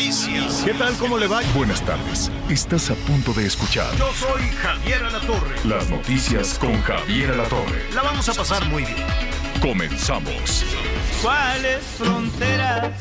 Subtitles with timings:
[0.00, 0.62] Noticias.
[0.64, 0.94] ¿Qué tal?
[0.96, 1.42] ¿Cómo le va?
[1.54, 2.30] Buenas tardes.
[2.48, 5.56] Estás a punto de escuchar Yo soy Javier Alatorre.
[5.64, 7.84] las noticias con Javier Alatorre.
[7.94, 8.96] La vamos a pasar muy bien.
[9.60, 10.64] Comenzamos.
[11.20, 12.92] ¿Cuáles fronteras?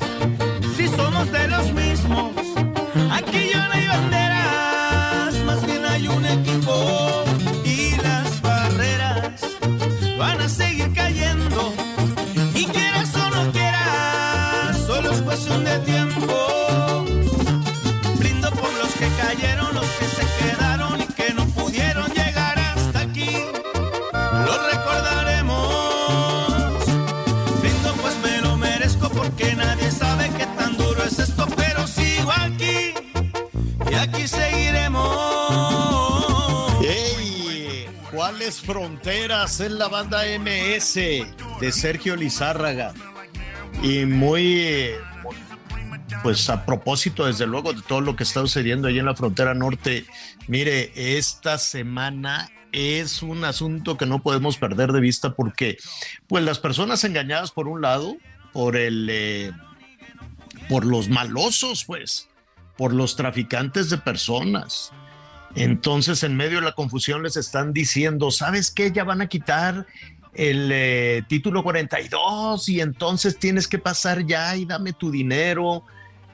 [0.75, 2.33] Si somos de los mismos.
[3.13, 4.28] Aquí ya no hay banderas,
[38.49, 42.95] ¿Cuáles fronteras es la banda MS de Sergio Lizárraga?
[43.83, 44.89] Y muy,
[46.23, 49.53] pues a propósito, desde luego, de todo lo que está sucediendo ahí en la frontera
[49.53, 50.07] norte,
[50.47, 55.77] mire, esta semana es un asunto que no podemos perder de vista porque,
[56.27, 58.17] pues las personas engañadas por un lado,
[58.51, 59.51] por el, eh,
[60.67, 62.29] por los malosos, pues,
[62.77, 64.91] por los traficantes de personas.
[65.55, 68.91] Entonces, en medio de la confusión les están diciendo, ¿sabes qué?
[68.91, 69.87] Ya van a quitar
[70.33, 75.83] el eh, título 42 y entonces tienes que pasar ya y dame tu dinero.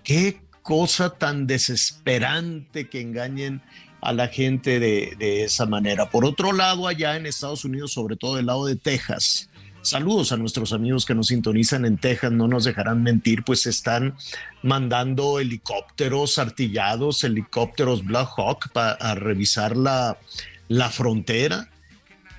[0.04, 3.62] Qué cosa tan desesperante que engañen
[4.02, 6.10] a la gente de, de esa manera.
[6.10, 9.50] Por otro lado, allá en Estados Unidos, sobre todo del lado de Texas,
[9.86, 14.16] Saludos a nuestros amigos que nos sintonizan en Texas, no nos dejarán mentir, pues están
[14.64, 20.18] mandando helicópteros artillados, helicópteros Black Hawk para revisar la,
[20.70, 21.70] la frontera.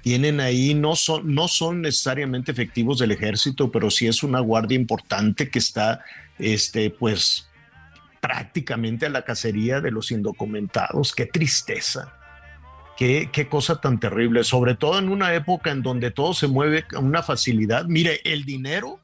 [0.03, 4.75] Tienen ahí, no son, no son necesariamente efectivos del ejército, pero sí es una guardia
[4.75, 6.05] importante que está,
[6.41, 7.47] este, pues,
[8.21, 11.13] prácticamente a la cacería de los indocumentados.
[11.13, 12.13] Qué tristeza.
[12.97, 16.85] Qué, qué, cosa tan terrible, sobre todo en una época en donde todo se mueve
[16.85, 17.85] con una facilidad.
[17.85, 19.01] Mire, el dinero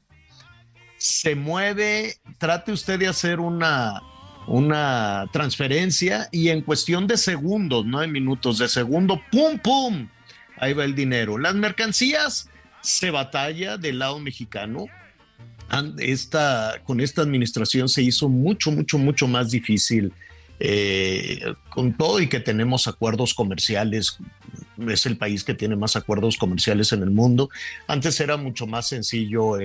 [0.97, 4.01] se mueve, trate usted de hacer una,
[4.47, 10.07] una transferencia y en cuestión de segundos, no de minutos, de segundo, ¡pum, pum!
[10.57, 11.37] Ahí va el dinero.
[11.37, 12.49] Las mercancías
[12.81, 14.85] se batalla del lado mexicano.
[15.97, 20.13] Esta, con esta administración se hizo mucho, mucho, mucho más difícil
[20.65, 24.17] eh, con todo y que tenemos acuerdos comerciales,
[24.87, 27.49] es el país que tiene más acuerdos comerciales en el mundo.
[27.85, 29.57] Antes era mucho más sencillo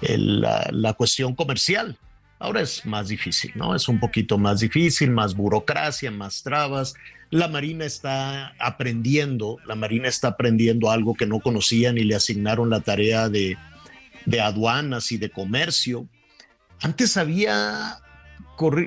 [0.00, 1.96] la, cuestión comercial.
[2.40, 3.76] Ahora es más difícil, ¿no?
[3.76, 6.94] Es un poquito más difícil, más burocracia, más trabas.
[7.30, 12.70] La Marina está aprendiendo, la Marina está aprendiendo algo que no conocían y le asignaron
[12.70, 13.56] la tarea de
[14.42, 16.08] aduanas y de comercio.
[16.80, 18.01] Antes había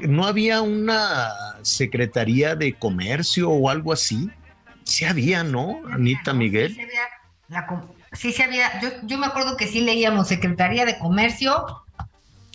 [0.08, 1.30] no había una
[1.62, 4.30] secretaría de comercio o algo así.
[4.84, 6.70] Sí había, ¿no, Anita Miguel?
[6.70, 7.68] Sí, sí había,
[8.14, 8.80] sí, sí había.
[8.82, 11.84] Yo, yo, me acuerdo que sí leíamos Secretaría de Comercio.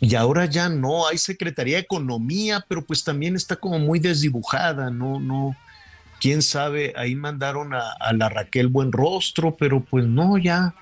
[0.00, 4.90] Y ahora ya no, hay Secretaría de Economía, pero pues también está como muy desdibujada,
[4.90, 5.20] ¿no?
[5.20, 5.54] No,
[6.20, 10.74] quién sabe, ahí mandaron a, a la Raquel Buenrostro, pero pues no, ya,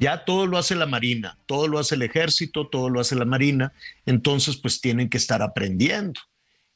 [0.00, 3.26] ya todo lo hace la Marina, todo lo hace el ejército, todo lo hace la
[3.26, 3.74] Marina,
[4.06, 6.18] entonces pues tienen que estar aprendiendo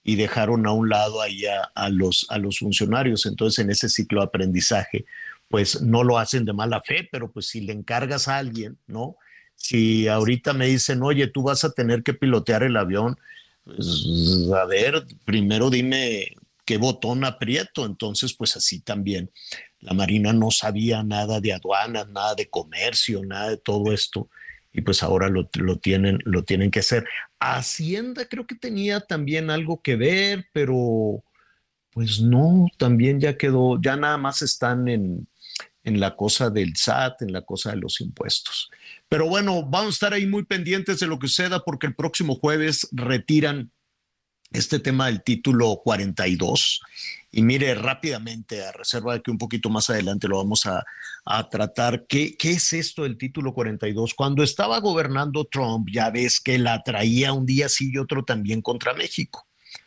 [0.04, 3.24] y dejaron a un lado ahí a, los, a los funcionarios.
[3.24, 5.06] Entonces en ese ciclo de aprendizaje
[5.48, 9.16] pues no lo hacen de mala fe, pero pues si le encargas a alguien, ¿no?
[9.54, 13.16] Si ahorita me dicen, oye, tú vas a tener que pilotear el avión,
[13.64, 14.06] pues
[14.54, 16.34] a ver, primero dime
[16.66, 19.30] qué botón aprieto, entonces pues así también
[19.84, 24.30] la Marina no sabía nada de aduanas, nada de comercio, nada de todo esto,
[24.72, 27.06] y pues ahora lo, lo, tienen, lo tienen que hacer.
[27.38, 31.22] Hacienda creo que tenía también algo que ver, pero
[31.90, 35.28] pues no, también ya quedó, ya nada más están en,
[35.84, 38.70] en la cosa del SAT, en la cosa de los impuestos.
[39.08, 42.36] Pero bueno, vamos a estar ahí muy pendientes de lo que suceda porque el próximo
[42.36, 43.70] jueves retiran
[44.54, 46.80] este tema del título 42.
[47.32, 50.84] Y mire, rápidamente, a reserva de que un poquito más adelante lo vamos a,
[51.50, 54.14] tratar, ¿Qué, ¿qué es esto del título 42?
[54.14, 58.62] Cuando estaba gobernando Trump, ya ves que la traía un día sí y otro también
[58.62, 59.46] contra México.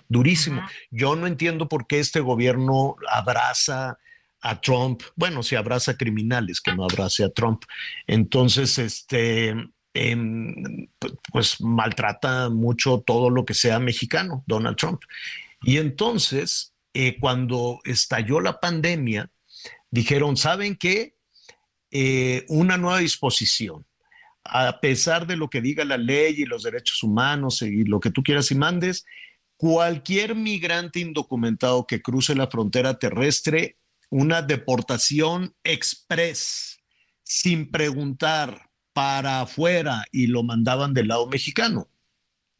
[0.10, 0.62] Durísimo.
[0.92, 3.98] Yo no entiendo por qué este gobierno abraza
[4.42, 7.64] a Trump, bueno, si abraza criminales, que no abrace a Trump.
[8.06, 9.56] Entonces, este,
[9.97, 10.88] em,
[11.31, 15.01] pues maltrata mucho todo lo que sea mexicano, Donald Trump.
[15.63, 19.29] Y entonces, eh, cuando estalló la pandemia,
[19.89, 21.15] dijeron, ¿saben qué?
[21.91, 23.85] Eh, una nueva disposición.
[24.44, 28.11] A pesar de lo que diga la ley y los derechos humanos y lo que
[28.11, 29.05] tú quieras y mandes,
[29.57, 33.77] cualquier migrante indocumentado que cruce la frontera terrestre
[34.09, 36.79] una deportación express,
[37.23, 38.67] sin preguntar
[38.97, 41.88] para afuera y lo mandaban del lado mexicano.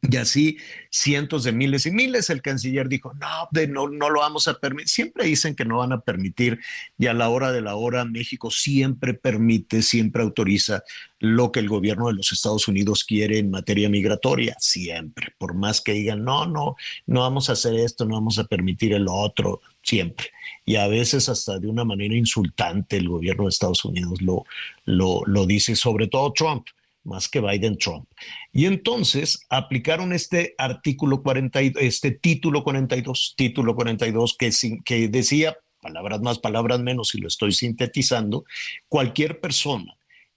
[0.02, 0.56] Y así
[0.88, 2.30] cientos de miles y miles.
[2.30, 4.88] El canciller dijo, no, de, no, no lo vamos a permitir.
[4.88, 6.60] Siempre dicen que no van a permitir
[6.96, 10.84] y a la hora de la hora México siempre permite, siempre autoriza
[11.18, 15.34] lo que el gobierno de los Estados Unidos quiere en materia migratoria, siempre.
[15.38, 16.76] Por más que digan, no, no,
[17.06, 20.28] no vamos a hacer esto, no vamos a permitir el otro, siempre.
[20.64, 24.44] Y a veces hasta de una manera insultante el gobierno de Estados Unidos lo,
[24.84, 26.66] lo, lo dice, sobre todo Trump
[27.04, 28.06] más que Biden Trump.
[28.52, 34.50] Y entonces aplicaron este artículo 42, este título 42, título 42 que,
[34.84, 38.44] que decía, palabras más, palabras menos, y lo estoy sintetizando,
[38.88, 39.94] cualquier persona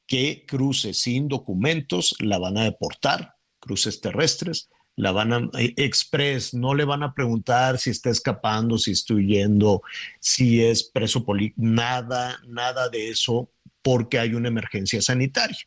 [0.07, 6.53] que cruce sin documentos la van a deportar, cruces terrestres, la van a eh, express,
[6.53, 9.81] no le van a preguntar si está escapando, si está huyendo,
[10.19, 13.49] si es preso político, nada, nada de eso,
[13.81, 15.57] porque hay una emergencia sanitaria.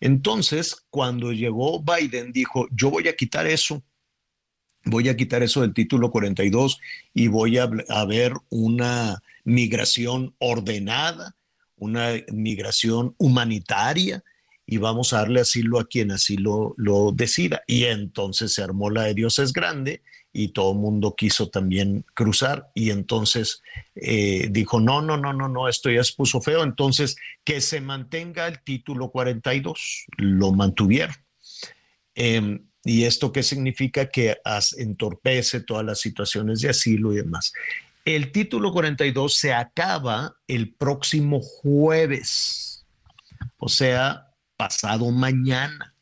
[0.00, 3.82] Entonces, cuando llegó Biden, dijo, yo voy a quitar eso,
[4.84, 6.80] voy a quitar eso del título 42
[7.14, 7.66] y voy a,
[8.06, 11.36] ver una migración ordenada,
[11.76, 14.24] una migración humanitaria
[14.72, 17.62] y vamos a darle asilo a quien así lo, lo decida.
[17.66, 20.00] Y entonces se armó la de Dios es grande
[20.32, 23.60] y todo el mundo quiso también cruzar y entonces
[23.94, 27.82] eh, dijo, no, no, no, no, no, esto ya se puso feo, entonces que se
[27.82, 31.16] mantenga el título 42, lo mantuvieron.
[32.14, 34.06] Em, ¿Y esto qué significa?
[34.06, 34.38] Que
[34.78, 37.52] entorpece todas las situaciones de asilo y demás.
[38.06, 42.86] El título 42 se acaba el próximo jueves,
[43.58, 45.94] o sea, pasado mañana.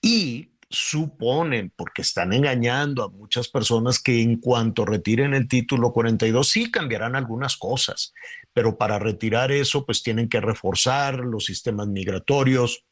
[0.00, 6.48] Y suponen, porque están engañando a muchas personas, que en cuanto retiren el título 42
[6.48, 8.12] sí cambiarán algunas cosas,
[8.52, 12.84] pero para retirar eso pues tienen que reforzar los sistemas migratorios,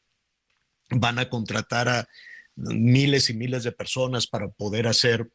[0.89, 2.07] van a contratar a
[2.55, 5.29] miles y miles de personas para poder hacer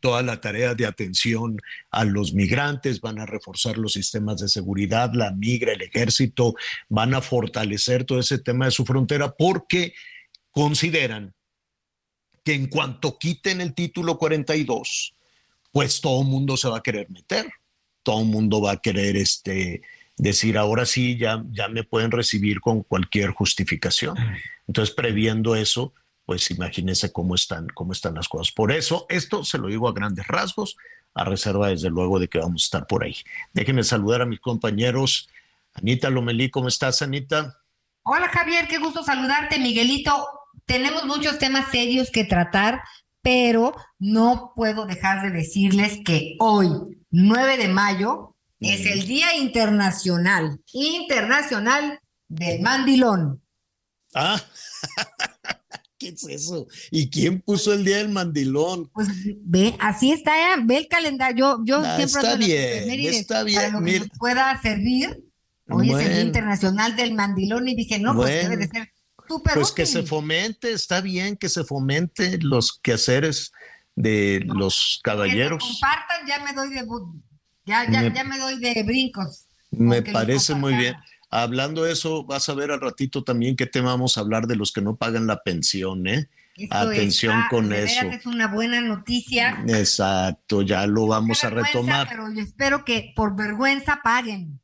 [0.00, 1.58] toda la tarea de atención
[1.90, 6.54] a los migrantes, van a reforzar los sistemas de seguridad, la migra, el ejército,
[6.88, 9.94] van a fortalecer todo ese tema de su frontera porque
[10.50, 11.34] consideran
[12.44, 15.14] que en cuanto quiten el título 42,
[15.72, 17.50] pues todo el mundo se va a querer meter,
[18.02, 19.82] todo el mundo va a querer este,
[20.16, 24.16] decir, ahora sí, ya, ya me pueden recibir con cualquier justificación.
[24.66, 25.94] Entonces, previendo eso,
[26.24, 28.52] pues imagínense cómo están, cómo están las cosas.
[28.52, 30.76] Por eso, esto se lo digo a grandes rasgos,
[31.14, 33.16] a reserva desde luego de que vamos a estar por ahí.
[33.52, 35.28] Déjenme saludar a mis compañeros.
[35.74, 37.58] Anita Lomelí, ¿cómo estás, Anita?
[38.02, 40.26] Hola, Javier, qué gusto saludarte, Miguelito
[40.66, 42.82] tenemos muchos temas serios que tratar,
[43.22, 46.68] pero no puedo dejar de decirles que hoy,
[47.10, 53.42] 9 de mayo, es el Día Internacional, Internacional del Mandilón.
[54.14, 54.40] Ah,
[56.04, 56.66] ¿qué es eso?
[56.90, 58.90] ¿Y quién puso el Día del Mandilón?
[58.92, 59.08] Pues
[59.42, 60.32] ve, así está,
[60.62, 61.60] ve el calendario.
[61.64, 63.60] Yo, yo ah, siempre está bien, está bien.
[63.60, 65.24] Para lo que nos pueda servir.
[65.68, 68.90] Hoy es el Día Internacional del Mandilón y dije, no, pues debe de ser
[69.54, 73.52] pues que se fomente, está bien que se fomente los quehaceres
[73.94, 75.62] de los caballeros.
[75.62, 76.86] Que compartan, ya me doy de
[77.66, 79.46] ya, ya, ya me doy de brincos.
[79.70, 80.94] Me parece muy bien.
[81.36, 84.54] Hablando de eso, vas a ver al ratito también qué tema vamos a hablar de
[84.54, 86.28] los que no pagan la pensión, ¿eh?
[86.70, 88.06] Atención con eso.
[88.06, 89.64] Es una buena noticia.
[89.66, 92.06] Exacto, ya lo vamos a retomar.
[92.08, 94.60] Pero yo espero que por vergüenza paguen.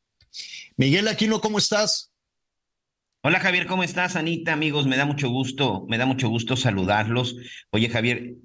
[0.76, 2.12] Miguel Aquino, ¿cómo estás?
[3.22, 4.14] Hola Javier, ¿cómo estás?
[4.14, 7.34] Anita, amigos, me da mucho gusto, me da mucho gusto saludarlos.
[7.70, 8.36] Oye Javier,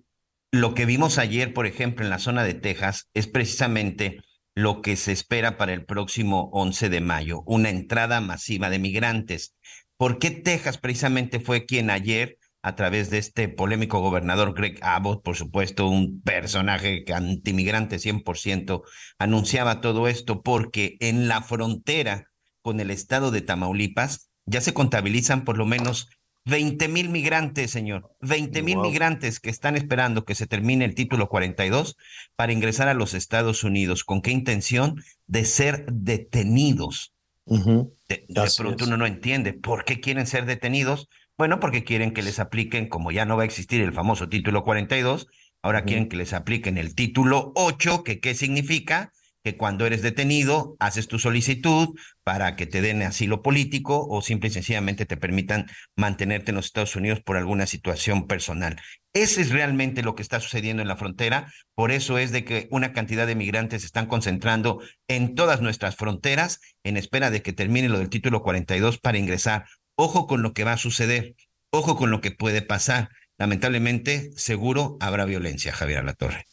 [0.51, 4.23] lo que vimos ayer, por ejemplo, en la zona de Texas, es precisamente
[4.55, 9.55] lo que se espera para el próximo 11 de mayo, una entrada masiva de migrantes.
[9.97, 15.23] ¿Por qué Texas precisamente fue quien ayer a través de este polémico gobernador Greg Abbott,
[15.23, 18.81] por supuesto, un personaje antimigrante 100%,
[19.19, 22.31] anunciaba todo esto porque en la frontera
[22.63, 26.09] con el estado de Tamaulipas ya se contabilizan por lo menos
[26.45, 28.15] 20 mil migrantes, señor.
[28.21, 31.97] 20 mil migrantes que están esperando que se termine el título 42
[32.35, 34.03] para ingresar a los Estados Unidos.
[34.03, 35.03] ¿Con qué intención?
[35.25, 37.13] De ser detenidos.
[37.45, 38.25] De,
[38.57, 41.09] pronto uno no entiende por qué quieren ser detenidos.
[41.37, 44.63] Bueno, porque quieren que les apliquen, como ya no va a existir el famoso título
[44.63, 45.27] 42,
[45.61, 49.11] ahora quieren que les apliquen el título 8, que qué significa
[49.45, 51.89] que cuando eres detenido haces tu solicitud
[52.23, 56.65] para que te den asilo político o simple y sencillamente te permitan mantenerte en los
[56.65, 58.81] Estados Unidos por alguna situación personal.
[59.13, 61.53] Ese es realmente lo que está sucediendo en la frontera.
[61.75, 65.95] Por eso es de que una cantidad de migrantes se están concentrando en todas nuestras
[65.95, 69.65] fronteras en espera de que termine lo del título 42 para ingresar.
[69.95, 71.35] Ojo con lo que va a suceder.
[71.69, 73.09] Ojo con lo que puede pasar.
[73.37, 76.47] Lamentablemente, seguro habrá violencia, Javier Alatorre.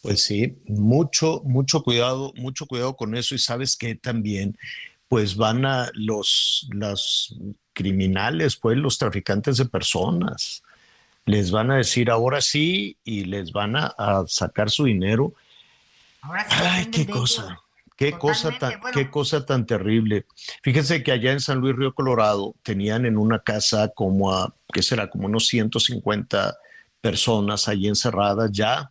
[0.00, 4.56] Pues sí, mucho, mucho cuidado, mucho cuidado con eso y sabes que también
[5.08, 7.36] pues van a los, los
[7.72, 10.62] criminales, pues los traficantes de personas,
[11.26, 13.94] les van a decir ahora sí y les van a,
[14.26, 15.34] sacar su dinero.
[16.22, 17.60] Ay, qué cosa,
[17.96, 20.26] qué cosa tan, qué cosa tan terrible.
[20.62, 24.82] Fíjense que allá en San Luis Río Colorado tenían en una casa como a, ¿qué
[24.82, 25.10] será?
[25.10, 26.56] Como unos 150
[27.00, 28.90] personas allí encerradas ya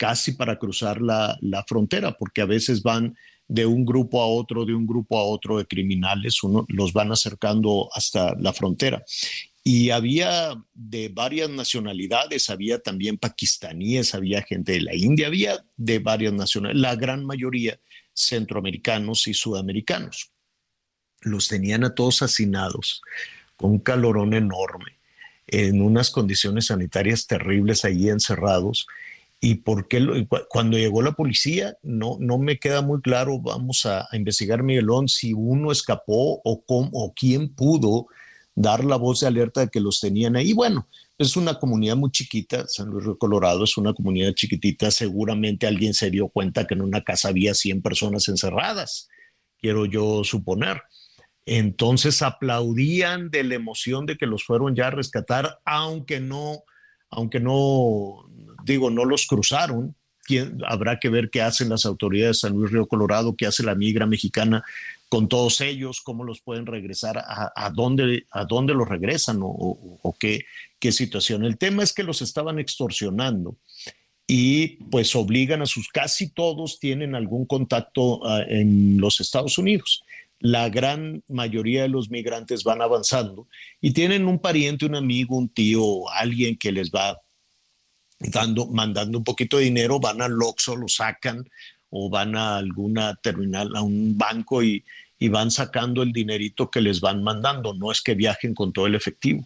[0.00, 1.38] casi para cruzar la,
[1.68, 3.14] frontera, porque a veces van
[3.46, 7.12] de un grupo a otro, de un grupo a otro de criminales, uno, los van
[7.12, 9.04] acercando hasta la frontera.
[9.62, 15.98] Y había de varias nacionalidades, había también pakistaníes, había gente de la India, había de
[15.98, 17.78] varias nacionalidades, la gran mayoría
[18.14, 20.32] centroamericanos y sudamericanos.
[21.20, 23.02] Los tenían a todos hacinados,
[23.54, 24.96] con un calorón enorme,
[25.46, 28.86] en unas condiciones sanitarias terribles allí encerrados
[29.40, 34.06] y por qué cuando llegó la policía no, no me queda muy claro, vamos a,
[34.12, 38.06] investigar Miguelón, si uno escapó o, cómo, o quién pudo
[38.54, 40.52] dar la voz de alerta de que los tenían ahí.
[40.52, 45.66] Bueno, es una comunidad muy chiquita, San Luis Río Colorado es una comunidad chiquitita, seguramente
[45.66, 49.08] alguien se dio cuenta que en una casa había 100 personas encerradas,
[49.58, 50.82] quiero yo suponer.
[51.46, 56.64] Entonces aplaudían de la emoción de que los fueron ya a rescatar, aunque no,
[57.10, 58.29] aunque no,
[58.64, 59.94] digo, no los cruzaron.
[60.66, 63.74] habrá que ver qué hacen las autoridades de San Luis Río Colorado, qué hace la
[63.74, 64.62] migra mexicana
[65.08, 70.44] con todos ellos, cómo los pueden regresar, a, dónde, a dónde los regresan o, qué,
[70.78, 71.44] qué situación.
[71.44, 73.56] El tema es que los estaban extorsionando
[74.28, 80.04] y pues obligan a sus, casi todos tienen algún contacto ah, en los Estados Unidos
[80.40, 83.46] la gran mayoría de los migrantes van avanzando
[83.80, 87.20] y tienen un pariente, un amigo, un tío, alguien que les va
[88.20, 91.48] dando, mandando un poquito de dinero, van al Oxxo, lo sacan
[91.88, 94.84] o van a alguna terminal, a un banco y,
[95.18, 98.86] y van sacando el dinerito que les van mandando, no es que viajen con todo
[98.86, 99.44] el efectivo.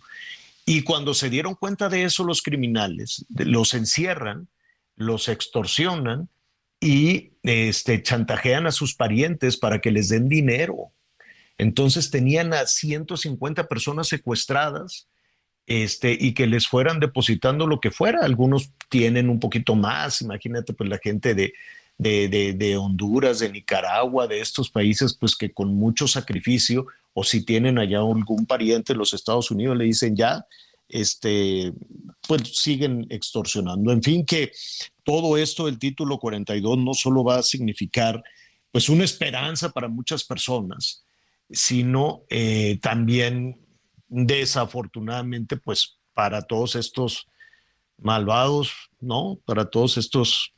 [0.66, 4.48] Y cuando se dieron cuenta de eso los criminales, los encierran,
[4.96, 6.28] los extorsionan
[6.80, 10.92] y este, chantajean a sus parientes para que les den dinero.
[11.58, 15.08] Entonces tenían a 150 personas secuestradas
[15.66, 18.20] este, y que les fueran depositando lo que fuera.
[18.22, 21.54] Algunos tienen un poquito más, imagínate pues la gente de,
[21.98, 27.44] de, de, Honduras, de Nicaragua, de estos países, pues que con mucho sacrificio, o si
[27.44, 30.46] tienen allá algún pariente en los Estados Unidos, le dicen ya,
[30.88, 31.72] este,
[32.26, 33.92] pues siguen extorsionando.
[33.92, 34.52] En fin, que
[35.02, 38.22] todo esto del título 42 no solo va a significar
[38.70, 41.04] pues una esperanza para muchas personas,
[41.48, 43.63] sino eh, también
[44.14, 47.26] desafortunadamente pues para todos estos
[47.98, 49.40] malvados, ¿no?
[49.44, 50.54] Para todos estos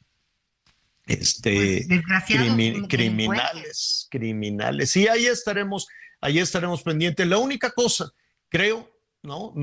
[1.06, 4.94] este pues, criminales, criminales.
[4.96, 5.86] Y ahí estaremos,
[6.20, 7.26] ahí estaremos pendientes.
[7.26, 8.12] La única cosa,
[8.50, 8.90] creo,
[9.22, 9.54] ¿no?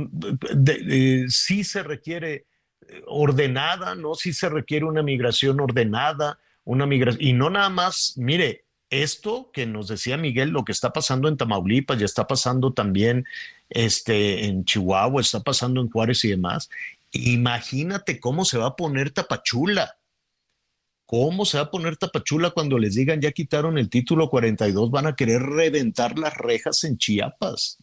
[1.30, 2.48] sí se requiere
[2.88, 4.16] eh, ordenada, ¿no?
[4.16, 9.66] Sí se requiere una migración ordenada, una migración, y no nada más, mire, esto que
[9.66, 13.26] nos decía Miguel, lo que está pasando en Tamaulipas, ya está pasando también
[13.74, 16.70] este, en Chihuahua, está pasando en Juárez y demás.
[17.12, 19.98] Imagínate cómo se va a poner Tapachula.
[21.06, 24.90] ¿Cómo se va a poner Tapachula cuando les digan ya quitaron el título 42?
[24.90, 27.78] Van a querer reventar las rejas en Chiapas.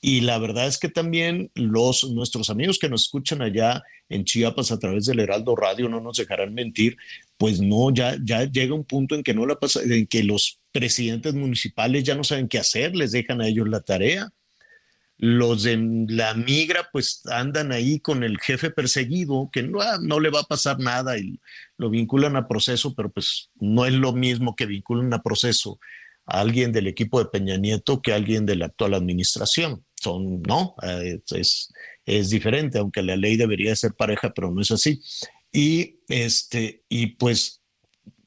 [0.00, 4.70] Y la verdad es que también los, nuestros amigos que nos escuchan allá en Chiapas
[4.70, 6.98] a través del Heraldo Radio no nos dejarán mentir,
[7.38, 10.60] pues no, ya, ya llega un punto en que no la pasa, en que los
[10.72, 14.30] presidentes municipales ya no saben qué hacer, les dejan a ellos la tarea.
[15.16, 15.76] Los de
[16.08, 20.40] la migra pues andan ahí con el jefe perseguido, que no, ah, no le va
[20.40, 21.40] a pasar nada y
[21.78, 25.78] lo vinculan a proceso, pero pues no es lo mismo que vinculan a proceso
[26.26, 29.84] a alguien del equipo de Peña Nieto que a alguien de la actual administración.
[29.94, 31.72] Son, no, eh, es,
[32.04, 35.00] es diferente, aunque la ley debería ser pareja, pero no es así.
[35.52, 37.62] Y, este, y pues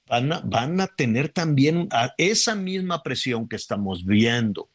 [0.07, 4.69] van a, van a tener también esa misma presión que estamos viendo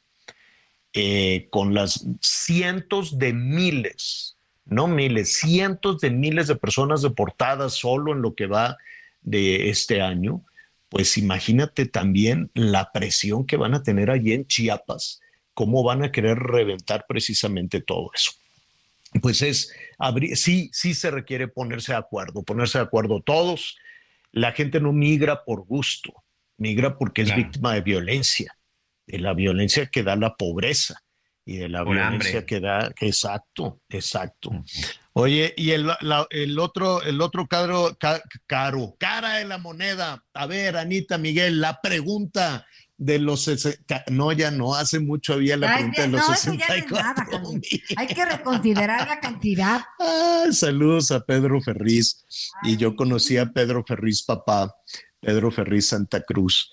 [0.94, 8.12] eh, con las cientos de miles, no miles, cientos de miles de personas deportadas solo
[8.12, 8.76] en lo que va
[9.22, 10.42] de este año,
[10.90, 15.22] pues imagínate también la presión que van a tener allí en Chiapas,
[15.54, 18.32] cómo van a querer reventar precisamente todo eso.
[19.22, 19.72] Pues es,
[20.34, 23.78] sí, sí se requiere ponerse de acuerdo, ponerse de acuerdo todos.
[24.30, 26.12] La gente no migra por gusto,
[26.58, 28.54] migra porque es víctima de violencia
[29.12, 31.00] de la violencia que da la pobreza
[31.44, 34.50] y de la violencia que da, exacto, exacto.
[35.12, 35.90] Oye, y el,
[36.30, 37.96] el, otro, el otro caro,
[38.46, 40.24] caro, cara de la moneda.
[40.32, 42.64] A ver, Anita, Miguel, la pregunta
[42.96, 43.50] de los
[44.08, 47.24] no ya no hace mucho había la pregunta de los no, 64
[47.96, 49.80] hay que reconsiderar la cantidad.
[49.98, 52.24] Ah, saludos a Pedro Ferriz.
[52.62, 54.74] Y yo conocí a Pedro Ferriz papá
[55.20, 56.72] Pedro Ferriz Santa Cruz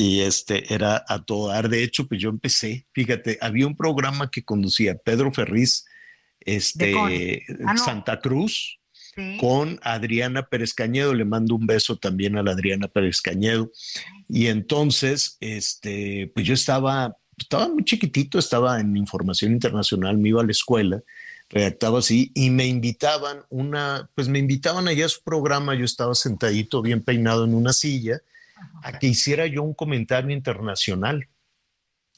[0.00, 1.68] y este era a todo dar.
[1.68, 5.84] De hecho, pues yo empecé, fíjate, había un programa que conducía Pedro Ferriz,
[6.40, 8.78] este, ah, Santa Cruz,
[9.38, 11.12] con Adriana Pérez Cañedo.
[11.12, 13.70] Le mando un beso también a la Adriana Pérez Cañedo.
[14.26, 20.40] Y entonces, este, pues yo estaba, estaba muy chiquitito, estaba en información internacional, me iba
[20.40, 21.02] a la escuela
[21.52, 26.14] redactaba así y me invitaban una, pues me invitaban allá a su programa, yo estaba
[26.14, 28.20] sentadito bien peinado en una silla
[28.82, 31.28] a que hiciera yo un comentario internacional.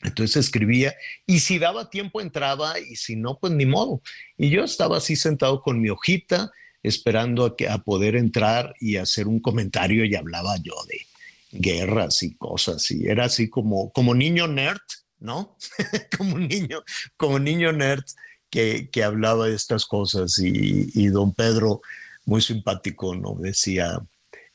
[0.03, 0.95] Entonces escribía
[1.27, 4.03] y si daba tiempo entraba y si no, pues ni modo.
[4.37, 6.51] Y yo estaba así sentado con mi hojita
[6.83, 11.07] esperando a, que, a poder entrar y hacer un comentario y hablaba yo de
[11.53, 14.81] guerras y cosas y era así como, como niño nerd,
[15.19, 15.57] ¿no?
[16.19, 16.83] como niño,
[17.17, 18.05] como niño nerd
[18.51, 21.81] que, que hablaba de estas cosas y, y don Pedro,
[22.25, 23.37] muy simpático, ¿no?
[23.39, 24.01] Decía,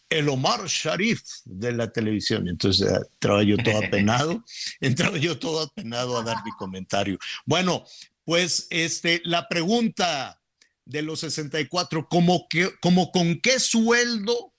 [0.09, 2.47] el Omar Sharif de la televisión.
[2.47, 4.43] Entonces eh, entraba yo todo apenado,
[4.79, 7.17] entraba yo todo apenado a dar mi comentario.
[7.45, 7.83] Bueno,
[8.23, 10.41] pues este, la pregunta
[10.85, 14.53] de los 64, ¿cómo, que, como con qué sueldo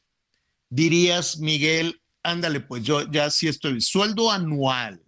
[0.68, 2.02] dirías, Miguel?
[2.22, 5.02] Ándale, pues yo ya sí estoy, sueldo anual.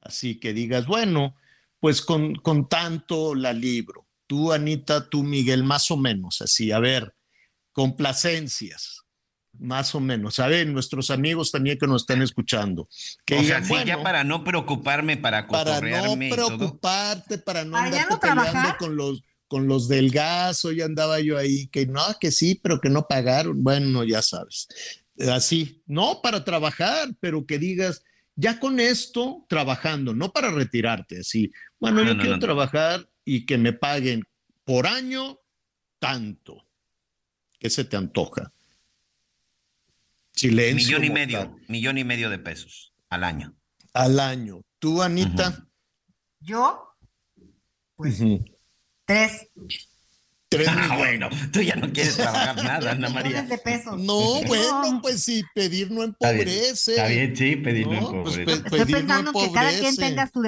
[0.00, 1.36] Así que digas, bueno,
[1.80, 4.06] pues con, con tanto la libro.
[4.26, 7.14] Tú, Anita, tú, Miguel, más o menos, así, a ver,
[7.72, 9.05] complacencias
[9.58, 10.38] más o menos.
[10.38, 12.88] A ver, nuestros amigos también que nos están escuchando.
[13.24, 18.16] Que o sea, sí, ya para no preocuparme, para Para no preocuparte, para no andarte
[18.18, 20.64] peleando con los, con los del gas.
[20.64, 23.62] Hoy andaba yo ahí, que no, que sí, pero que no pagaron.
[23.62, 24.68] Bueno, ya sabes.
[25.32, 28.02] Así, no para trabajar, pero que digas,
[28.34, 31.50] ya con esto, trabajando, no para retirarte, así.
[31.80, 34.24] Bueno, yo quiero trabajar y que me paguen
[34.64, 35.40] por año
[35.98, 36.66] tanto.
[37.58, 38.52] ¿Qué se te antoja?
[40.42, 43.56] Millón y medio, millón y medio de pesos al año.
[43.94, 44.60] Al año.
[44.78, 45.66] ¿Tú, Anita?
[46.40, 46.86] Yo,
[47.94, 48.22] pues,
[49.06, 49.48] tres.
[50.48, 53.42] Tres ah, bueno, tú ya no quieres trabajar nada, Ana María.
[53.42, 53.98] De pesos.
[53.98, 56.92] No, bueno, pues sí, pedir no empobrece.
[56.92, 58.52] Está bien, sí, pedir no, pues, empobrece.
[58.52, 60.42] Estoy pensando que cada quien tenga su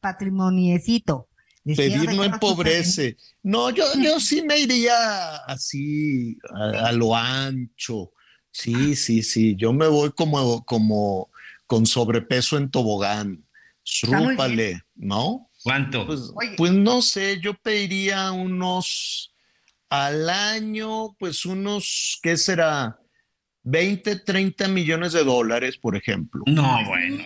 [0.00, 1.28] patrimoniecito.
[1.64, 3.16] Pedir no empobrece.
[3.42, 8.12] No, yo, yo sí me iría así, a lo ancho,
[8.50, 9.56] Sí, sí, sí.
[9.56, 11.30] Yo me voy como, como
[11.66, 13.44] con sobrepeso en tobogán.
[13.84, 15.50] Srúpale, ¿no?
[15.62, 16.06] ¿Cuánto?
[16.06, 19.34] Pues, pues, no sé, yo pediría unos
[19.90, 22.98] al año, pues unos, ¿qué será?
[23.62, 26.42] 20, 30 millones de dólares, por ejemplo.
[26.46, 27.24] No, bueno.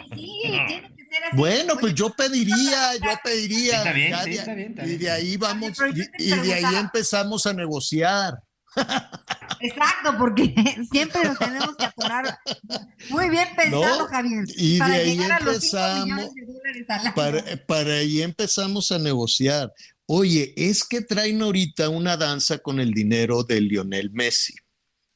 [1.34, 3.78] Bueno, pues yo pediría, yo pediría.
[3.78, 5.72] Está bien, sí, está bien, Y de ahí vamos,
[6.18, 8.42] y de ahí empezamos a negociar.
[9.60, 10.54] Exacto, porque
[10.90, 12.38] siempre lo tenemos que atorar.
[13.10, 14.44] Muy bien pensado, Javier.
[14.56, 16.20] Y de ahí empezamos,
[17.14, 19.72] para, para ahí empezamos a negociar.
[20.06, 24.54] Oye, es que traen ahorita una danza con el dinero de Lionel Messi.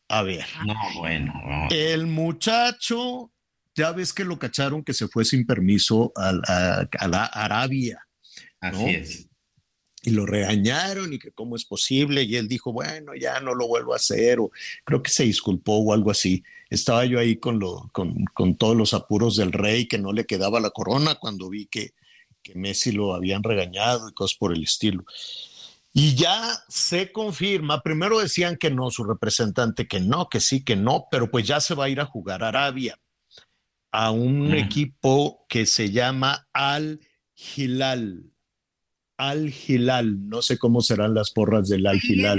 [0.09, 0.47] A ver.
[0.65, 1.33] No, bueno.
[1.71, 3.33] El muchacho,
[3.75, 8.07] ya ves que lo cacharon que se fue sin permiso a, a la Arabia.
[8.61, 9.29] Así es
[10.07, 13.67] y lo regañaron y que cómo es posible y él dijo, bueno, ya no lo
[13.67, 14.53] vuelvo a hacer o
[14.85, 16.45] creo que se disculpó o algo así.
[16.71, 20.25] Estaba yo ahí con, lo, con, con todos los apuros del rey que no le
[20.25, 21.91] quedaba la corona cuando vi que,
[22.41, 25.05] que Messi lo habían regañado y cosas por el estilo.
[25.93, 30.77] Y ya se confirma, primero decían que no, su representante que no, que sí, que
[30.77, 32.97] no, pero pues ya se va a ir a jugar a Arabia,
[33.91, 37.01] a un equipo que se llama Al
[37.35, 38.36] Hilal.
[39.19, 42.37] Al Hilal, no sé cómo serán las porras del Al Hilal.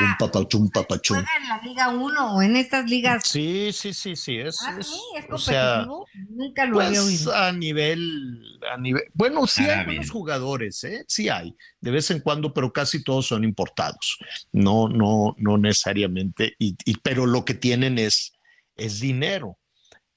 [0.00, 1.18] Un papachum, papachum.
[1.18, 3.22] ¿Juega en la Liga 1 o en estas ligas?
[3.24, 4.36] Sí, sí, sí, sí.
[4.38, 6.06] Es, Ah, es- sí, es o sea, competitivo.
[6.30, 7.34] Nunca lo había pues oído.
[7.36, 11.04] a nivel, a nivel, bueno, sí hay buenos jugadores, ¿eh?
[11.06, 14.18] Sí hay, de vez en cuando, pero casi todos son importados.
[14.50, 18.32] No, no, no necesariamente, y, y- pero lo que tienen es,
[18.74, 19.58] es dinero.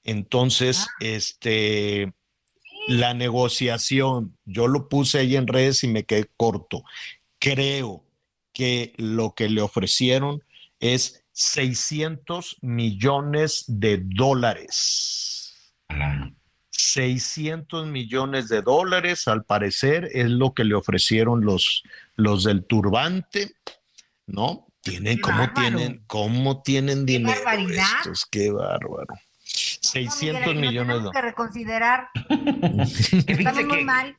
[0.02, 0.94] Entonces, Ah.
[1.00, 2.12] este,
[2.88, 6.82] la negociación, yo lo puse ahí en redes y me quedé corto.
[7.38, 8.04] Creo
[8.52, 10.42] que lo que le ofrecieron
[10.80, 15.72] es 600 millones de dólares.
[15.88, 16.32] Ala.
[16.70, 21.82] 600 millones de dólares, al parecer, es lo que le ofrecieron los,
[22.16, 23.52] los del turbante,
[24.26, 24.66] ¿no?
[24.80, 25.76] Tienen, Qué ¿cómo bárbaro.
[25.76, 27.84] tienen, cómo tienen Qué dinero barbaridad.
[28.00, 28.26] estos?
[28.26, 29.14] Qué bárbaro.
[29.94, 32.08] No, 600 Miguel, lo millones de tenemos que reconsiderar.
[33.26, 34.16] Estamos muy que mal.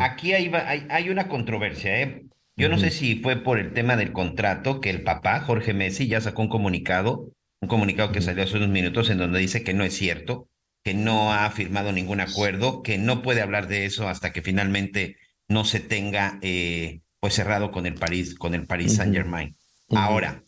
[0.00, 2.24] Aquí hay, va- hay, hay una controversia, ¿eh?
[2.56, 6.08] Yo no sé si fue por el tema del contrato que el papá, Jorge Messi,
[6.08, 9.72] ya sacó un comunicado, un comunicado que salió hace unos minutos en donde dice que
[9.72, 10.48] no es cierto,
[10.84, 15.16] que no ha firmado ningún acuerdo, que no puede hablar de eso hasta que finalmente
[15.48, 18.96] no se tenga eh, pues cerrado con el París, con el Paris Ujú.
[18.96, 19.56] Saint Germain.
[19.90, 20.42] Ahora,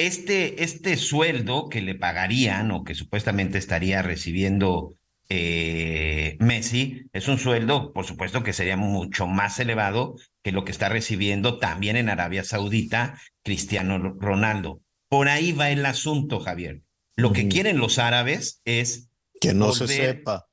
[0.00, 4.94] este, este sueldo que le pagarían o que supuestamente estaría recibiendo
[5.28, 10.72] eh, Messi es un sueldo, por supuesto, que sería mucho más elevado que lo que
[10.72, 14.80] está recibiendo también en Arabia Saudita Cristiano Ronaldo.
[15.10, 16.80] Por ahí va el asunto, Javier.
[17.16, 20.46] Lo que quieren los árabes es Que no se sepa.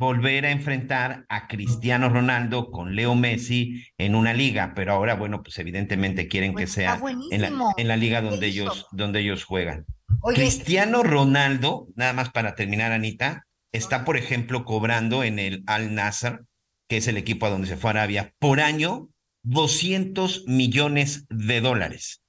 [0.00, 5.42] Volver a enfrentar a Cristiano Ronaldo con Leo Messi en una liga, pero ahora, bueno,
[5.42, 6.98] pues evidentemente quieren Pues que sea
[7.30, 9.84] en la, en la liga ¿Qué donde ellos, donde ellos juegan.
[10.22, 15.94] Oye, Cristiano Ronaldo, nada más para terminar, Anita, está, por ejemplo, cobrando en el Al
[15.94, 16.46] Nassr,
[16.88, 19.10] que es el equipo a donde se fue a Arabia, por año
[19.42, 22.19] 200 millones de dólares.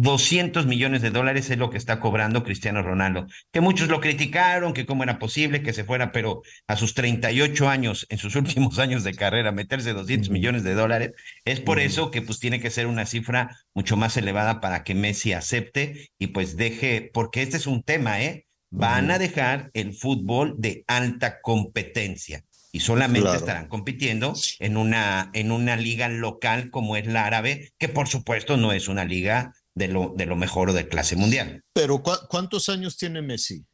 [0.00, 3.26] 200 millones de dólares es lo que está cobrando Cristiano Ronaldo.
[3.52, 7.68] Que muchos lo criticaron, que cómo era posible que se fuera, pero a sus 38
[7.68, 10.32] años, en sus últimos años de carrera, meterse 200 Ujú.
[10.34, 11.12] millones de dólares,
[11.44, 14.94] es por eso que pues tiene que ser una cifra mucho más elevada para que
[14.94, 18.46] Messi acepte y pues deje, porque este es un tema, ¿eh?
[18.70, 23.38] Van a dejar el fútbol de alta competencia y solamente Claro.
[23.38, 28.56] estarán compitiendo en una, en una liga local como es la árabe, que por supuesto
[28.58, 31.62] no es una liga de lo, de lo mejor o de clase mundial.
[31.72, 33.64] Pero ¿cu- ¿cuántos años tiene Messi?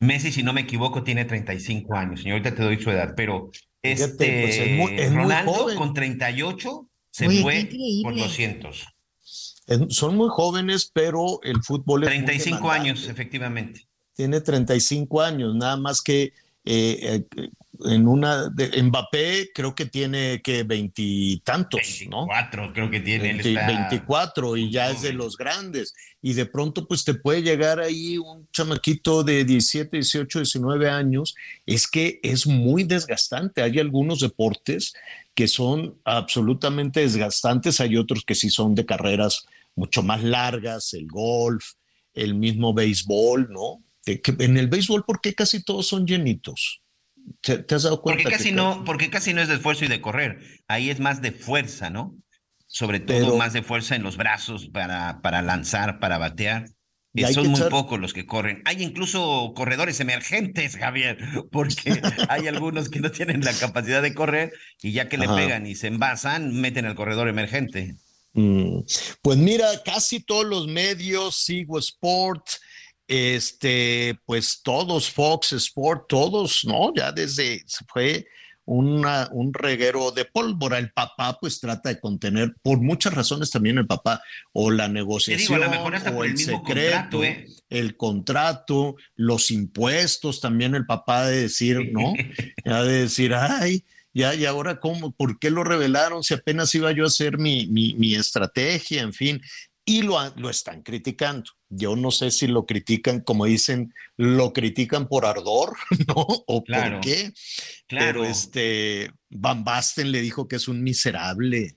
[0.00, 2.24] Messi, si no me equivoco, tiene 35 años.
[2.24, 3.50] Y ahorita te doy su edad, pero
[3.82, 5.76] Fíjate, este pues, es muy- es muy Ronaldo joven.
[5.78, 7.68] con 38 se Oye, fue
[8.02, 8.86] por 200.
[9.66, 13.86] Es- son muy jóvenes, pero el fútbol es muy 35 años, efectivamente.
[14.14, 16.32] Tiene 35 años, nada más que
[16.64, 17.48] eh, eh,
[17.84, 22.26] en una de Mbappé creo que tiene que veintitantos, ¿no?
[22.26, 23.30] 24 creo que tiene.
[23.30, 25.94] él 20 está- 24 y ya es de los grandes.
[26.22, 31.34] Y de pronto pues te puede llegar ahí un chamaquito de 17, 18, 19 años.
[31.66, 33.62] Es que es muy desgastante.
[33.62, 34.92] Hay algunos deportes
[35.34, 37.80] que son absolutamente desgastantes.
[37.80, 41.72] Hay otros que sí son de carreras mucho más largas, el golf,
[42.12, 43.82] el mismo béisbol, ¿no?
[44.06, 46.79] En el béisbol, ¿por qué casi todos son llenitos?
[47.40, 48.22] ¿Te, te has dado cuenta?
[48.22, 50.40] Porque que casi ca- no, porque casi no es de esfuerzo y de correr.
[50.68, 52.14] Ahí es más de fuerza, ¿no?
[52.66, 56.66] Sobre todo Pero- más de fuerza en los brazos para, para lanzar, para batear.
[57.12, 58.62] Y son muy echar- pocos los que corren.
[58.66, 61.18] Hay incluso corredores emergentes, Javier,
[61.50, 65.66] porque hay algunos que no tienen la capacidad de correr y ya que le pegan
[65.66, 67.96] y se envasan, meten al corredor emergente.
[68.34, 68.82] Mm,
[69.22, 72.46] Pues mira, casi todos los medios, Sigo Sport,
[73.10, 76.94] este, pues todos, Fox Sport, todos, ¿no?
[76.94, 78.24] Ya desde fue
[78.64, 80.78] una, un reguero de pólvora.
[80.78, 85.58] El papá, pues trata de contener, por muchas razones también el papá, o la negociación,
[85.58, 87.46] digo, a lo mejor o el secreto, contrato, ¿eh?
[87.68, 92.14] el contrato, los impuestos, también el papá de decir, ¿no?
[92.64, 96.22] Ya de decir, ay, ya, y ahora cómo, ¿por qué lo revelaron?
[96.22, 99.42] Si apenas iba yo a hacer mi, mi, mi estrategia, en fin,
[99.84, 101.50] y lo, lo están criticando.
[101.70, 105.76] Yo no sé si lo critican, como dicen, lo critican por ardor,
[106.08, 106.26] ¿no?
[106.46, 106.96] O Claro.
[106.96, 107.32] por qué.
[107.86, 108.06] Claro.
[108.06, 111.76] Pero este, Van Basten le dijo que es un miserable.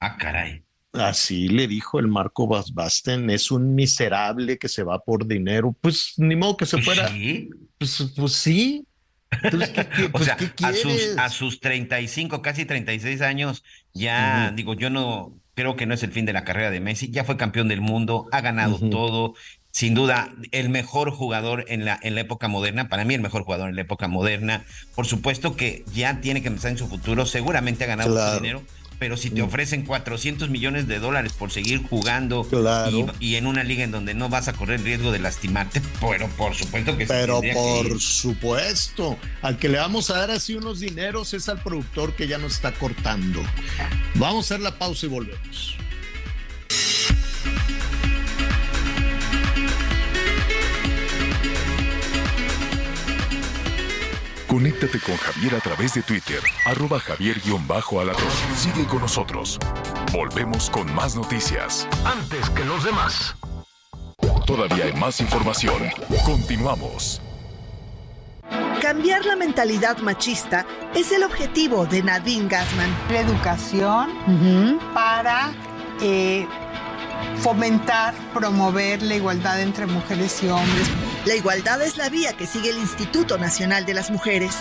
[0.00, 0.62] Ah, caray.
[0.92, 5.76] Así le dijo el Marco Van Basten, es un miserable que se va por dinero.
[5.80, 7.08] Pues ni modo que se fuera.
[7.08, 7.50] Sí.
[7.78, 8.86] Pues, pues sí,
[9.32, 15.38] o pues, sea, a sus, a sus 35, casi 36 años, ya digo, yo no
[15.56, 17.80] creo que no es el fin de la carrera de Messi, ya fue campeón del
[17.80, 19.34] mundo, ha ganado todo,
[19.72, 23.42] sin duda el mejor jugador en la, en la época moderna, para mí el mejor
[23.42, 24.64] jugador en la época moderna,
[24.94, 28.62] por supuesto que ya tiene que pensar en su futuro, seguramente ha ganado mucho dinero,
[28.98, 29.46] pero si te mm.
[29.46, 32.46] ofrecen 400 millones de dólares por seguir jugando
[33.20, 36.54] y, en una liga en donde no vas a correr riesgo de lastimarte, pero por
[36.54, 41.48] supuesto que Pero por supuesto, al que le vamos a dar así unos dineros es
[41.48, 43.42] al productor que ya nos está cortando.
[44.14, 45.75] Vamos a hacer la pausa y volvemos.
[54.56, 59.58] Conéctate con Javier a través de Twitter, arroba javier alatos Sigue con nosotros.
[60.14, 61.86] Volvemos con más noticias.
[62.06, 63.34] Antes que los demás.
[64.46, 65.90] Todavía hay más información.
[66.24, 67.20] Continuamos.
[68.80, 70.64] Cambiar la mentalidad machista
[70.94, 72.96] es el objetivo de Nadine Gassman.
[73.10, 75.52] La educación para
[76.00, 76.46] eh,
[77.40, 80.88] fomentar, promover la igualdad entre mujeres y hombres.
[81.26, 84.54] La igualdad es la vía que sigue el Instituto Nacional de las Mujeres.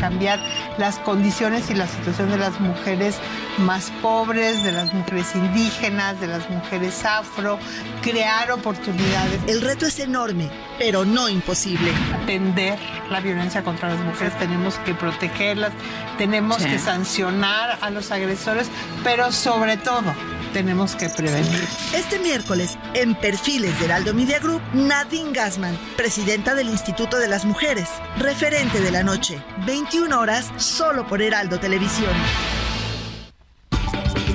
[0.00, 0.40] Cambiar
[0.78, 3.16] las condiciones y la situación de las mujeres
[3.58, 7.58] más pobres, de las mujeres indígenas, de las mujeres afro,
[8.00, 9.42] crear oportunidades.
[9.46, 10.48] El reto es enorme,
[10.78, 11.92] pero no imposible.
[12.22, 12.78] Atender
[13.10, 15.72] la violencia contra las mujeres, tenemos que protegerlas,
[16.16, 18.68] tenemos que sancionar a los agresores,
[19.04, 20.14] pero sobre todo
[20.52, 21.66] tenemos que prevenir.
[21.94, 27.44] Este miércoles, en Perfiles de Heraldo Media Group, Nadine Gassman, presidenta del Instituto de las
[27.44, 32.12] Mujeres, referente de la noche, 21 horas, solo por Heraldo Televisión.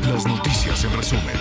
[0.07, 1.35] Las noticias en resumen.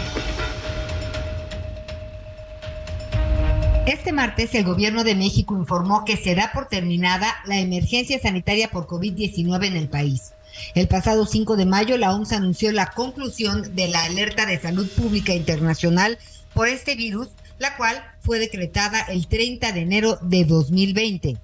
[3.87, 8.69] Este martes el gobierno de México informó que se da por terminada la emergencia sanitaria
[8.69, 10.35] por COVID-19 en el país.
[10.75, 14.89] El pasado 5 de mayo, la OMS anunció la conclusión de la alerta de salud
[14.89, 16.19] pública internacional
[16.55, 21.37] por este virus, la cual fue decretada el 30 de enero de 2020.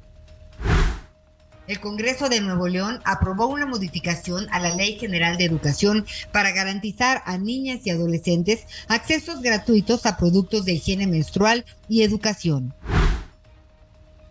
[1.66, 6.52] El Congreso de Nuevo León aprobó una modificación a la Ley General de Educación para
[6.52, 12.72] garantizar a niñas y adolescentes accesos gratuitos a productos de higiene menstrual y educación.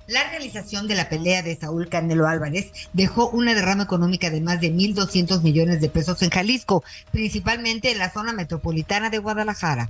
[0.08, 4.62] La realización de la pelea de Saúl Canelo Álvarez dejó una derrama económica de más
[4.62, 9.90] de 1.200 millones de pesos en Jalisco, principalmente en la zona metropolitana de Guadalajara.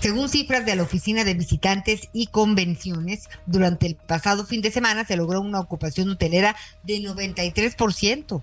[0.00, 5.04] Según cifras de la Oficina de Visitantes y Convenciones, durante el pasado fin de semana
[5.04, 8.42] se logró una ocupación hotelera de 93%.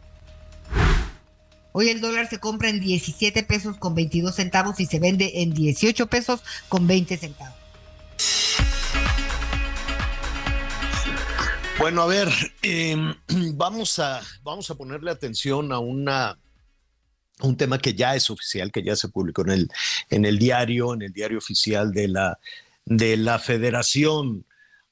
[1.71, 5.53] Hoy el dólar se compra en 17 pesos con 22 centavos y se vende en
[5.53, 7.55] 18 pesos con 20 centavos.
[11.79, 12.29] Bueno, a ver,
[12.63, 13.13] em,
[13.55, 16.39] vamos, a, vamos a ponerle atención a una
[17.41, 19.69] un tema que ya es oficial, que ya se publicó en el,
[20.09, 22.39] en el diario, en el diario oficial de la,
[22.85, 24.45] de la federación.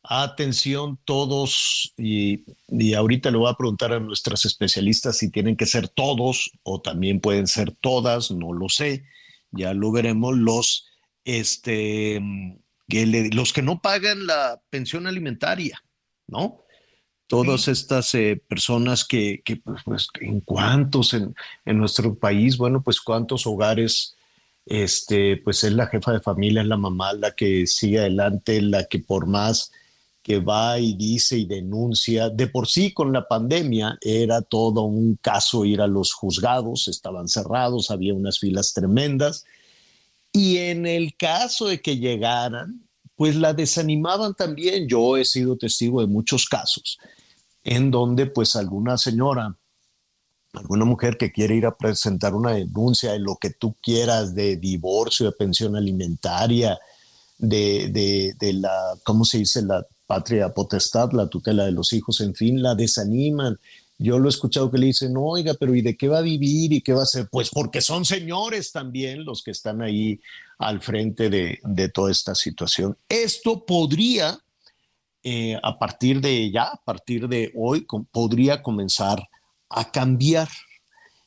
[0.04, 5.66] Atención todos, y, y, ahorita le voy a preguntar a nuestras especialistas si tienen que
[5.66, 9.06] ser todos o también pueden ser todas, no lo sé,
[9.50, 10.86] ya lo veremos, los,
[11.24, 12.22] este,
[12.88, 15.84] que los que no pagan la pensión alimentaria,
[16.28, 16.65] ¿no?
[17.28, 21.34] Todas estas eh, personas que, pues, pues, en cuántos en,
[21.66, 24.16] nuestro país, bueno, pues cuántos hogares,
[24.66, 28.86] este, pues es la jefa de familia, es la mamá la que sigue adelante, la
[28.86, 29.72] que por más
[30.22, 35.18] que va y dice y denuncia, de por sí con la pandemia era todo un
[35.22, 39.46] caso ir a los juzgados, estaban cerrados, había unas filas tremendas,
[40.32, 42.82] y en el caso de que llegaran,
[43.16, 44.90] pues la desanimaban también.
[44.90, 47.00] Yo he sido testigo de muchos casos
[47.66, 49.58] en donde pues alguna señora,
[50.54, 54.56] alguna mujer que quiere ir a presentar una denuncia de lo que tú quieras, de
[54.56, 56.78] divorcio, de pensión alimentaria,
[57.38, 59.64] de, de, la, ¿cómo se dice?
[59.64, 63.58] La patria potestad, la tutela de los hijos, en fin, la desaniman.
[63.98, 66.72] Yo lo he escuchado que le dicen, oiga, pero ¿y de qué va a vivir
[66.72, 67.28] y qué va a hacer?
[67.32, 70.22] Pues porque son señores también los que están ahí
[70.60, 72.96] al frente de, de toda esta situación.
[73.10, 74.40] Esto podría
[75.28, 79.28] eh, a partir de ya, a partir de hoy, podría comenzar
[79.70, 80.48] a cambiar.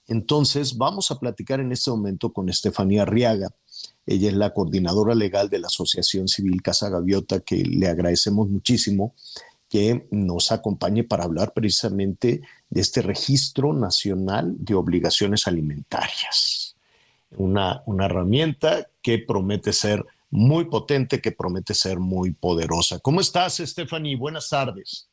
[0.07, 3.49] Entonces, vamos a platicar en este momento con Estefanía Arriaga.
[4.07, 9.15] Ella es la coordinadora legal de la Asociación Civil Casa Gaviota, que le agradecemos muchísimo
[9.69, 16.77] que nos acompañe para hablar precisamente de este registro nacional de obligaciones alimentarias.
[17.37, 22.99] Una, una herramienta que promete ser muy potente que promete ser muy poderosa.
[23.01, 24.17] ¿Cómo estás, Stephanie?
[24.17, 25.09] Buenas tardes.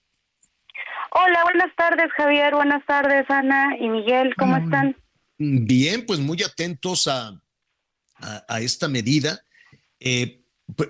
[1.12, 4.98] Hola, buenas tardes Javier, buenas tardes Ana y Miguel, ¿cómo están?
[5.38, 7.40] Bien, pues muy atentos a,
[8.20, 9.40] a, esta medida.
[10.00, 10.42] Eh,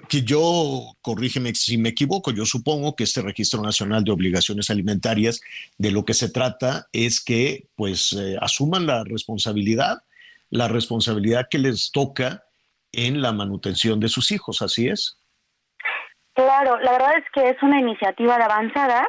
[0.08, 5.42] que yo, corrígeme si me equivoco, yo supongo que este Registro Nacional de Obligaciones Alimentarias
[5.78, 10.04] de lo que se trata es que pues eh, asuman la responsabilidad,
[10.50, 12.45] la responsabilidad que les toca
[12.96, 15.20] en la manutención de sus hijos, ¿así es?
[16.34, 19.08] Claro, la verdad es que es una iniciativa de avanzada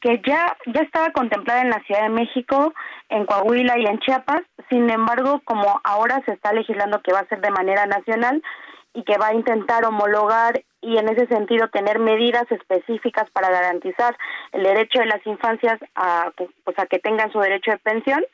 [0.00, 2.72] que ya, ya estaba contemplada en la Ciudad de México,
[3.08, 7.28] en Coahuila y en Chiapas, sin embargo, como ahora se está legislando que va a
[7.28, 8.42] ser de manera nacional,
[8.94, 14.16] y que va a intentar homologar y en ese sentido tener medidas específicas para garantizar
[14.52, 16.32] el derecho de las infancias a,
[16.64, 18.24] pues, a que tengan su derecho de pensión,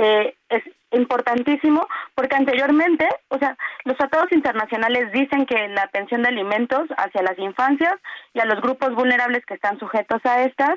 [0.00, 6.28] eh, es importantísimo porque anteriormente, o sea, los tratados internacionales dicen que la pensión de
[6.28, 7.94] alimentos hacia las infancias
[8.32, 10.76] y a los grupos vulnerables que están sujetos a estas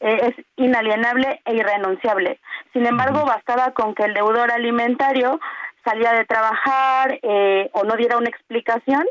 [0.00, 2.40] eh, es inalienable e irrenunciable.
[2.72, 5.38] Sin embargo, bastaba con que el deudor alimentario
[5.84, 9.04] salía de trabajar eh, o no diera una explicación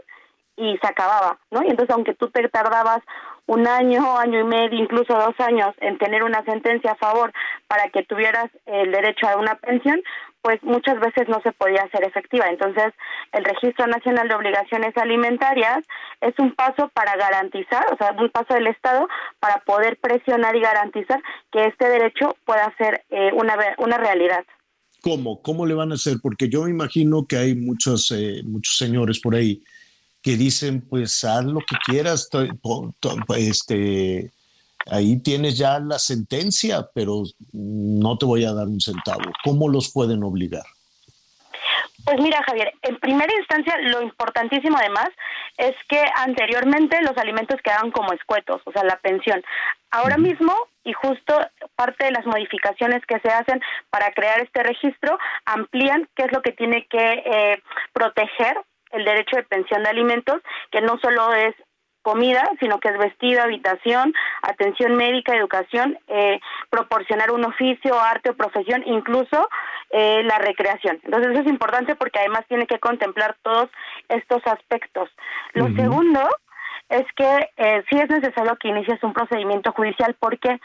[0.58, 1.62] y se acababa, ¿no?
[1.64, 3.02] Y entonces aunque tú te tardabas
[3.52, 7.34] un año, año y medio, incluso dos años en tener una sentencia a favor
[7.68, 10.02] para que tuvieras el derecho a una pensión,
[10.42, 12.46] pues muchas veces no se podía hacer efectiva.
[12.48, 12.94] Entonces,
[13.34, 15.80] el Registro Nacional de Obligaciones Alimentarias
[16.22, 19.06] es un paso para garantizar, o sea, un paso del Estado
[19.42, 24.46] para poder presionar y garantizar que este derecho pueda ser eh, una, una realidad.
[25.02, 25.42] ¿Cómo?
[25.42, 26.18] ¿Cómo le van a hacer?
[26.24, 29.62] Porque yo me imagino que hay muchos, eh, muchos señores por ahí
[30.22, 32.30] que dicen, pues haz lo que quieras,
[33.38, 34.32] este,
[34.88, 39.32] ahí tienes ya la sentencia, pero no te voy a dar un centavo.
[39.44, 40.64] ¿Cómo los pueden obligar?
[42.06, 45.10] Pues mira, Javier, en primera instancia, lo importantísimo además
[45.58, 49.44] es que anteriormente los alimentos quedaban como escuetos, o sea, la pensión.
[49.92, 51.38] Ahora mismo, y justo
[51.76, 56.42] parte de las modificaciones que se hacen para crear este registro, amplían qué es lo
[56.42, 57.62] que tiene que eh,
[57.94, 58.58] proteger
[58.94, 61.56] el derecho de pensión de alimentos, que no solo es
[62.02, 68.36] comida, sino que es vestido, habitación, atención médica, educación, eh, proporcionar un oficio, arte o
[68.36, 69.48] profesión, incluso
[69.92, 71.00] eh, la recreación.
[71.04, 73.70] Entonces eso es importante porque además tiene que contemplar todos
[74.10, 75.10] estos aspectos.
[75.54, 76.28] Lo segundo
[76.92, 80.16] es que eh, sí es necesario que inicies un procedimiento judicial.
[80.20, 80.60] Porque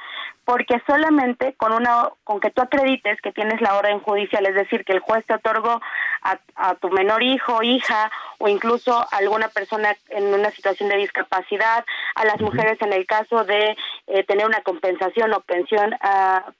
[0.44, 4.84] porque solamente con una con que tú acredites que tienes la orden judicial, es decir,
[4.84, 5.80] que el juez te otorgó
[6.22, 11.84] a, tu menor hijo, hija o incluso a alguna persona en una situación de discapacidad,
[12.14, 16.50] a las mujeres en el caso de eh, tener una compensación o pensión uh,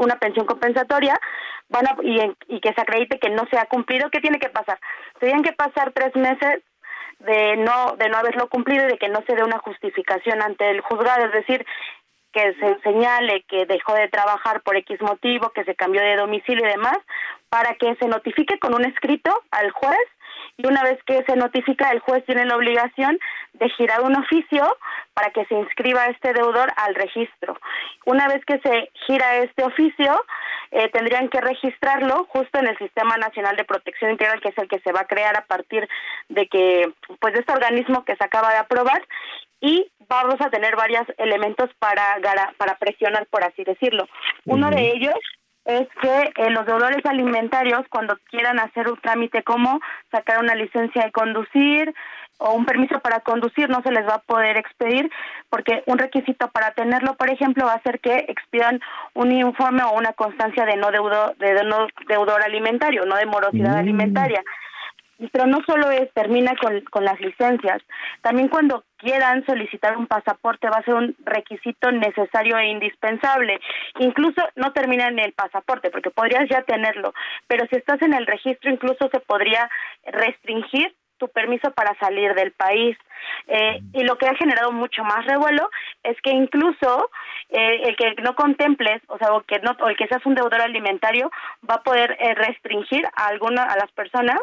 [0.00, 1.18] una pensión compensatoria
[1.68, 4.50] van a, y, y que se acredite que no se ha cumplido, ¿qué tiene que
[4.50, 4.78] pasar?
[5.20, 6.62] Tienen que pasar tres meses
[7.20, 10.70] de no de no haberlo cumplido y de que no se dé una justificación ante
[10.70, 11.66] el juzgado, es decir,
[12.32, 16.66] que se señale que dejó de trabajar por X motivo, que se cambió de domicilio
[16.66, 16.98] y demás,
[17.48, 19.96] para que se notifique con un escrito al juez
[20.56, 23.18] y una vez que se notifica, el juez tiene la obligación
[23.54, 24.76] de girar un oficio
[25.14, 27.58] para que se inscriba este deudor al registro.
[28.04, 30.24] Una vez que se gira este oficio,
[30.70, 34.68] eh, tendrían que registrarlo justo en el Sistema Nacional de Protección Integral, que es el
[34.68, 35.88] que se va a crear a partir
[36.28, 39.02] de que, pues, de este organismo que se acaba de aprobar
[39.60, 42.18] y vamos a tener varios elementos para,
[42.56, 44.06] para presionar, por así decirlo.
[44.44, 45.14] Uno de ellos
[45.64, 51.04] es que eh, los deudores alimentarios cuando quieran hacer un trámite como sacar una licencia
[51.04, 51.94] de conducir
[52.38, 55.10] o un permiso para conducir no se les va a poder expedir
[55.48, 58.80] porque un requisito para tenerlo, por ejemplo, va a ser que expidan
[59.14, 63.76] un informe o una constancia de no deudor, de no deudor alimentario, no de morosidad
[63.76, 63.78] mm.
[63.78, 64.42] alimentaria
[65.32, 67.82] pero no solo es, termina con, con las licencias,
[68.22, 73.60] también cuando quieran solicitar un pasaporte va a ser un requisito necesario e indispensable.
[73.98, 77.12] Incluso no termina en el pasaporte, porque podrías ya tenerlo,
[77.46, 79.68] pero si estás en el registro incluso se podría
[80.06, 82.96] restringir tu permiso para salir del país.
[83.48, 85.70] Eh, y lo que ha generado mucho más revuelo
[86.02, 87.10] es que incluso
[87.48, 90.34] eh, el que no contemples, o sea, o que no, o el que seas un
[90.34, 91.30] deudor alimentario,
[91.68, 94.38] va a poder eh, restringir a alguna, a las personas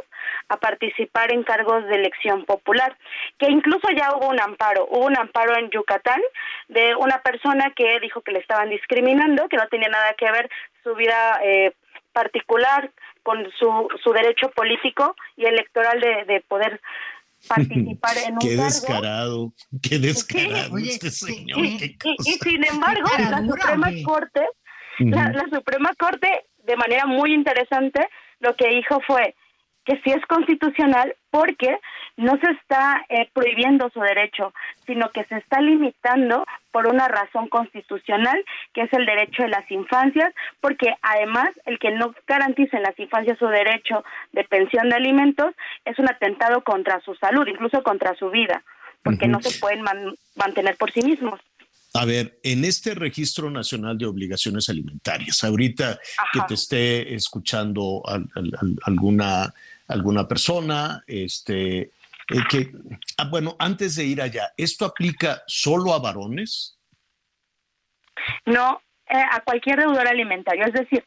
[0.49, 2.95] a participar en cargos de elección popular.
[3.37, 6.21] Que incluso ya hubo un amparo, hubo un amparo en Yucatán
[6.69, 10.49] de una persona que dijo que le estaban discriminando, que no tenía nada que ver
[10.83, 11.39] su vida
[12.13, 12.91] particular
[13.23, 16.81] con su, su derecho político y electoral de, de poder
[17.47, 21.97] participar en un qué descarado qué descarado este señor y,
[22.41, 24.45] sin embargo la Suprema Corte
[24.99, 28.07] la, Suprema Corte de manera muy interesante
[28.39, 29.35] lo que dijo fue
[29.85, 31.77] que sí es constitucional porque
[32.17, 34.53] no se está eh, prohibiendo su derecho,
[34.85, 39.69] sino que se está limitando por una razón constitucional, que es el derecho de las
[39.71, 44.03] infancias, porque además el que no garantice en las infancias su derecho
[44.33, 45.53] de pensión de alimentos
[45.85, 48.63] es un atentado contra su salud, incluso contra su vida,
[49.03, 49.83] porque no se pueden
[50.35, 51.39] mantener por sí mismos.
[51.93, 55.99] A ver, en este registro nacional de obligaciones alimentarias, ahorita
[56.31, 58.01] que te esté escuchando
[58.83, 59.53] alguna,
[59.91, 61.91] alguna persona, este, eh,
[62.49, 62.71] que,
[63.17, 66.79] ah, bueno, antes de ir allá, ¿esto aplica solo a varones?
[68.45, 70.65] No, eh, a cualquier deudor alimentario.
[70.65, 71.05] Es decir,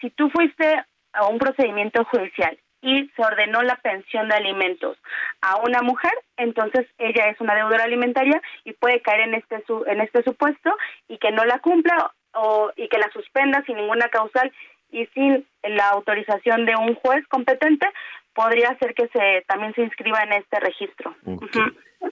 [0.00, 4.98] si tú fuiste a un procedimiento judicial y se ordenó la pensión de alimentos
[5.40, 10.00] a una mujer, entonces ella es una deudora alimentaria y puede caer en este en
[10.00, 10.74] este supuesto
[11.08, 14.52] y que no la cumpla o y que la suspenda sin ninguna causal
[14.90, 17.86] y sin la autorización de un juez competente,
[18.34, 21.16] podría ser que se también se inscriba en este registro.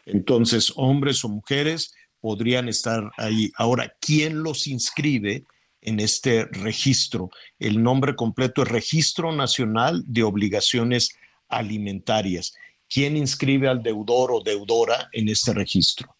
[0.06, 3.50] Entonces, hombres o mujeres podrían estar ahí.
[3.56, 5.44] Ahora, ¿quién los inscribe?
[5.82, 7.30] en este registro.
[7.58, 11.18] El nombre completo es Registro Nacional de Obligaciones
[11.48, 12.54] Alimentarias.
[12.88, 16.14] ¿Quién inscribe al deudor o deudora en este registro?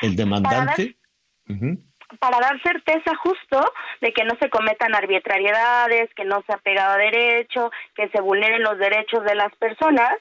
[0.00, 0.96] ¿El demandante?
[1.46, 1.76] Para
[2.20, 3.60] dar, certeza justo
[4.00, 8.20] de que no se cometan arbitrariedades, que no se ha pegado a derecho, que se
[8.20, 10.12] vulneren los derechos de las personas,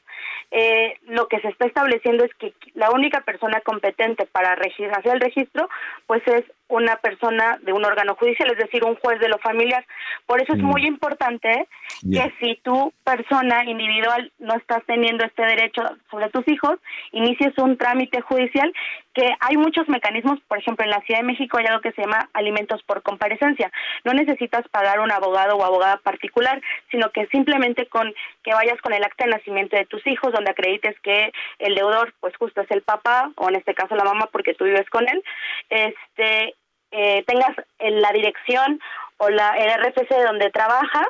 [0.52, 5.22] eh, lo que se está estableciendo es que la única persona competente para hacer el
[5.22, 5.70] registro,
[6.06, 9.86] pues es una persona de un órgano judicial, es decir, un juez de lo familiar.
[10.26, 10.88] Por eso es muy mm.
[10.88, 11.68] importante
[12.02, 16.80] que si tu persona individual no estás teniendo este derecho sobre tus hijos,
[17.12, 18.72] inicies un trámite judicial
[19.18, 22.04] que hay muchos mecanismos, por ejemplo, en la Ciudad de México hay algo que se
[22.04, 23.72] llama alimentos por comparecencia.
[24.04, 26.62] No necesitas pagar un abogado o abogada particular,
[26.92, 28.14] sino que simplemente con
[28.44, 32.14] que vayas con el acta de nacimiento de tus hijos, donde acredites que el deudor,
[32.20, 35.10] pues justo es el papá, o en este caso la mamá porque tú vives con
[35.10, 35.24] él,
[35.70, 36.54] este
[36.92, 38.80] eh, tengas la dirección
[39.18, 41.08] o la, el RFC de donde trabaja,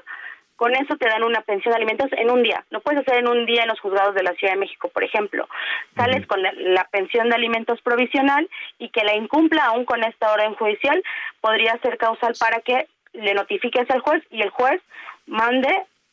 [0.57, 2.65] con eso te dan una pensión de alimentos en un día.
[2.71, 5.03] Lo puedes hacer en un día en los juzgados de la Ciudad de México, por
[5.03, 5.47] ejemplo.
[5.95, 8.49] Sales con la, pensión de alimentos provisional
[8.79, 11.01] y que la incumpla aún con esta orden judicial
[11.41, 14.81] podría ser causal para que le notifiques al juez y el juez
[15.27, 15.69] mande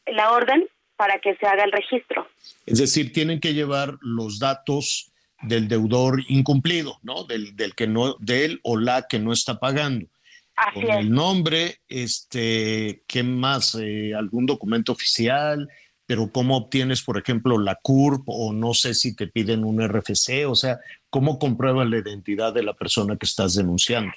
[0.07, 2.29] la orden para que se haga el registro.
[2.67, 5.11] Es decir, tienen que llevar los datos
[5.47, 7.25] del deudor incumplido, ¿no?
[7.25, 10.07] Del, del que no, de él o la que no está pagando.
[10.57, 13.75] Así Con el nombre, este, ¿qué más?
[13.75, 15.69] Eh, algún documento oficial,
[16.07, 20.47] pero ¿cómo obtienes, por ejemplo, la CURP o no sé si te piden un RFC?
[20.47, 20.79] O sea,
[21.11, 24.13] ¿cómo compruebas la identidad de la persona que estás denunciando?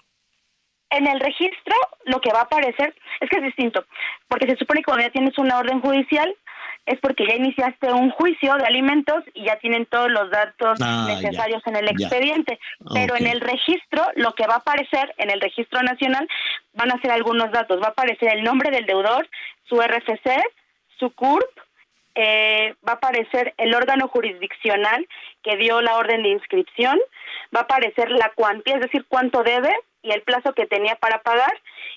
[0.89, 1.75] En el registro
[2.05, 3.85] lo que va a aparecer es que es distinto,
[4.27, 6.33] porque se supone que cuando ya tienes una orden judicial,
[6.87, 11.05] es porque ya iniciaste un juicio de alimentos y ya tienen todos los datos ah,
[11.07, 12.59] necesarios en el expediente.
[12.93, 16.27] Pero en el registro, lo que va a aparecer en el registro nacional
[16.73, 17.81] van a ser algunos datos.
[17.81, 19.27] Va a aparecer el nombre del deudor,
[19.65, 20.41] su RFC,
[20.97, 21.59] su CURP,
[22.15, 25.05] eh, va a aparecer el órgano jurisdiccional
[25.43, 26.97] que dio la orden de inscripción,
[27.55, 29.69] va a aparecer la cuantía, es decir, cuánto debe
[30.07, 31.53] y el plazo que tenía para pagar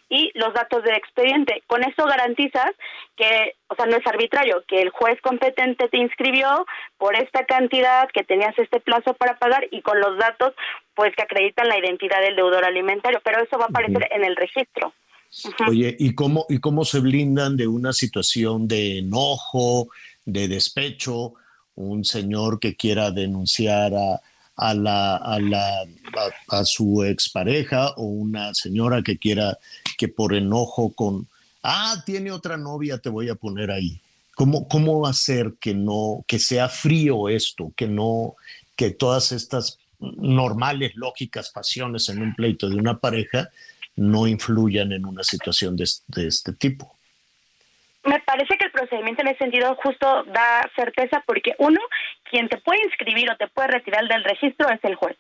[0.08, 1.62] y los datos del expediente.
[1.66, 2.72] Con eso garantizas
[3.16, 6.66] que, o sea, no es arbitrario, que el juez competente te inscribió
[6.98, 10.52] por esta cantidad, que tenías este plazo para pagar y con los datos,
[10.94, 14.36] pues que acreditan la identidad del deudor alimentario, pero eso va a aparecer en el
[14.36, 14.92] registro.
[15.68, 19.88] Oye, ¿y cómo, ¿y cómo se blindan de una situación de enojo,
[20.24, 21.34] de despecho?
[21.76, 24.20] Un señor que quiera denunciar a,
[24.60, 25.86] a, la, a, la,
[26.48, 29.58] a, su expareja o una señora que quiera
[29.96, 31.26] que por enojo con,
[31.62, 33.98] ah, tiene otra novia, te voy a poner ahí.
[34.34, 38.34] ¿Cómo, cómo hacer que no, que sea frío esto, que no,
[38.76, 43.48] que todas estas normales, lógicas pasiones en un pleito de una pareja
[43.96, 46.96] no influyan en una situación de, de este tipo?
[48.04, 51.80] Me parece que el procedimiento en ese sentido justo da certeza porque uno,
[52.30, 55.16] quien te puede inscribir o te puede retirar del registro es el juez.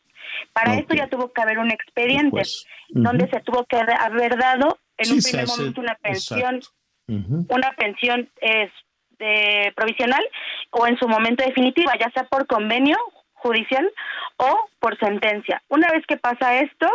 [0.52, 2.42] Para esto ya tuvo que haber un expediente
[2.88, 6.60] donde se tuvo que haber dado en un primer momento una pensión,
[7.06, 8.70] una pensión es,
[9.74, 10.24] provisional
[10.70, 12.96] o en su momento definitiva, ya sea por convenio
[13.34, 13.90] judicial
[14.38, 15.62] o por sentencia.
[15.68, 16.88] Una vez que pasa esto,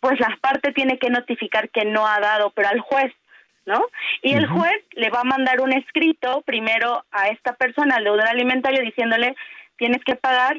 [0.00, 3.12] pues la parte tiene que notificar que no ha dado, pero al juez
[3.66, 3.82] ¿no?
[4.22, 8.26] Y el juez le va a mandar un escrito primero a esta persona, al deudor
[8.26, 9.34] alimentario, diciéndole,
[9.76, 10.56] tienes que pagar,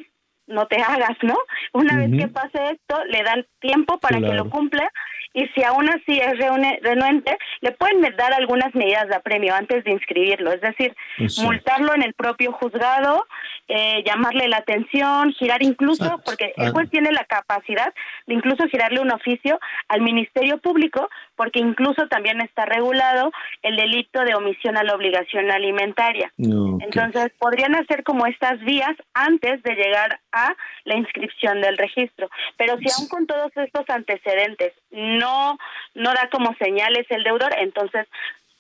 [0.48, 1.38] no te hagas, ¿no?
[1.74, 4.92] Una vez que pase esto, le dan tiempo para que lo cumpla
[5.36, 6.38] y si aún así es
[6.82, 10.96] renuente, le pueden dar algunas medidas de apremio antes de inscribirlo, es decir,
[11.44, 13.28] multarlo en el propio juzgado,
[13.68, 16.66] eh, llamarle la atención, girar incluso, Ah, porque ah.
[16.66, 17.94] el juez tiene la capacidad
[18.28, 23.32] de incluso girarle un oficio al Ministerio Público, porque incluso también está regulado
[23.64, 26.32] el delito de omisión a la obligación alimentaria.
[26.38, 32.30] Entonces, podrían hacer como estas vías antes de llegar a la inscripción del registro.
[32.58, 35.58] Pero si aún con todos estos antecedentes no,
[35.96, 38.08] no da como señales el deudor, entonces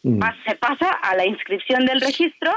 [0.08, 0.22] Mm.
[0.48, 2.54] se pasa a la inscripción del registro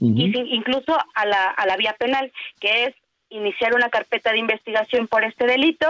[0.00, 2.94] y incluso a la, a la vía penal, que es
[3.28, 5.86] iniciar una carpeta de investigación por este delito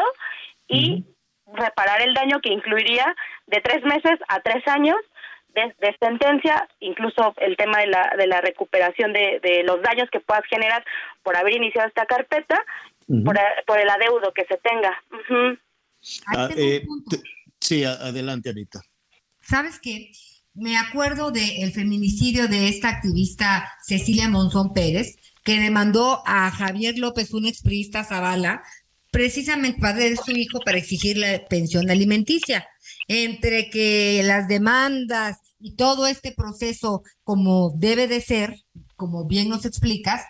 [0.69, 1.05] y
[1.53, 3.15] reparar el daño que incluiría
[3.47, 4.97] de tres meses a tres años
[5.55, 10.09] de, de sentencia, incluso el tema de la, de la recuperación de, de los daños
[10.11, 10.85] que puedas generar
[11.23, 12.63] por haber iniciado esta carpeta,
[13.25, 15.03] por, a- por el adeudo que se tenga.
[16.37, 16.85] Ah, eh,
[17.59, 18.81] sí, adelante, Anita.
[19.41, 20.13] ¿Sabes qué?
[20.55, 27.33] Me acuerdo del feminicidio de esta activista Cecilia Monzón Pérez, que demandó a Javier López,
[27.33, 28.63] un expriista Zavala,
[29.13, 32.67] precisamente padre de su hijo para exigir la pensión alimenticia.
[33.07, 38.57] Entre que las demandas y todo este proceso como debe de ser,
[38.97, 40.23] como bien nos explicas,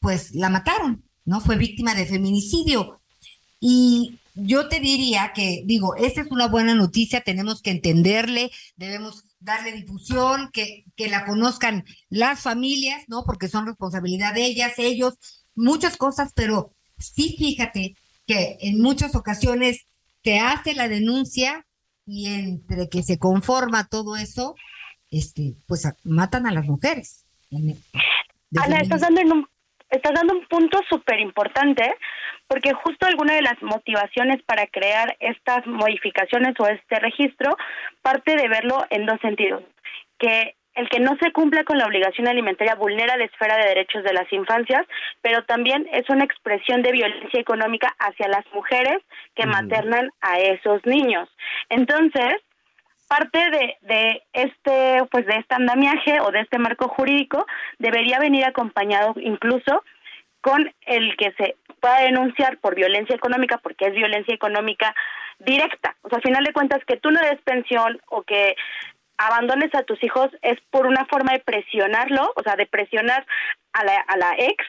[0.00, 1.40] pues la mataron, ¿no?
[1.40, 3.00] Fue víctima de feminicidio.
[3.60, 9.24] Y yo te diría que, digo, esa es una buena noticia, tenemos que entenderle, debemos
[9.40, 13.24] darle difusión, que, que la conozcan las familias, ¿no?
[13.24, 15.14] Porque son responsabilidad de ellas, ellos,
[15.54, 17.94] muchas cosas, pero sí fíjate
[18.26, 19.86] que en muchas ocasiones
[20.22, 21.64] te hace la denuncia
[22.06, 24.54] y entre que se conforma todo eso,
[25.10, 27.26] este, pues matan a las mujeres.
[27.50, 29.48] Ana, estás dando, en un,
[29.90, 31.94] estás dando un punto súper importante,
[32.48, 37.56] porque justo alguna de las motivaciones para crear estas modificaciones o este registro
[38.02, 39.62] parte de verlo en dos sentidos.
[40.18, 44.04] Que el que no se cumpla con la obligación alimentaria vulnera la esfera de derechos
[44.04, 44.86] de las infancias,
[45.22, 48.98] pero también es una expresión de violencia económica hacia las mujeres
[49.34, 51.28] que maternan a esos niños.
[51.68, 52.36] Entonces,
[53.08, 57.44] parte de, de este pues de este andamiaje o de este marco jurídico
[57.78, 59.82] debería venir acompañado incluso
[60.40, 64.94] con el que se pueda denunciar por violencia económica porque es violencia económica
[65.38, 68.56] directa o sea al final de cuentas que tú no des pensión o que
[69.16, 73.26] abandones a tus hijos es por una forma de presionarlo o sea de presionar
[73.72, 74.64] a la, a la ex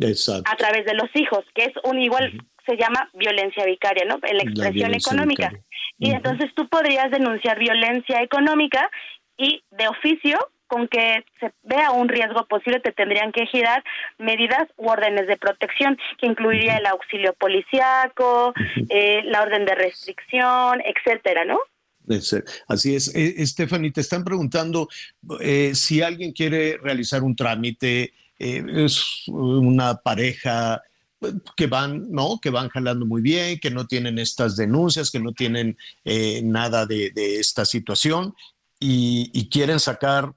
[0.00, 0.50] Exacto.
[0.50, 2.32] a través de los hijos, que es un igual,
[2.66, 4.18] se llama violencia vicaria, ¿no?
[4.22, 5.48] En la expresión económica.
[5.48, 5.64] vicaria.
[5.98, 8.90] Y entonces tú podrías denunciar violencia económica
[9.36, 10.38] y de oficio,
[10.70, 13.82] con que se vea un riesgo posible, te tendrían que girar
[14.18, 18.54] medidas u órdenes de protección, que incluiría el auxilio policiaco,
[18.88, 21.58] eh, la orden de restricción, etcétera, ¿no?
[22.68, 23.14] Así es.
[23.14, 24.88] Eh, Stephanie, te están preguntando
[25.40, 30.82] eh, si alguien quiere realizar un trámite, eh, es una pareja
[31.56, 32.38] que van, ¿no?
[32.40, 36.86] Que van jalando muy bien, que no tienen estas denuncias, que no tienen eh, nada
[36.86, 38.34] de, de esta situación
[38.80, 40.32] y, y quieren sacar,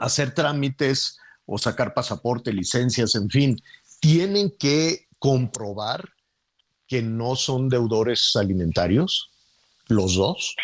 [0.00, 3.56] hacer trámites o sacar pasaporte, licencias, en fin,
[4.00, 6.08] tienen que comprobar
[6.86, 9.30] que no son deudores alimentarios,
[9.88, 10.54] los dos.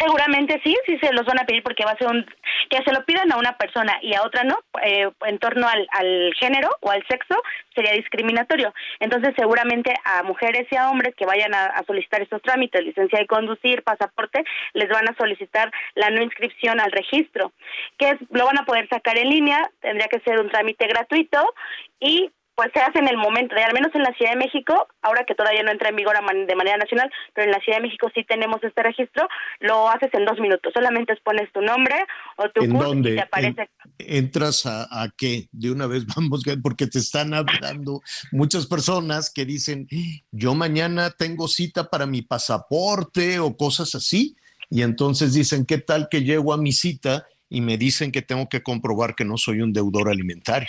[0.00, 2.24] Seguramente sí, sí se los van a pedir porque va a ser un
[2.70, 6.32] que se lo pidan a una persona y a otra no, eh, en torno al,
[6.38, 7.36] género o al sexo
[7.74, 8.72] sería discriminatorio.
[8.98, 13.18] Entonces seguramente a mujeres y a hombres que vayan a, a solicitar estos trámites, licencia
[13.18, 14.42] de conducir, pasaporte,
[14.72, 17.52] les van a solicitar la no inscripción al registro,
[17.98, 21.54] que es, lo van a poder sacar en línea, tendría que ser un trámite gratuito
[21.98, 22.30] y
[22.60, 25.34] pues se hace en el momento, al menos en la Ciudad de México, ahora que
[25.34, 26.14] todavía no entra en vigor
[26.46, 29.26] de manera nacional, pero en la Ciudad de México sí tenemos este registro,
[29.60, 31.94] lo haces en dos minutos, solamente pones tu nombre
[32.36, 33.14] o tu ¿En CURP y dónde?
[33.14, 33.62] te aparece.
[33.96, 35.48] En- ¿Entras a, a qué?
[35.52, 39.88] De una vez vamos, porque te están hablando muchas personas que dicen,
[40.30, 44.36] yo mañana tengo cita para mi pasaporte o cosas así,
[44.68, 48.50] y entonces dicen, ¿qué tal que llego a mi cita y me dicen que tengo
[48.50, 50.68] que comprobar que no soy un deudor alimentario?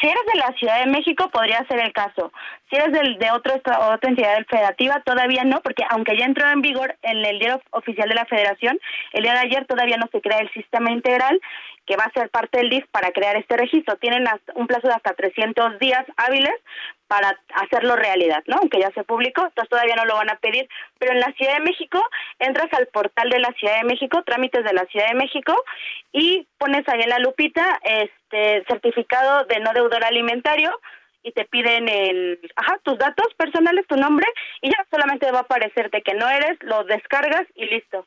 [0.00, 2.32] Si eres de la Ciudad de México, podría ser el caso.
[2.70, 6.62] Si eres del, de otro, otra entidad federativa, todavía no, porque aunque ya entró en
[6.62, 8.80] vigor en el diario oficial de la Federación,
[9.12, 11.38] el día de ayer todavía no se crea el sistema integral
[11.86, 13.96] que va a ser parte del DIF para crear este registro.
[13.96, 16.54] Tienen hasta- un plazo de hasta 300 días hábiles
[17.08, 18.56] para hacerlo realidad, ¿no?
[18.60, 20.68] Aunque ya se publicó, entonces todavía no lo van a pedir.
[20.98, 22.02] Pero en la Ciudad de México,
[22.38, 25.54] entras al portal de la Ciudad de México, trámites de la Ciudad de México,
[26.12, 28.21] y pones ahí en la lupita este
[28.68, 30.70] certificado de no deudor alimentario
[31.22, 34.26] y te piden el, ajá, tus datos personales, tu nombre,
[34.60, 38.06] y ya solamente va a aparecerte que no eres, lo descargas y listo.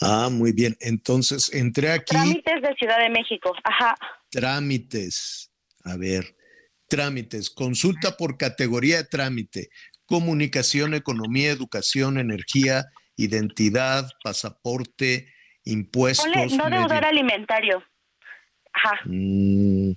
[0.00, 0.76] Ah, muy bien.
[0.80, 2.14] Entonces entré aquí.
[2.14, 3.54] Trámites de Ciudad de México.
[3.64, 3.94] Ajá.
[4.30, 5.50] Trámites.
[5.84, 6.34] A ver,
[6.88, 7.48] trámites.
[7.50, 9.68] Consulta por categoría de trámite.
[10.06, 15.32] Comunicación, economía, educación, energía, identidad, pasaporte,
[15.64, 16.26] impuestos.
[16.26, 17.84] Ponle, no deudor medio- alimentario.
[18.76, 19.00] Ajá.
[19.06, 19.92] Mm,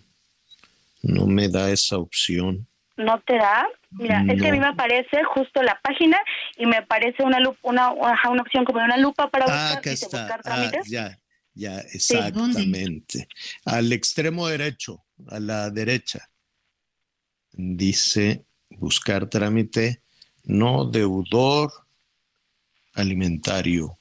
[1.03, 2.65] no me da esa opción.
[2.97, 3.67] ¿No te da?
[3.91, 6.17] Mira, es que a mí me aparece justo la página
[6.57, 10.25] y me aparece una lupa, una, una opción como una lupa para Ah, buscar, está.
[10.35, 10.89] Ah, trámites.
[10.89, 11.17] ya,
[11.53, 13.27] ya, exactamente.
[13.65, 16.29] Al extremo derecho, a la derecha.
[17.53, 20.01] Dice buscar trámite
[20.43, 21.71] no deudor
[22.93, 23.97] alimentario.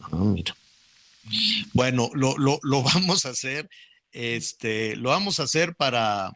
[0.00, 0.54] Ah, mira.
[1.72, 3.68] Bueno, lo, lo, lo vamos a hacer.
[4.12, 6.32] Este, lo vamos a hacer para,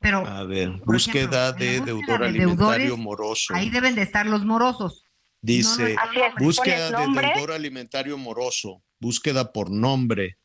[0.00, 3.54] Pero a ver, búsqueda ejemplo, de deudor de alimentario moroso.
[3.54, 5.04] ahí deben de estar los morosos.
[5.42, 10.38] Dice, no, Así es, búsqueda de deudor alimentario moroso, búsqueda por nombre.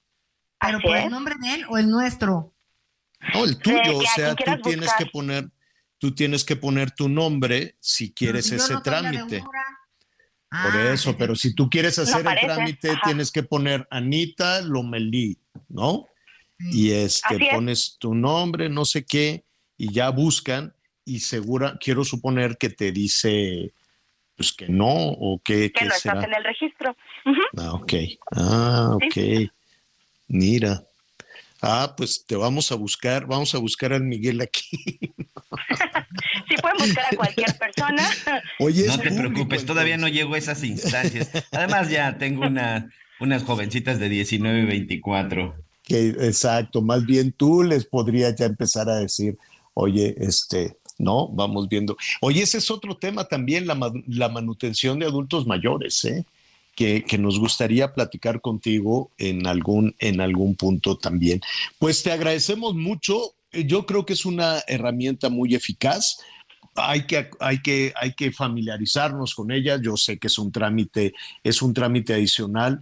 [0.60, 2.54] Pero por el nombre de él o el nuestro.
[3.34, 4.98] No, el tuyo, o sea, tú tienes buscar.
[4.98, 5.50] que poner,
[6.00, 9.40] tú tienes que poner tu nombre si quieres si ese no trámite.
[9.42, 9.56] Por
[10.54, 13.02] Ah, eso, ese- pero si tú quieres hacer el trámite, ajá.
[13.06, 15.40] tienes que poner Anita Lomelí,
[15.70, 16.08] ¿no?
[16.60, 17.50] Y este es.
[17.54, 19.44] pones tu nombre, no sé qué,
[19.78, 20.74] y ya buscan,
[21.06, 23.74] y segura, quiero suponer que te dice
[24.36, 26.16] pues que no, o que, que que no será.
[26.16, 26.96] estás en el registro.
[27.58, 27.94] Ah, ok.
[28.32, 29.14] Ah, ok.
[29.14, 29.52] Sí.
[30.28, 30.84] Mira.
[31.62, 34.68] Ah, pues te vamos a buscar, vamos a buscar al Miguel aquí.
[36.48, 38.10] Sí pueden buscar a cualquier persona.
[38.60, 41.30] Oye, No te público, preocupes, todavía no llego a esas instancias.
[41.52, 42.90] Además, ya tengo una,
[43.22, 45.56] unas jovencitas de 19 y 24.
[45.84, 49.38] Que, exacto, más bien tú les podrías ya empezar a decir,
[49.74, 51.98] oye, este, no, vamos viendo.
[52.22, 56.26] Oye, ese es otro tema también, la, la manutención de adultos mayores, ¿eh?
[56.76, 61.42] Que, que nos gustaría platicar contigo en algún, en algún punto también.
[61.80, 63.34] Pues te agradecemos mucho.
[63.52, 66.20] Yo creo que es una herramienta muy eficaz.
[66.76, 69.80] Hay que, hay, que, hay que familiarizarnos con ella.
[69.82, 71.14] Yo sé que es un trámite,
[71.44, 72.80] es un trámite adicional,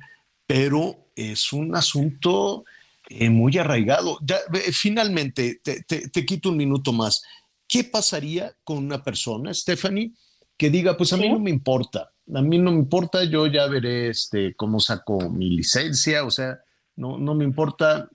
[0.49, 2.65] pero es un asunto
[3.07, 4.17] eh, muy arraigado.
[4.23, 7.21] Ya, eh, finalmente, te, te- te quito un minuto más.
[7.67, 10.11] ¿Qué pasaría con una persona, Stephanie,
[10.57, 11.29] que diga, pues a mí Sí.
[11.29, 15.51] no me importa, a mí no me importa, yo ya veré este, cómo saco mi
[15.51, 16.57] licencia, o sea,
[16.95, 18.09] no, no me importa,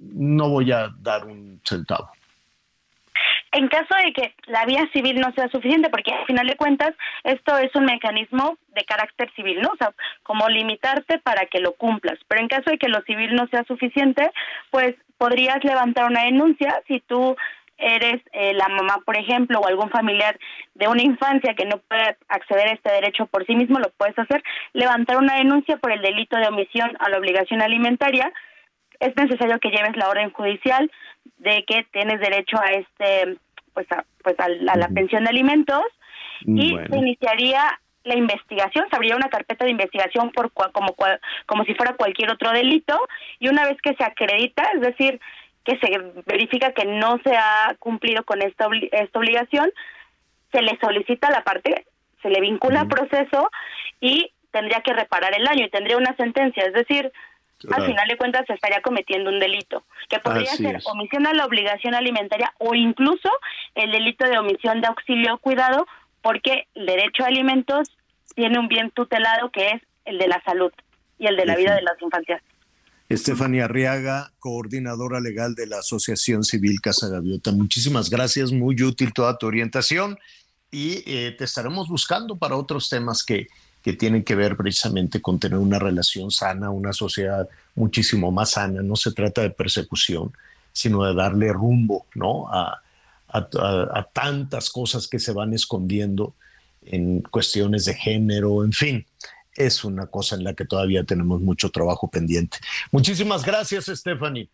[0.00, 2.08] no voy a dar un centavo.
[3.54, 6.92] En caso de que la vía civil no sea suficiente, porque al final de cuentas
[7.22, 9.68] esto es un mecanismo de carácter civil, ¿no?
[9.68, 9.92] O sea,
[10.24, 12.18] como limitarte para que lo cumplas.
[12.26, 14.28] Pero en caso de que lo civil no sea suficiente,
[14.70, 17.36] pues podrías levantar una denuncia si tú
[17.78, 20.36] eres eh, la mamá, por ejemplo, o algún familiar
[20.74, 24.18] de una infancia que no puede acceder a este derecho por sí mismo, lo puedes
[24.18, 24.42] hacer,
[24.72, 28.32] levantar una denuncia por el delito de omisión a la obligación alimentaria.
[28.98, 30.90] Es necesario que lleves la orden judicial
[31.38, 33.38] de que tienes derecho a este
[33.74, 35.82] pues a, pues a, a la pensión de alimentos
[36.46, 36.86] y Bueno.
[36.90, 37.62] se iniciaría
[38.04, 41.94] la investigación, se abriría una carpeta de investigación por cua- como cua- como si fuera
[41.94, 42.98] cualquier otro delito
[43.38, 45.20] y una vez que se acredita, es decir,
[45.64, 49.70] que se verifica que no se ha cumplido con esta esta obligación,
[50.52, 51.86] se le solicita a la parte,
[52.22, 53.50] se le vincula al proceso
[54.00, 57.10] y tendría que reparar el daño y tendría una sentencia, es decir,
[57.58, 57.82] Claro.
[57.82, 60.86] al final de cuentas se estaría cometiendo un delito, que podría Así ser es.
[60.86, 63.30] omisión a la obligación alimentaria o incluso
[63.74, 65.86] el delito de omisión de auxilio o cuidado,
[66.20, 67.88] porque el derecho a alimentos
[68.34, 70.72] tiene un bien tutelado que es el de la salud
[71.18, 72.42] y el de la vida de las infancias.
[73.08, 77.52] Estefania Arriaga, coordinadora legal de la Asociación Civil Casa Gaviota.
[77.52, 80.18] Muchísimas gracias, muy útil toda tu orientación
[80.70, 83.46] y eh, te estaremos buscando para otros temas que,
[83.84, 88.82] que tienen que ver precisamente con tener una relación sana, una sociedad muchísimo más sana.
[88.82, 90.32] No se trata de persecución,
[90.72, 92.48] sino de darle rumbo ¿no?
[92.48, 92.80] a,
[94.12, 96.34] tantas cosas que se van escondiendo
[96.86, 99.06] en cuestiones de género, en fin
[99.56, 102.58] es una cosa en la que todavía tenemos mucho trabajo pendiente.
[102.90, 104.48] Muchísimas gracias, Stephanie.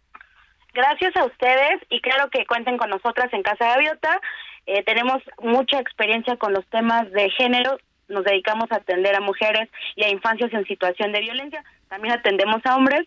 [0.74, 4.20] Gracias a ustedes y claro que cuenten con nosotras en Casa Gaviota.
[4.66, 7.78] Eh, tenemos mucha experiencia con los temas de género.
[8.10, 11.64] Nos dedicamos a atender a mujeres y a infancias en situación de violencia.
[11.88, 13.06] También atendemos a hombres.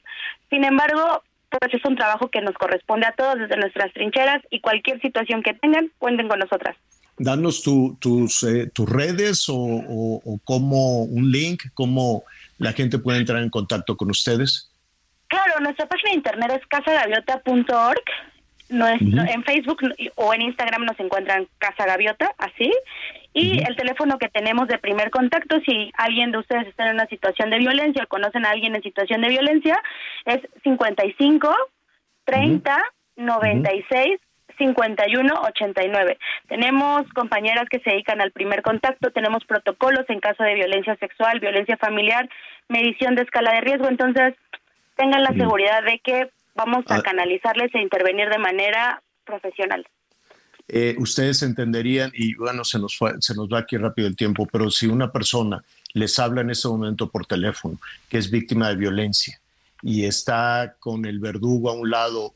[0.49, 4.59] Sin embargo, pues es un trabajo que nos corresponde a todos desde nuestras trincheras y
[4.59, 6.75] cualquier situación que tengan, cuenten con nosotras.
[7.17, 12.23] Danos tu- tus, eh, tus redes o, o, o cómo un link, cómo
[12.57, 14.71] la gente puede entrar en contacto con ustedes.
[15.27, 18.01] Claro, nuestra página de internet es casagaviota.org.
[18.69, 19.31] Nuestro- Ujú.
[19.31, 19.79] En Facebook
[20.15, 22.71] o en Instagram nos encuentran Casa Gaviota, así.
[23.33, 27.07] Y el teléfono que tenemos de primer contacto, si alguien de ustedes está en una
[27.07, 29.81] situación de violencia o conocen a alguien en situación de violencia,
[30.25, 31.55] Es 55
[32.25, 32.77] 30
[33.15, 34.19] 96
[34.57, 36.17] 51 89.
[36.47, 41.39] Tenemos compañeras que se dedican al primer contacto, tenemos protocolos en caso de violencia sexual,
[41.39, 42.29] violencia familiar,
[42.67, 44.35] medición de escala de riesgo, entonces
[44.95, 47.01] tengan la seguridad de que vamos a ah.
[47.01, 49.85] canalizarles e intervenir de manera profesional.
[50.67, 54.69] Eh, ustedes entenderían, y bueno, se nos, se nos va aquí rápido el tiempo, pero
[54.69, 57.77] si una persona les habla en ese momento por teléfono
[58.09, 59.39] que es víctima de violencia
[59.81, 62.33] y está con el verdugo a un lado,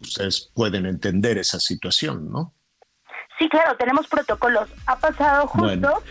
[0.00, 2.52] ustedes pueden entender esa situación, ¿no?
[3.38, 4.68] Sí, claro, tenemos protocolos.
[4.86, 6.02] Ha pasado justo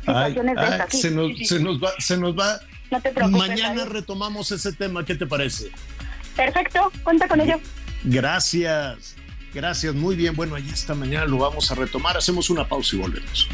[0.00, 0.88] situaciones de esas.
[0.90, 2.60] se, nos, se, nos, va, se nos va.
[2.90, 3.48] No te preocupes.
[3.48, 5.04] Mañana retomamos ese tema.
[5.04, 5.72] ¿Qué te parece?
[6.36, 7.58] Perfecto, cuenta con ello.
[8.04, 9.16] Gracias.
[9.54, 10.34] Gracias, muy bien.
[10.34, 12.16] Bueno, ahí esta mañana lo vamos a retomar.
[12.16, 13.48] Hacemos una pausa y volvemos.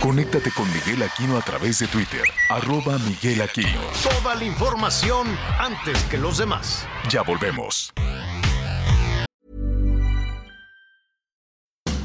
[0.00, 3.80] Conéctate con Miguel Aquino a través de Twitter, arroba Miguel Aquino.
[4.02, 6.86] Toda la información antes que los demás.
[7.10, 7.92] Ya volvemos.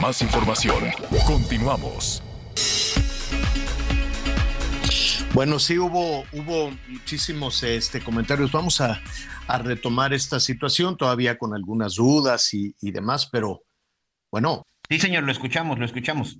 [0.00, 0.90] Más información.
[1.26, 2.22] Continuamos.
[5.32, 8.52] Bueno, sí hubo, hubo muchísimos este, comentarios.
[8.52, 9.00] Vamos a,
[9.46, 13.62] a retomar esta situación todavía con algunas dudas y, y demás, pero
[14.30, 14.62] bueno.
[14.88, 16.38] Sí, señor, lo escuchamos, lo escuchamos.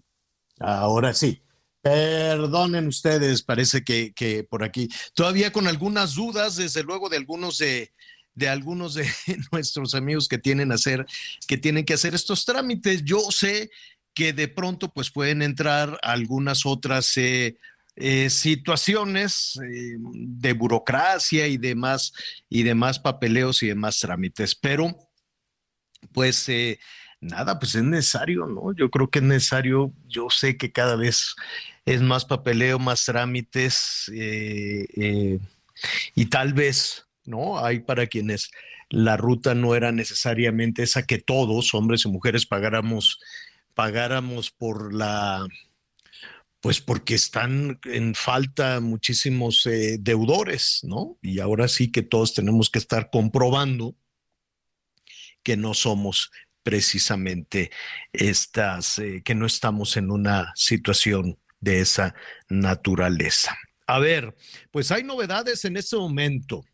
[0.60, 1.40] Ahora sí.
[1.82, 4.88] Perdonen ustedes, parece que, que por aquí.
[5.14, 7.92] Todavía con algunas dudas, desde luego, de algunos de,
[8.34, 9.08] de algunos de
[9.52, 11.06] nuestros amigos que tienen, hacer,
[11.46, 13.04] que tienen que hacer estos trámites.
[13.04, 13.70] Yo sé
[14.14, 17.58] que de pronto pues pueden entrar algunas otras eh,
[17.96, 22.12] eh, situaciones eh, de burocracia y demás
[22.48, 24.96] y demás papeleos y demás trámites, pero
[26.12, 26.48] pues
[27.20, 28.72] nada, pues es necesario, ¿no?
[28.74, 31.34] Yo creo que es necesario, yo sé que cada vez
[31.86, 34.10] es más papeleo, más trámites
[36.14, 37.64] y tal vez ¿no?
[37.64, 38.50] Hay para quienes
[38.90, 43.20] la ruta no era necesariamente esa que todos, hombres y mujeres, pagáramos,
[43.74, 45.46] pagáramos por la,
[46.60, 51.18] pues porque están en falta muchísimos eh, deudores, ¿no?
[51.20, 53.94] Y ahora sí que todos tenemos que estar comprobando
[55.42, 56.30] que no somos
[56.62, 57.70] precisamente
[58.12, 62.14] estas, eh, que no estamos en una situación de esa
[62.48, 63.56] naturaleza.
[63.86, 64.34] A ver,
[64.70, 66.64] pues hay novedades en este momento.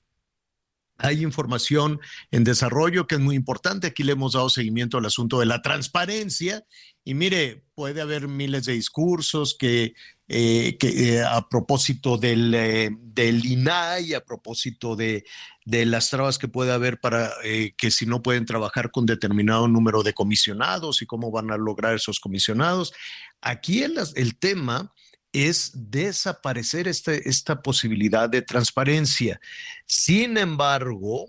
[1.02, 1.98] Hay información
[2.30, 3.86] en desarrollo que es muy importante.
[3.86, 6.64] Aquí le hemos dado seguimiento al asunto de la transparencia.
[7.04, 9.94] Y mire, puede haber miles de discursos que,
[10.28, 15.24] eh, eh, a propósito del, eh, del, INAI, a propósito de,
[15.64, 17.32] de, las trabas que puede haber para
[17.76, 21.94] que si no pueden trabajar con determinado número de comisionados y cómo van a lograr
[21.94, 22.92] esos comisionados.
[23.40, 24.92] Aquí el, el tema
[25.32, 29.40] es desaparecer este, esta posibilidad de transparencia.
[29.86, 31.26] Sin embargo,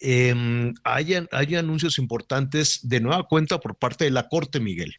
[0.00, 4.96] em, hay, hay, anuncios importantes de nueva cuenta por parte de la Corte, Miguel.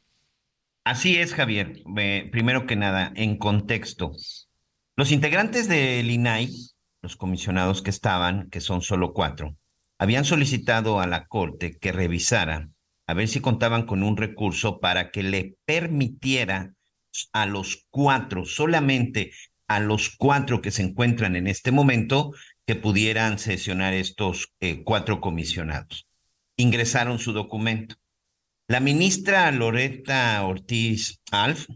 [0.83, 1.83] Así es, Javier.
[2.31, 4.11] primero que nada, en contexto.
[4.95, 6.49] Los integrantes del INAI,
[7.01, 9.55] los comisionados que estaban, que son solo cuatro,
[9.97, 12.69] habían solicitado a la Corte que revisara
[13.09, 16.75] a ver si contaban con un recurso para que le permitiera
[17.33, 19.31] a los cuatro, solamente
[19.67, 22.33] a los cuatro que se encuentran en este momento,
[22.65, 26.07] que pudieran sesionar estos eh, cuatro comisionados.
[26.55, 27.95] Ingresaron su documento.
[28.67, 31.67] La ministra Loreta Ortiz Alf,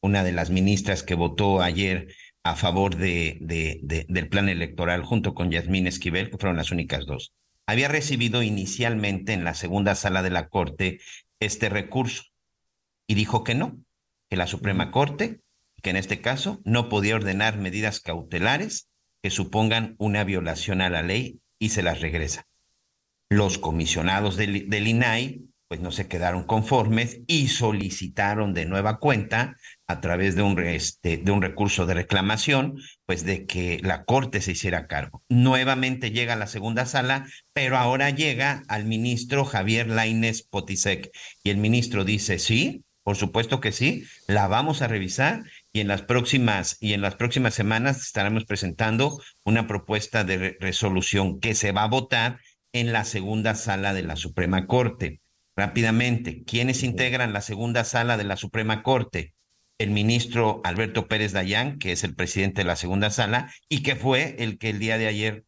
[0.00, 2.14] una de las ministras que votó ayer
[2.44, 7.32] a favor de, del plan electoral junto con Yasmín Esquivel, que fueron las únicas dos,
[7.66, 11.00] había recibido inicialmente en la segunda sala de la Corte
[11.40, 12.22] este recurso
[13.08, 13.78] y dijo que no,
[14.28, 15.40] que la Suprema Corte,
[15.82, 18.88] que en este caso no podía ordenar medidas cautelares
[19.22, 22.46] que supongan una violación a la ley y se las regresa.
[23.28, 29.56] Los comisionados del, INAI pues no se quedaron conformes y solicitaron de nueva cuenta
[29.88, 34.40] a través de un, este, de un recurso de reclamación, pues de que la Corte
[34.40, 35.24] se hiciera cargo.
[35.28, 41.10] Nuevamente llega a la segunda sala, pero ahora llega al ministro Javier Lainez Potisek
[41.42, 45.86] y el ministro dice, sí, por supuesto que sí, la vamos a revisar y en
[45.86, 51.70] las próximas y en las próximas semanas estaremos presentando una propuesta de resolución que se
[51.70, 52.40] va a votar
[52.72, 55.20] en la segunda sala de la Suprema Corte.
[55.54, 59.34] Rápidamente, ¿quiénes integran la segunda sala de la Suprema Corte?
[59.78, 63.94] El ministro Alberto Pérez Dayán, que es el presidente de la segunda sala y que
[63.94, 65.44] fue el que el día de ayer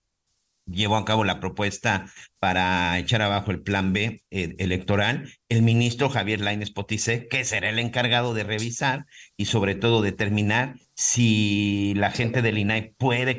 [0.70, 2.06] llevó a cabo la propuesta
[2.38, 7.70] para echar abajo el plan B eh, electoral, el ministro Javier Lainez Potice, que será
[7.70, 9.06] el encargado de revisar
[9.36, 13.38] y sobre todo determinar si la gente del INAI puede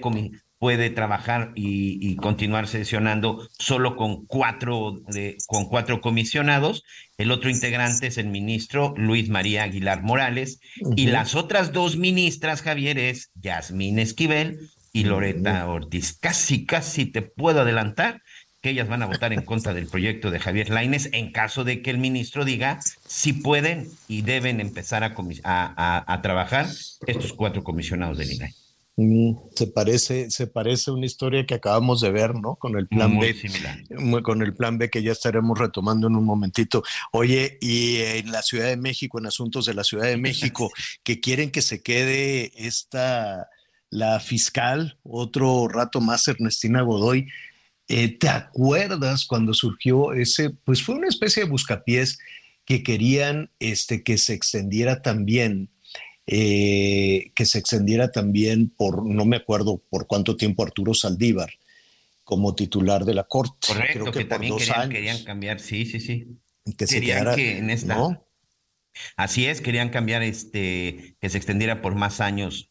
[0.59, 6.84] puede trabajar y, continuar sesionando solo con cuatro, de, con cuatro comisionados.
[7.17, 10.59] El otro integrante es el ministro Luis María Aguilar Morales.
[10.97, 14.59] Y las otras dos ministras, Javier, es Yasmín Esquivel
[14.91, 16.17] y Loreta Ortiz.
[16.19, 18.21] Casi, casi te puedo adelantar
[18.61, 21.81] que ellas van a votar en contra del proyecto de Javier Laines en caso de
[21.81, 26.67] que el ministro diga si pueden y deben empezar a, a, a trabajar
[27.07, 28.53] estos cuatro comisionados del INAI.
[29.01, 32.55] Mm, se parece, se parece una historia que acabamos de ver, ¿no?
[32.55, 33.33] Con el plan B,
[34.21, 36.83] con el plan B que ya estaremos retomando en un momentito.
[37.13, 40.69] Oye, y en la Ciudad de México, en asuntos de la Ciudad de México,
[41.03, 43.47] que quieren que se quede esta,
[43.89, 47.27] la fiscal, otro rato más, Ernestina Godoy.
[47.87, 52.19] Eh, ¿Te acuerdas cuando surgió ese, pues fue una especie de buscapiés
[52.65, 55.69] que querían este, que se extendiera también
[56.31, 61.49] eh, que se extendiera también por, no me acuerdo por cuánto tiempo, Arturo Saldívar
[62.23, 63.67] como titular de la Corte.
[63.67, 66.27] Correcto, Creo que, también querían, cambiar, sí, sí, sí.
[66.77, 68.21] Que querían que en esta...
[69.15, 72.69] Así es, querían cambiar este, que se extendiera por más años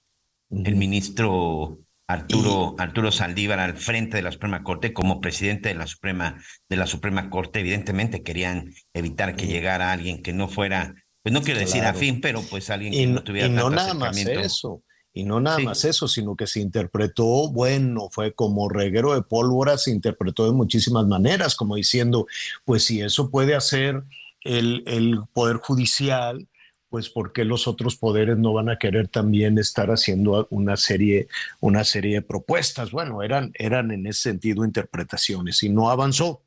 [0.50, 5.86] el ministro Arturo, Arturo Saldívar al frente de la Suprema Corte como presidente de la
[5.86, 7.60] Suprema, de la Suprema Corte.
[7.60, 12.42] Evidentemente querían evitar que llegara alguien que no fuera pues no quiero decir afín, pero
[12.42, 14.82] pues alguien que no tuviera Y no nada más eso,
[15.12, 19.76] y no nada más eso, sino que se interpretó, bueno, fue como reguero de pólvora,
[19.76, 22.26] se interpretó de muchísimas maneras, como diciendo,
[22.64, 24.04] pues si eso puede hacer
[24.42, 26.48] el, el Poder Judicial,
[26.88, 31.28] pues ¿por qué los otros poderes no van a querer también estar haciendo una serie,
[31.60, 32.90] una serie de propuestas?
[32.90, 36.42] Bueno, eran, eran en ese sentido interpretaciones y no avanzó.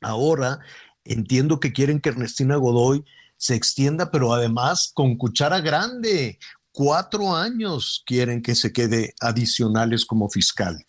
[0.00, 0.60] Ahora
[1.04, 3.04] entiendo que quieren que Ernestina Godoy
[3.36, 6.38] se extienda, pero además con cuchara grande.
[6.70, 10.84] Cuatro años quieren que se quede adicionales como fiscal.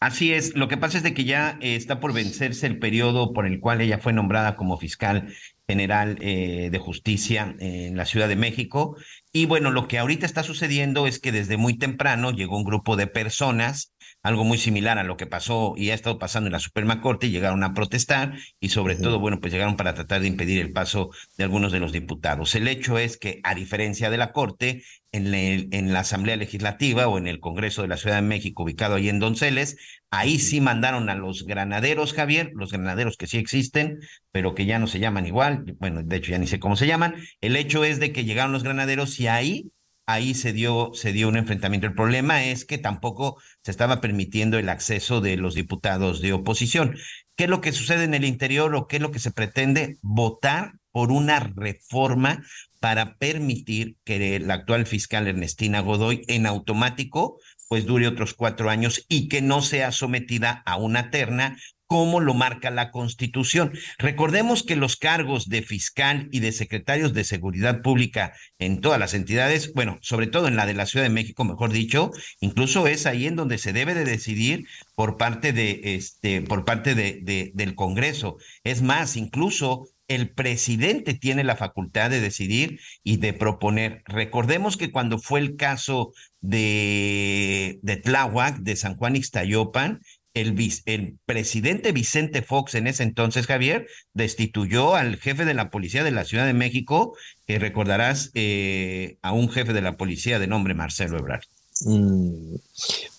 [0.00, 3.32] Así es, lo que pasa es de que ya eh, está por vencerse el periodo
[3.32, 5.34] por el cual ella fue nombrada como fiscal
[5.68, 8.96] general eh, de justicia en la Ciudad de México.
[9.32, 12.96] Y bueno, lo que ahorita está sucediendo es que desde muy temprano llegó un grupo
[12.96, 13.92] de personas
[14.22, 17.30] algo muy similar a lo que pasó y ha estado pasando en la Suprema Corte,
[17.30, 21.10] llegaron a protestar y sobre todo, bueno, pues llegaron para tratar de impedir el paso
[21.36, 22.54] de algunos de los diputados.
[22.54, 27.16] El hecho es que, a diferencia de la Corte, en, en la Asamblea Legislativa o
[27.16, 29.76] en el Congreso de la Ciudad de México, ubicado ahí en Donceles,
[30.10, 34.00] ahí sí mandaron a los granaderos, Javier, los granaderos que sí existen,
[34.32, 36.86] pero que ya no se llaman igual, bueno, de hecho ya ni sé cómo se
[36.86, 37.16] llaman.
[37.40, 39.72] El hecho es de que llegaron los granaderos y ahí
[40.08, 41.86] ahí se dio, se dio un enfrentamiento.
[41.86, 46.96] El problema es que tampoco se estaba permitiendo el acceso de los diputados de oposición.
[47.36, 49.98] ¿Qué es lo que sucede en el interior o qué es lo que se pretende?
[50.00, 52.42] Votar por una reforma
[52.80, 57.38] para permitir que la actual fiscal Ernestina Godoy en automático
[57.68, 61.56] pues dure otros cuatro años y que no sea sometida a una terna
[61.88, 63.72] como lo marca la Constitución.
[63.98, 69.14] Recordemos que los cargos de fiscal y de secretarios de seguridad pública en todas las
[69.14, 72.10] entidades, bueno, sobre todo en la de la Ciudad de México, mejor dicho,
[72.40, 76.94] incluso es ahí en donde se debe de decidir por parte de este, por parte
[76.94, 78.36] de, del Congreso.
[78.64, 84.02] Es más, incluso el presidente tiene la facultad de decidir y de proponer.
[84.06, 90.00] Recordemos que cuando fue el caso de, de Tláhuac, de San Juan Ixtayopan,
[90.40, 96.10] el, presidente Vicente Fox en ese entonces, Javier, destituyó al jefe de la policía de
[96.10, 100.74] la Ciudad de México, que recordarás eh, a un jefe de la policía de nombre
[100.74, 101.42] Marcelo Ebrard.
[101.80, 102.56] Mm,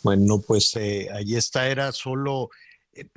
[0.03, 2.49] bueno, pues eh, ahí está, era solo,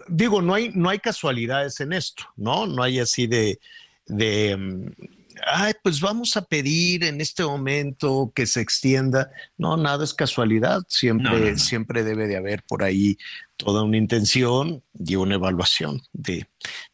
[0.09, 2.67] digo, no hay, no hay casualidades en esto, ¿no?
[2.67, 3.59] No hay así de,
[4.07, 4.91] de, mm,
[5.47, 9.31] ay, pues vamos a pedir en este momento que se extienda.
[9.57, 10.83] No, nada es casualidad.
[10.89, 13.17] Siempre, siempre debe de haber por ahí
[13.57, 16.47] toda una intención y una evaluación de,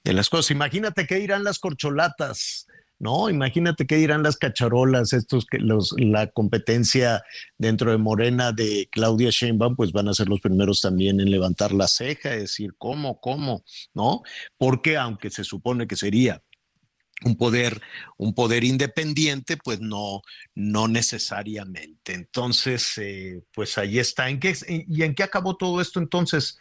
[0.05, 0.53] de las cosas.
[0.53, 2.68] Imagínate qué dirán las corcholatas.
[2.99, 7.23] No, imagínate qué dirán las cacharolas, estos que los, la competencia
[7.57, 11.73] dentro de Morena de Claudia Sheinbaum, pues van a ser los primeros también en levantar
[11.73, 13.63] la ceja, decir cómo, cómo,
[13.95, 14.23] ¿no?
[14.57, 16.43] Porque aunque se supone que sería
[17.25, 17.81] un poder,
[18.17, 20.23] un poder independiente, pues no,
[20.55, 22.15] no necesariamente.
[22.15, 24.29] Entonces, eh, pues ahí está.
[24.29, 26.59] ¿En qué, ¿Y en qué acabó todo esto entonces?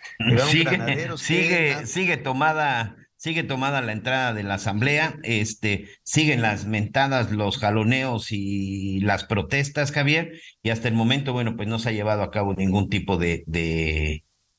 [0.49, 7.31] Sigue, sigue, sigue tomada, sigue tomada la entrada de la asamblea, este, siguen las mentadas,
[7.31, 11.93] los jaloneos y las protestas, Javier, y hasta el momento, bueno, pues no se ha
[11.93, 13.43] llevado a cabo ningún tipo de,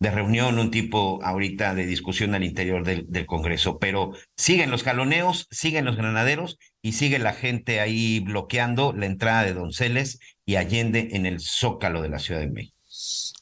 [0.01, 5.49] de reunión, un tipo ahorita de discusión al interior del, Congreso, pero siguen los jaloneos,
[5.51, 11.09] siguen los granaderos y sigue la gente ahí bloqueando la entrada de Donceles y Allende
[11.13, 12.78] en el zócalo de la Ciudad de México.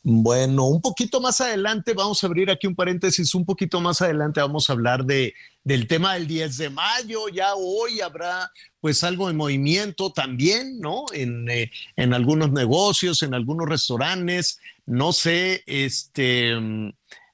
[0.09, 4.41] Bueno, un poquito más adelante, vamos a abrir aquí un paréntesis, un poquito más adelante
[4.41, 5.35] vamos a hablar de,
[5.65, 11.07] del tema del 10 de mayo, ya hoy habrá pues algo de movimiento también, ¿no?
[11.13, 16.55] En, eh, en algunos negocios, en algunos restaurantes, no sé, este,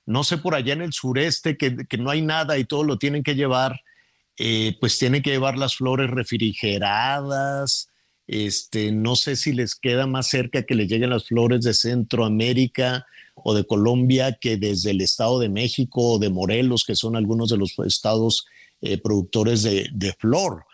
[0.07, 3.23] no sé por allá en el sureste que, no hay nada y todo lo tienen
[3.23, 3.83] que llevar,
[4.39, 7.92] eh, pues tienen que llevar las flores refrigeradas,
[8.27, 13.07] este, no sé si les queda más cerca que le lleguen las flores de Centroamérica
[13.35, 17.51] o de Colombia que desde el Estado de México o de Morelos, que son algunos
[17.51, 18.47] de los estados
[18.81, 20.65] eh, productores de, de, flor.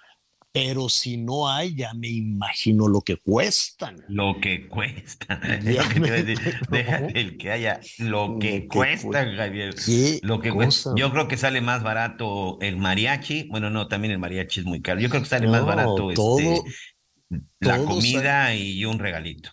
[0.51, 4.03] Pero si no hay, ya me imagino lo que cuestan.
[4.09, 5.41] Lo que cuesta.
[5.63, 7.81] Déjate el que haya.
[7.99, 9.75] Lo que, cuesta, Javier.
[10.23, 10.93] Lo que cuesta.
[10.97, 13.49] Yo creo que sale más barato el mariachi.
[13.51, 15.01] Bueno, no, también el mariachi es muy caro.
[15.01, 16.63] Yo creo que sale más barato este,
[17.61, 19.51] la comida y un regalito.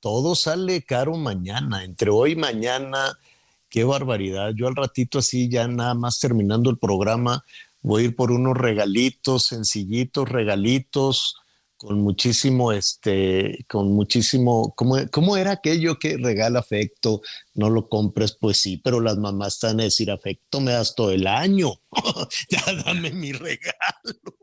[0.00, 1.84] Todo sale caro mañana.
[1.84, 3.18] Entre hoy y mañana.
[3.68, 4.52] Qué barbaridad.
[4.54, 7.44] Yo al ratito así, ya nada más terminando el programa,
[7.80, 11.36] voy a ir por unos regalitos, sencillitos regalitos,
[11.76, 17.20] con muchísimo, este, con muchísimo, ¿cómo, ¿cómo, era aquello que regala afecto?
[17.52, 21.10] No lo compres, pues sí, pero las mamás están a decir afecto me das todo
[21.10, 21.80] el año,
[22.48, 24.36] ya dame mi regalo,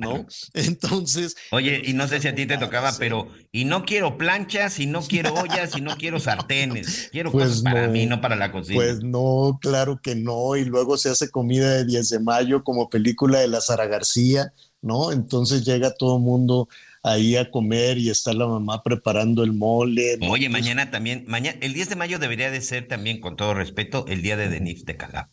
[0.00, 0.26] ¿no?
[0.54, 1.36] Entonces.
[1.50, 4.86] Oye, y no sé si a ti te tocaba, pero, y no quiero planchas, y
[4.86, 8.52] no quiero ollas, y no quiero sartenes, quiero pues cosas para mí, no para la
[8.52, 8.76] cocina.
[8.76, 12.90] Pues no, claro que no, y luego se hace comida de 10 de mayo como
[12.90, 14.52] película de la Sara García
[14.82, 15.12] ¿no?
[15.12, 16.68] Entonces llega todo el mundo
[17.02, 20.18] ahí a comer y está la mamá preparando el mole.
[20.28, 24.04] Oye, mañana también, mañana, el 10 de mayo debería de ser también, con todo respeto,
[24.08, 25.28] el día de Denise de Calab.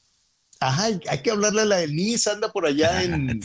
[0.61, 3.41] Ajá, hay que hablarle a la Denise, anda por allá en...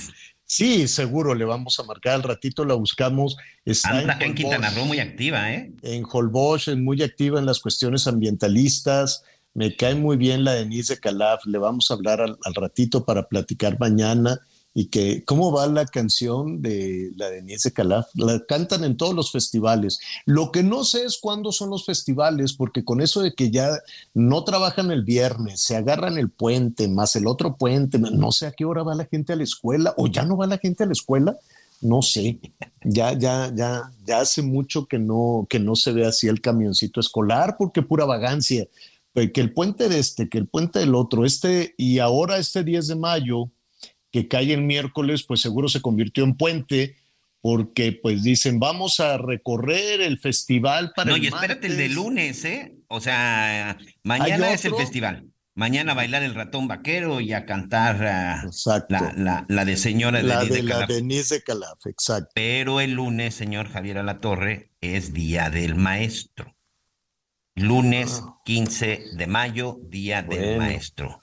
[0.56, 3.36] Sí, seguro, le vamos a marcar al ratito, la buscamos.
[3.64, 5.72] Está anda en, en Quintana Roo muy activa, ¿eh?
[5.82, 9.24] En Holbox, es muy activa en las cuestiones ambientalistas.
[9.52, 13.26] Me cae muy bien la Denise de Calaf, le vamos a hablar al ratito para
[13.26, 14.38] platicar mañana
[14.74, 19.14] y que cómo va la canción de la de Niese Calaf, la cantan en todos
[19.14, 20.00] los festivales.
[20.26, 23.78] Lo que no sé es cuándo son los festivales, porque con eso de que ya
[24.14, 28.52] no trabajan el viernes, se agarran el puente, más el otro puente, no sé a
[28.52, 30.86] qué hora va la gente a la escuela, o ya no va la gente a
[30.86, 31.38] la escuela,
[31.80, 32.40] no sé.
[32.82, 36.98] Ya, ya, ya, ya hace mucho que no, que no se ve así el camioncito
[36.98, 38.66] escolar, porque pura vagancia.
[39.14, 42.88] Que el puente de este, que el puente del otro, este, y ahora este 10
[42.88, 43.48] de mayo,
[44.14, 46.94] que cae el miércoles, pues seguro se convirtió en puente,
[47.40, 51.10] porque pues dicen, vamos a recorrer el festival para...
[51.10, 52.76] No, y espérate el de lunes, ¿eh?
[52.86, 55.26] O sea, mañana es el festival.
[55.56, 57.98] Mañana a bailar el ratón vaquero y a cantar
[58.88, 62.30] la, la, de señora la de, la Denise de Calaf, exacto.
[62.36, 66.54] Pero el lunes, señor Javier Alatorre, es Día del Maestro.
[67.56, 69.16] Lunes 15 ah.
[69.16, 71.20] de mayo, Día del Maestro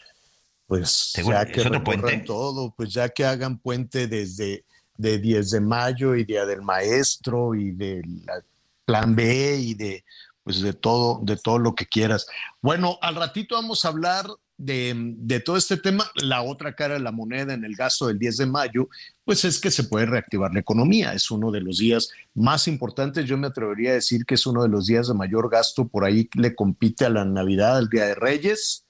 [0.72, 4.64] pues ya que recorran todo, pues ya que hagan puente desde
[4.96, 8.42] de 10 de mayo y Día del Maestro y de la
[8.86, 10.06] Plan B y de
[10.44, 12.26] pues de todo, de todo lo que quieras.
[12.62, 14.26] Bueno, al ratito vamos a hablar
[14.58, 16.10] de, de, todo este tema.
[16.16, 18.88] La otra cara de la moneda en el gasto del 10 de mayo,
[19.26, 21.12] pues es que se puede reactivar la economía.
[21.14, 23.26] Es uno de los días más importantes.
[23.26, 25.90] Yo me atrevería a decir que es uno de los días de mayor gasto.
[25.90, 28.86] Por ahí le compite a la Navidad, al Día de Reyes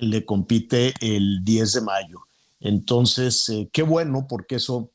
[0.00, 2.26] le compite el 10 de mayo.
[2.60, 4.90] Entonces, eh, qué bueno, porque eso,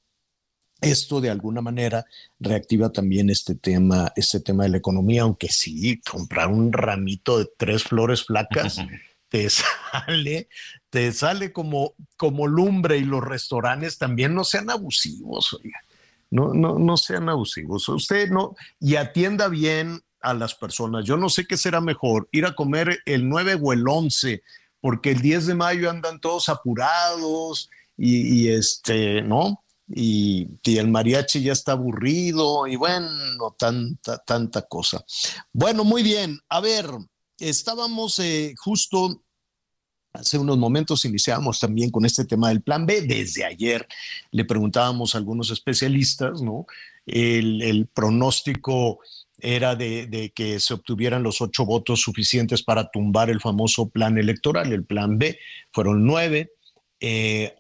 [0.82, 2.06] esto de alguna manera
[2.40, 7.50] reactiva también este tema, este tema de la economía, aunque sí, comprar un ramito de
[7.58, 8.78] tres flores flacas
[9.30, 10.48] te sale,
[10.90, 15.80] te sale como, como lumbre y los restaurantes también no sean abusivos, oiga.
[16.32, 17.88] No, no, no sean abusivos.
[17.88, 21.06] Usted no, y atienda bien a las personas.
[21.06, 24.42] Yo no sé qué será mejor, ir a comer el 9 o el 11,
[24.86, 29.64] porque el 10 de mayo andan todos apurados y, este, ¿no?
[29.88, 35.04] Y, el mariachi ya está aburrido y bueno, tanta, tanta cosa.
[35.52, 36.40] Bueno, muy bien.
[36.50, 36.86] A ver,
[37.40, 39.24] estábamos eh, justo
[40.14, 43.02] Hace unos momentos iniciamos también con este tema del plan B.
[43.02, 43.86] Desde ayer
[44.32, 46.68] le preguntábamos a algunos especialistas, ¿no?
[47.06, 49.00] El, pronóstico
[49.40, 54.72] era de, que se obtuvieran los ocho votos suficientes para tumbar el famoso plan electoral,
[54.72, 55.38] el plan B.
[55.72, 56.52] Fueron nueve.
[57.02, 57.54] Eh,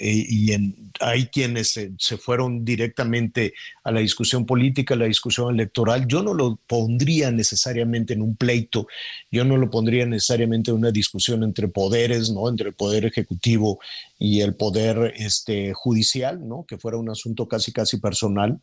[0.00, 0.52] y
[1.00, 3.54] hay quienes se, fueron directamente
[3.84, 6.06] a la discusión política, a la discusión electoral.
[6.08, 8.86] Yo no lo pondría necesariamente en un pleito,
[9.30, 12.48] yo no lo pondría necesariamente en una discusión entre poderes, ¿no?
[12.48, 13.78] entre el poder ejecutivo
[14.18, 16.64] y el poder este, judicial, ¿no?
[16.66, 18.58] que fuera un asunto casi casi personal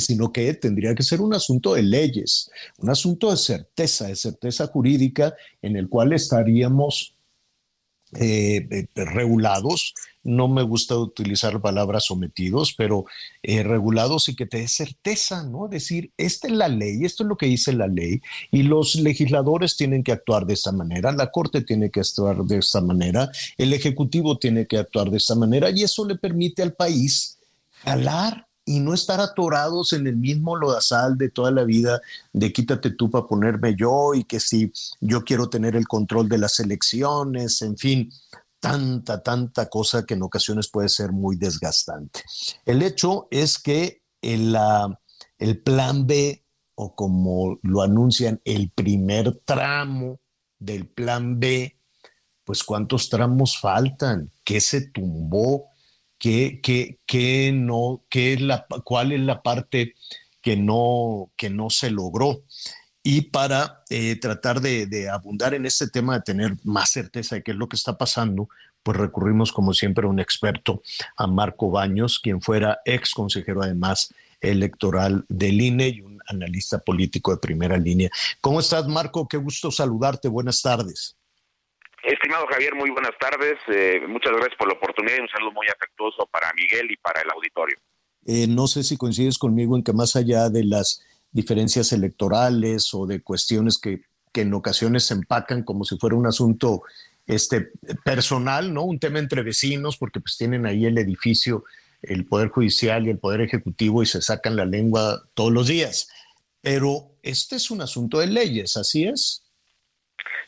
[0.00, 4.66] sino que tendría que ser un asunto de leyes, un asunto de certeza, de certeza
[4.66, 7.16] jurídica, en el cual estaríamos
[8.14, 9.92] eh, eh, regulados,
[10.22, 13.04] no me gusta utilizar palabras sometidos, pero
[13.42, 15.66] eh, regulados y que te dé certeza, ¿no?
[15.66, 18.20] Decir, esta es la ley, esto es lo que dice la ley,
[18.52, 22.58] y los legisladores tienen que actuar de esta manera, la Corte tiene que actuar de
[22.58, 23.28] esta manera,
[23.58, 27.38] el Ejecutivo tiene que actuar de esta manera, y eso le permite al país
[27.82, 32.02] jalar y no estar atorados en el mismo lodazal de toda la vida
[32.32, 36.38] de quítate tú para ponerme yo y que si yo quiero tener el control de
[36.38, 38.12] las elecciones, en fin,
[38.58, 42.22] tanta, tanta cosa que en ocasiones puede ser muy desgastante.
[42.64, 44.56] El hecho es que el,
[45.38, 46.44] el plan B,
[46.74, 50.18] o como lo anuncian, el primer tramo
[50.58, 51.78] del plan B,
[52.42, 55.68] pues cuántos tramos faltan, qué se tumbó,
[56.18, 59.94] qué, no, qué es la, cuál es la parte
[60.40, 62.42] que no, que no se logró.
[63.02, 67.52] Y para eh, tratar de, abundar en este tema, de tener más certeza de qué
[67.52, 68.48] es lo que está pasando,
[68.82, 70.82] pues recurrimos como siempre a un experto,
[71.16, 77.32] a Marco Baños, quien fuera ex consejero además electoral del INE y un analista político
[77.32, 78.10] de primera línea.
[78.40, 79.26] ¿Cómo estás, Marco?
[79.26, 80.28] Qué gusto saludarte.
[80.28, 81.16] Buenas tardes.
[82.06, 83.58] Estimado Javier, muy buenas tardes.
[83.66, 87.20] Eh, muchas gracias por la oportunidad y un saludo muy afectuoso para Miguel y para
[87.20, 87.76] el auditorio.
[88.24, 93.06] Eh, no sé si coincides conmigo en que más allá de las diferencias electorales o
[93.06, 94.02] de cuestiones que,
[94.32, 96.82] que en ocasiones se empacan como si fuera un asunto
[97.26, 97.72] este,
[98.04, 98.84] personal, ¿no?
[98.84, 101.64] Un tema entre vecinos, porque pues tienen ahí el edificio,
[102.02, 106.08] el Poder Judicial y el Poder Ejecutivo y se sacan la lengua todos los días.
[106.60, 109.45] Pero este es un asunto de leyes, ¿así es?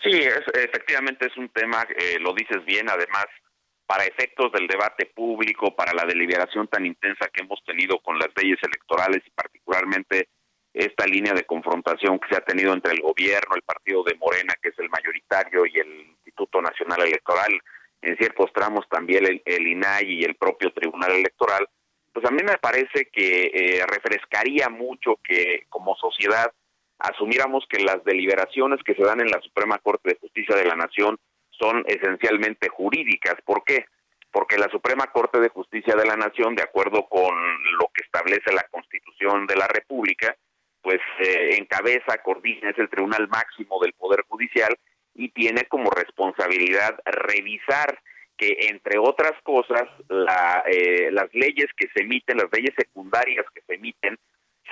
[0.03, 3.27] Sí, es, efectivamente es un tema, eh, lo dices bien, además,
[3.87, 8.29] para efectos del debate público, para la deliberación tan intensa que hemos tenido con las
[8.37, 10.29] leyes electorales y particularmente
[10.75, 14.55] esta línea de confrontación que se ha tenido entre el gobierno, el partido de Morena,
[14.63, 17.59] que es el mayoritario, y el Instituto Nacional Electoral,
[18.03, 21.67] en ciertos tramos también el, el INAI y el propio Tribunal Electoral,
[22.13, 26.53] pues a mí me parece que eh, refrescaría mucho que como sociedad
[26.99, 30.77] asumiéramos que las deliberaciones que se dan en la Suprema Corte de Justicia de la
[30.77, 31.19] Nación
[31.51, 33.37] son esencialmente jurídicas.
[33.45, 33.87] ¿Por qué?
[34.31, 37.35] Porque la Suprema Corte de Justicia de la Nación, de acuerdo con
[37.79, 40.37] lo que establece la Constitución de la República,
[40.83, 44.77] pues eh, encabeza, coordina, es el tribunal máximo del Poder Judicial
[45.15, 48.01] y tiene como responsabilidad revisar
[48.37, 53.63] que, entre otras cosas, la, eh, las leyes que se emiten, las leyes secundarias que
[53.63, 54.17] se emiten,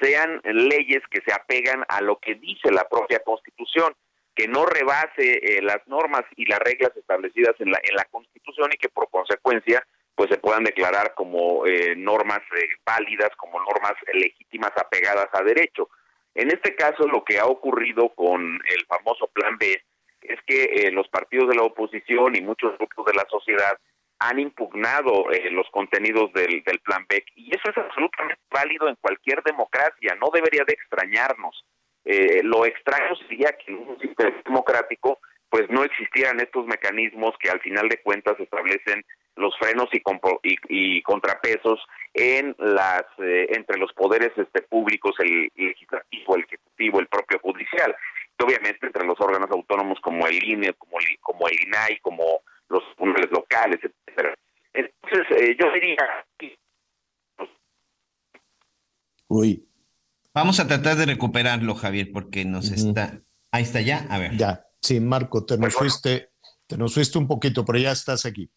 [0.00, 3.94] sean leyes que se apegan a lo que dice la propia Constitución,
[4.34, 8.70] que no rebase eh, las normas y las reglas establecidas en la, en la Constitución
[8.72, 9.84] y que por consecuencia
[10.14, 15.88] pues se puedan declarar como eh, normas eh, válidas, como normas legítimas apegadas a derecho.
[16.34, 19.82] En este caso lo que ha ocurrido con el famoso Plan B
[20.22, 23.78] es que los partidos de la oposición y muchos grupos de la sociedad
[24.18, 28.96] han impugnado eh, los contenidos del, del plan Beck y eso es absolutamente válido en
[28.96, 31.64] cualquier democracia, no debería de extrañarnos.
[32.04, 35.18] Eh, lo extraño sería que en un sistema democrático
[35.50, 39.04] pues no existieran estos mecanismos que al final de cuentas establecen
[39.36, 40.02] los frenos y,
[40.68, 41.80] y, contrapesos
[42.14, 47.94] en las eh, entre los poderes este públicos el legislativo el ejecutivo el propio judicial
[48.38, 52.42] y obviamente entre los órganos autónomos como el INE como el, como el INAI como
[52.68, 54.34] los tribunales locales, etcétera.
[54.72, 56.26] Entonces, eh, yo diría
[59.28, 59.68] Uy.
[60.32, 63.20] Vamos a tratar de recuperarlo, Javier, porque nos está.
[63.50, 64.06] Ahí está ya.
[64.10, 64.36] A ver.
[64.36, 64.66] Ya.
[64.80, 66.30] Sí, Marco, te nos fuiste,
[66.66, 68.48] te nos fuiste un poquito, pero ya estás aquí.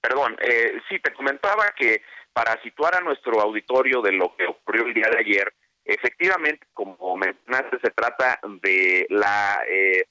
[0.00, 2.02] Perdón, eh, sí, te comentaba que
[2.32, 7.16] para situar a nuestro auditorio de lo que ocurrió el día de ayer, efectivamente, como
[7.16, 10.06] mencionaste, se trata de la eh,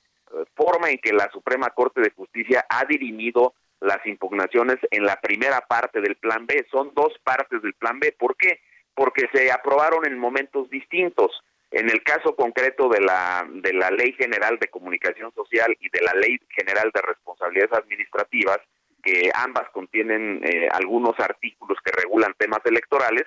[0.56, 5.62] forma en que la Suprema Corte de Justicia ha dirimido las impugnaciones en la primera
[5.62, 6.66] parte del Plan B.
[6.72, 8.16] Son dos partes del Plan B.
[8.18, 8.60] ¿Por qué?
[8.94, 11.32] Porque se aprobaron en momentos distintos.
[11.72, 16.02] En el caso concreto de la, de la Ley General de Comunicación Social y de
[16.02, 18.60] la Ley General de Responsabilidades Administrativas,
[19.02, 23.24] que ambas contienen eh, algunos artículos que regulan temas electorales,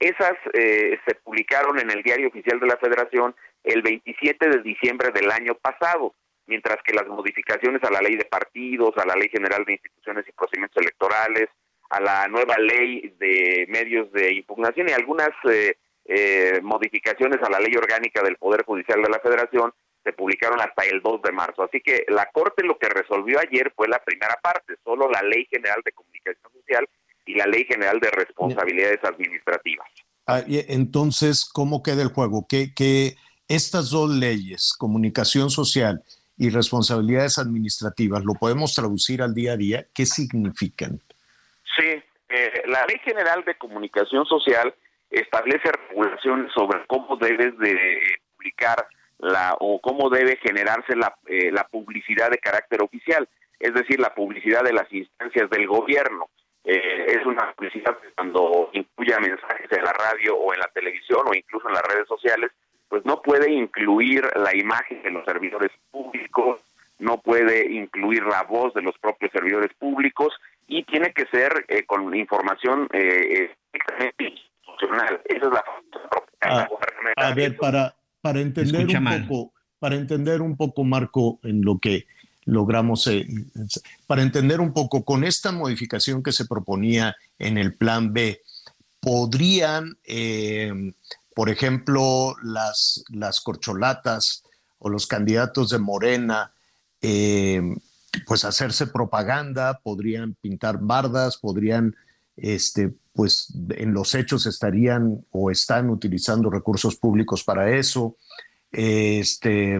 [0.00, 5.10] esas eh, se publicaron en el Diario Oficial de la Federación el 27 de diciembre
[5.10, 6.14] del año pasado,
[6.48, 10.24] mientras que las modificaciones a la Ley de Partidos, a la Ley General de Instituciones
[10.26, 11.48] y Procedimientos Electorales,
[11.90, 15.76] a la nueva Ley de Medios de Impugnación y algunas eh,
[16.06, 19.72] eh, modificaciones a la Ley Orgánica del Poder Judicial de la Federación
[20.02, 21.62] se publicaron hasta el 2 de marzo.
[21.62, 25.46] Así que la Corte lo que resolvió ayer fue la primera parte, solo la Ley
[25.50, 26.88] General de Comunicación Social
[27.26, 29.86] y la Ley General de Responsabilidades Administrativas.
[30.26, 32.46] Ah, entonces, ¿cómo queda el juego?
[32.48, 33.16] Que, que
[33.48, 36.02] estas dos leyes, comunicación social
[36.38, 39.86] y responsabilidades administrativas, ¿lo podemos traducir al día a día?
[39.92, 41.00] ¿Qué significan?
[41.76, 44.74] Sí, eh, la Ley General de Comunicación Social
[45.10, 48.00] establece regulaciones sobre cómo debes de
[48.36, 48.86] publicar
[49.18, 53.28] la o cómo debe generarse la, eh, la publicidad de carácter oficial,
[53.58, 56.28] es decir, la publicidad de las instancias del gobierno.
[56.64, 61.20] Eh, es una publicidad que cuando incluya mensajes en la radio o en la televisión
[61.26, 62.52] o incluso en las redes sociales,
[62.88, 66.60] pues no puede incluir la imagen de los servidores públicos,
[66.98, 70.32] no puede incluir la voz de los propios servidores públicos
[70.66, 73.50] y tiene que ser eh, con información eh,
[74.18, 75.20] institucional.
[75.24, 75.64] Esa es la
[76.42, 76.68] ah,
[77.16, 82.06] A ver, para, para entender un poco, para entender un poco, Marco, en lo que
[82.48, 83.26] logramos, eh,
[84.06, 88.40] para entender un poco, con esta modificación que se proponía en el plan B,
[89.00, 90.72] podrían, eh,
[91.38, 94.42] por ejemplo, las, las corcholatas
[94.80, 96.50] o los candidatos de Morena,
[97.00, 97.62] eh,
[98.26, 101.94] pues hacerse propaganda, podrían pintar bardas, podrían,
[102.36, 108.16] este, pues en los hechos estarían o están utilizando recursos públicos para eso,
[108.72, 109.78] este,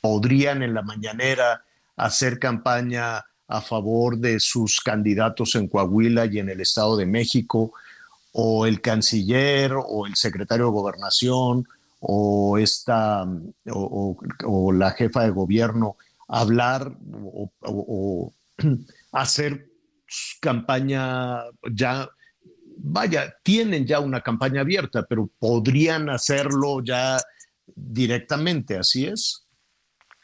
[0.00, 1.62] podrían en la mañanera
[1.94, 7.74] hacer campaña a favor de sus candidatos en Coahuila y en el Estado de México,
[8.32, 11.66] o el canciller, o el secretario de gobernación,
[12.00, 13.26] o, esta,
[13.72, 15.96] o, la jefa de gobierno,
[16.28, 16.92] hablar
[17.62, 18.32] o,
[19.12, 19.66] hacer
[20.40, 22.08] campaña ya,
[22.78, 27.18] vaya, tienen ya una campaña abierta, pero podrían hacerlo ya
[27.66, 29.46] directamente, ¿así es?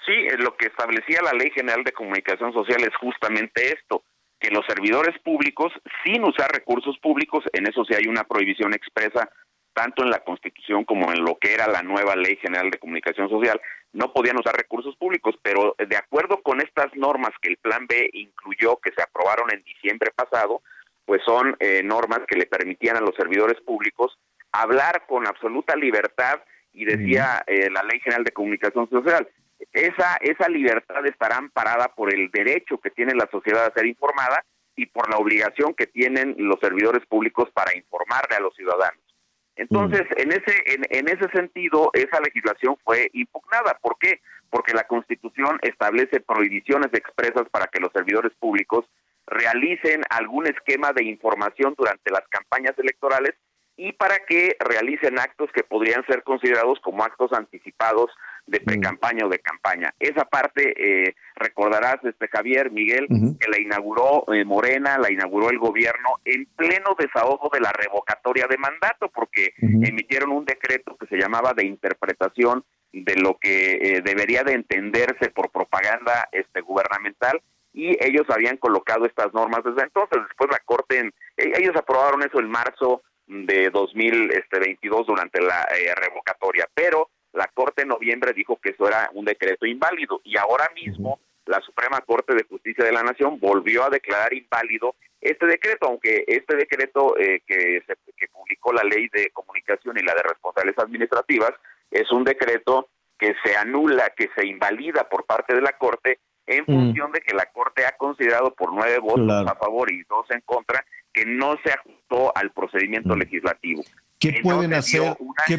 [0.04, 4.04] Sí, lo que establecía la Ley General de Comunicación Social es justamente esto,
[4.38, 5.72] que los servidores públicos,
[6.04, 9.30] sin usar recursos públicos, en eso sí hay una prohibición expresa,
[9.72, 13.28] tanto en la Constitución como en lo que era la nueva Ley General de Comunicación
[13.28, 13.60] Social,
[13.92, 18.10] no podían usar recursos públicos, pero de acuerdo con estas normas que el Plan B
[18.12, 20.62] incluyó, que se aprobaron en diciembre pasado,
[21.04, 24.18] pues son eh, normas que le permitían a los servidores públicos
[24.52, 26.40] hablar con absoluta libertad
[26.72, 29.28] y decía eh, la Ley General de Comunicación Social,
[29.72, 34.44] esa, esa libertad estará amparada por el derecho que tiene la sociedad a ser informada
[34.76, 39.00] y por la obligación que tienen los servidores públicos para informarle a los ciudadanos.
[39.56, 40.20] Entonces, mm.
[40.20, 43.78] en ese en, en, ese sentido, esa legislación fue impugnada.
[43.80, 44.20] ¿Por qué?
[44.50, 48.84] Porque la Constitución establece prohibiciones expresas para que los servidores públicos
[49.26, 53.34] realicen algún esquema de información durante las campañas electorales
[53.76, 58.10] y para que realicen actos que podrían ser considerados como actos anticipados
[58.46, 59.92] de pre-campaña o de campaña.
[59.98, 65.58] Esa parte, eh, recordarás, este Javier, Miguel, que la inauguró eh, Morena, la inauguró el
[65.58, 71.16] gobierno en pleno desahogo de la revocatoria de mandato, porque emitieron un decreto que se
[71.16, 77.42] llamaba de interpretación de lo que eh, debería de entenderse por propaganda este gubernamental
[77.72, 80.22] y ellos habían colocado estas normas desde entonces.
[80.28, 86.66] Después la Corte, ellos aprobaron eso en marzo de 2022 este, durante la eh, revocatoria,
[86.72, 91.20] pero la Corte en noviembre dijo que eso era un decreto inválido y ahora mismo
[91.44, 96.24] la Suprema Corte de Justicia de la Nación volvió a declarar inválido este decreto, aunque
[96.26, 100.84] este decreto eh, que, se, que publicó la Ley de Comunicación y la de Responsabilidades
[100.84, 101.52] Administrativas
[101.90, 102.88] es un decreto
[103.18, 106.66] que se anula, que se invalida por parte de la Corte en mm.
[106.66, 110.40] función de que la Corte ha considerado por nueve votos a favor y dos en
[110.44, 113.18] contra que no se ajustó al procedimiento mm.
[113.18, 113.82] legislativo.
[114.18, 115.16] ¿Qué pueden hacer?
[115.46, 115.58] ¿qué,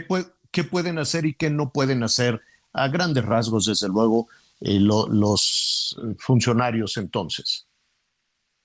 [0.63, 2.41] pueden hacer y qué no pueden hacer?
[2.73, 4.27] A grandes rasgos, desde luego,
[4.61, 7.67] eh, los funcionarios entonces.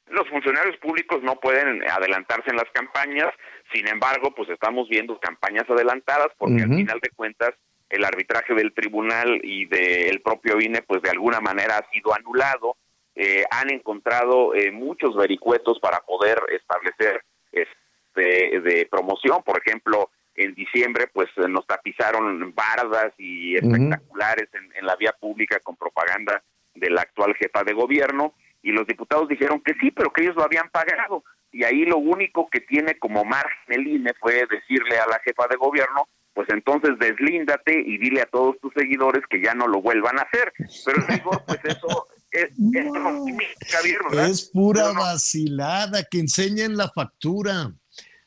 [0.06, 3.32] Los funcionarios públicos no pueden adelantarse en las campañas,
[3.72, 7.54] sin embargo, pues estamos viendo campañas adelantadas porque al final de cuentas
[7.88, 12.76] el arbitraje del tribunal y del propio INE, pues de alguna manera ha sido anulado.
[13.14, 20.54] Eh, han encontrado eh, muchos vericuetos para poder establecer este, de promoción, por ejemplo, en
[20.54, 26.42] diciembre pues nos tapizaron bardas y espectaculares en, la vía pública con propaganda
[26.74, 30.36] de la actual jefa de gobierno y los diputados dijeron que sí, pero que ellos
[30.36, 31.24] lo habían pagado.
[31.50, 35.46] Y ahí lo único que tiene como margen el INE fue decirle a la jefa
[35.48, 39.82] de gobierno pues entonces deslíndate y dile a todos tus seguidores que ya no lo
[39.82, 40.52] vuelvan a hacer.
[40.84, 42.50] Pero rigor, pues eso es,
[44.28, 47.72] es, pura vacilada, que enseñen la factura.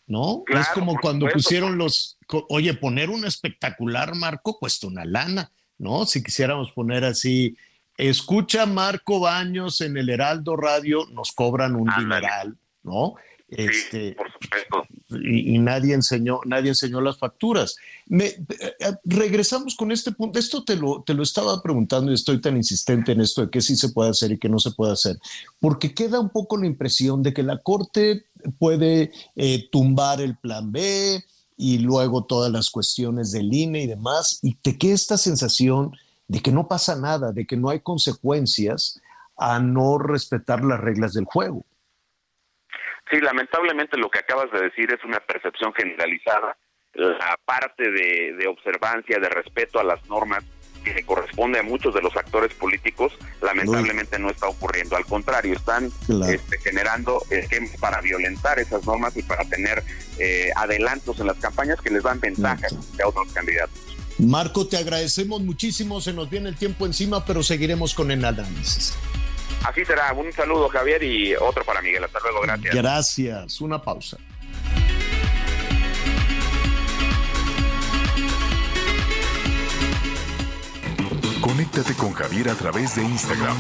[0.07, 0.43] ¿No?
[0.47, 2.17] es como cuando pusieron los,
[2.49, 6.05] oye, poner un espectacular marco cuesta una lana, ¿no?
[6.05, 7.57] Si quisiéramos poner así,
[7.97, 13.15] escucha Marco Baños en el Heraldo Radio, nos cobran un dineral, ¿no?
[13.47, 14.85] Este, por supuesto.
[15.23, 17.75] Y, nadie enseñó, nadie enseñó las facturas.
[18.07, 20.39] Me, eh, eh, regresamos con este punto.
[20.39, 23.61] Esto te lo, te lo estaba preguntando y estoy tan insistente en esto de que
[23.61, 25.17] sí se puede hacer y que no se puede hacer,
[25.59, 28.25] porque queda un poco la impresión de que la Corte
[28.57, 31.23] puede eh, tumbar el plan B
[31.57, 35.91] y luego todas las cuestiones del INE y demás, y te queda esta sensación
[36.27, 38.99] de que no pasa nada, de que no hay consecuencias
[39.37, 41.63] a no respetar las reglas del juego.
[43.09, 46.57] Sí, lamentablemente lo que acabas de decir es una percepción generalizada.
[46.93, 50.43] La parte de, observancia, de respeto a las normas
[50.83, 54.95] que le corresponde a muchos de los actores políticos, lamentablemente no está ocurriendo.
[54.95, 55.91] Al contrario, están
[56.29, 59.83] este, generando esquemas para violentar esas normas y para tener
[60.19, 62.73] eh, adelantos en las campañas que les dan ventajas
[63.03, 63.95] a otros candidatos.
[64.17, 68.97] Marco, te agradecemos muchísimo, se nos viene el tiempo encima, pero seguiremos con el análisis.
[69.67, 70.13] Así será.
[70.13, 72.03] Un saludo, Javier, y otro para Miguel.
[72.03, 72.41] Hasta luego.
[72.41, 72.75] Gracias.
[72.75, 73.61] Gracias.
[73.61, 74.17] Una pausa.
[81.41, 83.55] Conéctate con Javier a través de Instagram.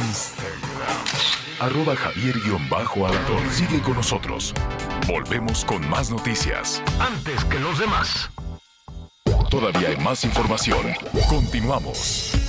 [1.59, 2.35] Arroba javier
[3.51, 4.53] Sigue con nosotros.
[5.07, 6.83] Volvemos con más noticias.
[6.99, 8.29] Antes que los demás.
[9.49, 10.93] Todavía hay más información.
[11.29, 12.44] Continuamos.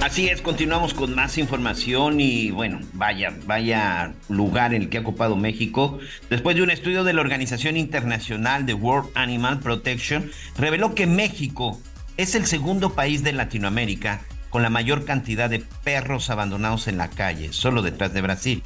[0.00, 5.34] Así es, continuamos con más información y bueno, vaya, vaya lugar el que ha ocupado
[5.34, 5.98] México.
[6.30, 11.80] Después de un estudio de la Organización Internacional de World Animal Protection, reveló que México
[12.16, 14.20] es el segundo país de Latinoamérica
[14.50, 18.62] con la mayor cantidad de perros abandonados en la calle, solo detrás de Brasil.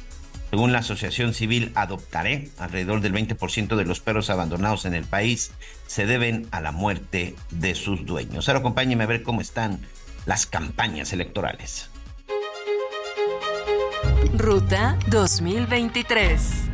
[0.51, 5.51] Según la Asociación Civil Adoptaré, alrededor del 20% de los perros abandonados en el país
[5.87, 8.47] se deben a la muerte de sus dueños.
[8.47, 9.79] Ahora acompáñenme a ver cómo están
[10.25, 11.89] las campañas electorales.
[14.35, 16.69] Ruta 2023.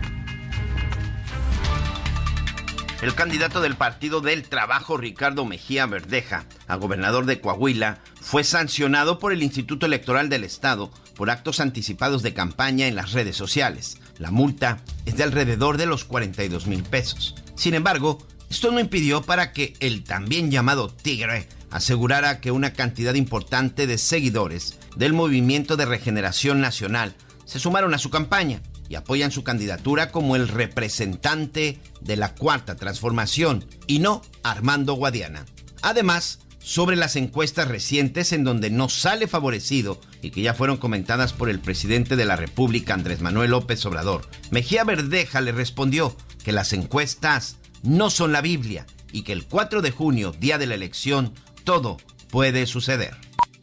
[3.02, 9.20] El candidato del Partido del Trabajo, Ricardo Mejía Verdeja, a gobernador de Coahuila, fue sancionado
[9.20, 14.00] por el Instituto Electoral del Estado por actos anticipados de campaña en las redes sociales.
[14.18, 17.36] La multa es de alrededor de los 42 mil pesos.
[17.56, 18.20] Sin embargo,
[18.50, 23.98] esto no impidió para que el también llamado Tigre asegurara que una cantidad importante de
[23.98, 27.16] seguidores del Movimiento de Regeneración Nacional
[27.46, 32.76] se sumaron a su campaña y apoyan su candidatura como el representante de la Cuarta
[32.76, 35.46] Transformación y no Armando Guadiana.
[35.82, 41.34] Además, sobre las encuestas recientes en donde no sale favorecido y que ya fueron comentadas
[41.34, 46.52] por el presidente de la República Andrés Manuel López Obrador, Mejía Verdeja le respondió que
[46.52, 50.76] las encuestas no son la Biblia y que el 4 de junio, día de la
[50.76, 51.34] elección,
[51.70, 51.98] todo
[52.32, 53.12] puede suceder.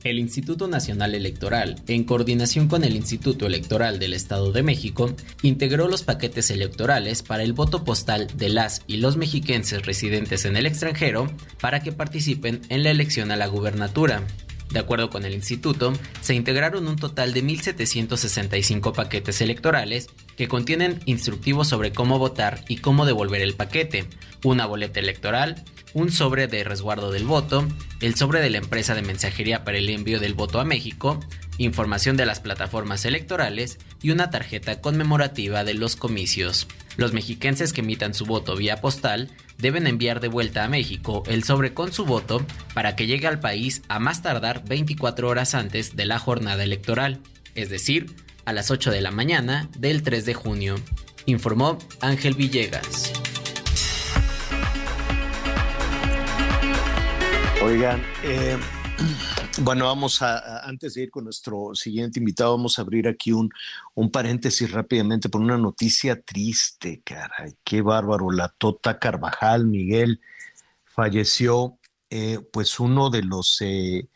[0.04, 5.12] El Instituto Nacional Electoral, en coordinación con el Instituto Electoral del Estado de México,
[5.42, 10.56] integró los paquetes electorales para el voto postal de las y los mexiquenses residentes en
[10.56, 11.26] el extranjero
[11.60, 14.22] para que participen en la elección a la gubernatura.
[14.70, 21.00] De acuerdo con el instituto, se integraron un total de 1.765 paquetes electorales que contienen
[21.06, 24.06] instructivos sobre cómo votar y cómo devolver el paquete,
[24.44, 25.64] una boleta electoral,
[25.94, 27.66] un sobre de resguardo del voto,
[28.00, 31.20] el sobre de la empresa de mensajería para el envío del voto a México,
[31.58, 36.66] información de las plataformas electorales y una tarjeta conmemorativa de los comicios.
[36.96, 41.44] Los mexiquenses que emitan su voto vía postal deben enviar de vuelta a México el
[41.44, 45.96] sobre con su voto para que llegue al país a más tardar 24 horas antes
[45.96, 47.20] de la jornada electoral,
[47.54, 48.06] es decir,
[48.44, 50.76] a las 8 de la mañana del 3 de junio,
[51.26, 53.12] informó Ángel Villegas.
[57.62, 58.56] Oigan, eh,
[59.62, 63.48] Bueno, vamos a, antes de ir con nuestro siguiente invitado, vamos a abrir aquí un,
[63.94, 70.20] un paréntesis rápidamente por una noticia triste, caray, qué bárbaro, la Tota Carvajal, Miguel,
[70.84, 71.78] falleció,
[72.10, 74.06] eh, pues uno de los, eh,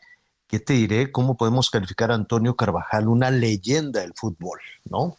[0.47, 1.11] ¿qué te diré?
[1.11, 3.07] ¿Cómo podemos calificar a Antonio Carvajal?
[3.07, 4.59] Una leyenda del fútbol,
[4.91, 5.17] ¿no?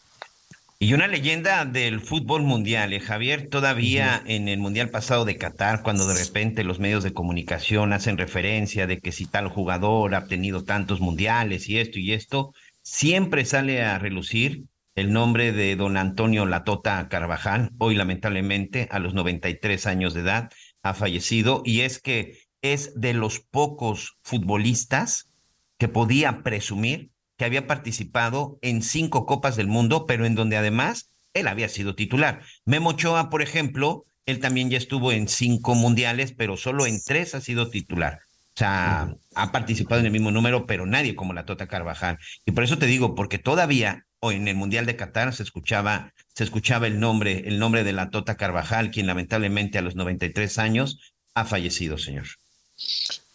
[0.83, 5.85] Y una leyenda del fútbol mundial, ¿eh, Javier, todavía en el mundial pasado de Qatar,
[5.85, 10.27] cuando de repente los medios de comunicación hacen referencia de que si tal jugador ha
[10.27, 14.65] tenido tantos mundiales y esto y esto, siempre sale a relucir
[14.97, 20.51] el nombre de don Antonio Latota Carvajal, hoy lamentablemente a los 93 años de edad
[20.83, 21.63] ha fallecido.
[21.65, 25.31] Y es que es de los pocos futbolistas
[25.79, 27.12] que podía presumir
[27.43, 31.97] que había participado en cinco Copas del Mundo, pero en donde además él había sido
[31.97, 32.41] titular.
[32.67, 37.35] Memo Ochoa, por ejemplo, él también ya estuvo en cinco mundiales, pero solo en tres
[37.35, 38.21] ha sido titular.
[38.55, 42.17] O sea, ha participado en el mismo número, pero nadie como la Tota Carvajal.
[42.47, 46.13] Y por eso te digo, porque todavía hoy en el Mundial de Qatar se escuchaba,
[46.37, 50.59] se escuchaba el nombre, el nombre de la Tota Carvajal, quien lamentablemente a los 93
[50.59, 52.27] años ha fallecido, señor.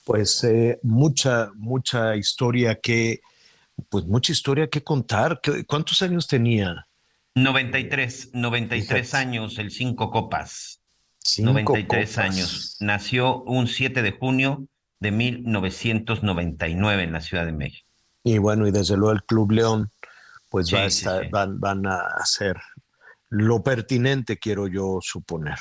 [0.05, 3.19] Pues eh, mucha, mucha historia que
[3.89, 5.41] pues mucha historia que contar.
[5.67, 6.87] ¿Cuántos años tenía?
[7.35, 10.81] 93, 93 años, el cinco copas.
[11.19, 12.77] Cinco 93 años.
[12.79, 14.67] Nació un 7 de junio
[14.99, 17.87] de 1999 en la Ciudad de México.
[18.23, 19.91] Y bueno, y desde luego el Club León,
[20.49, 22.57] pues va a estar, Van, van a hacer
[23.29, 25.57] lo pertinente, quiero yo suponer.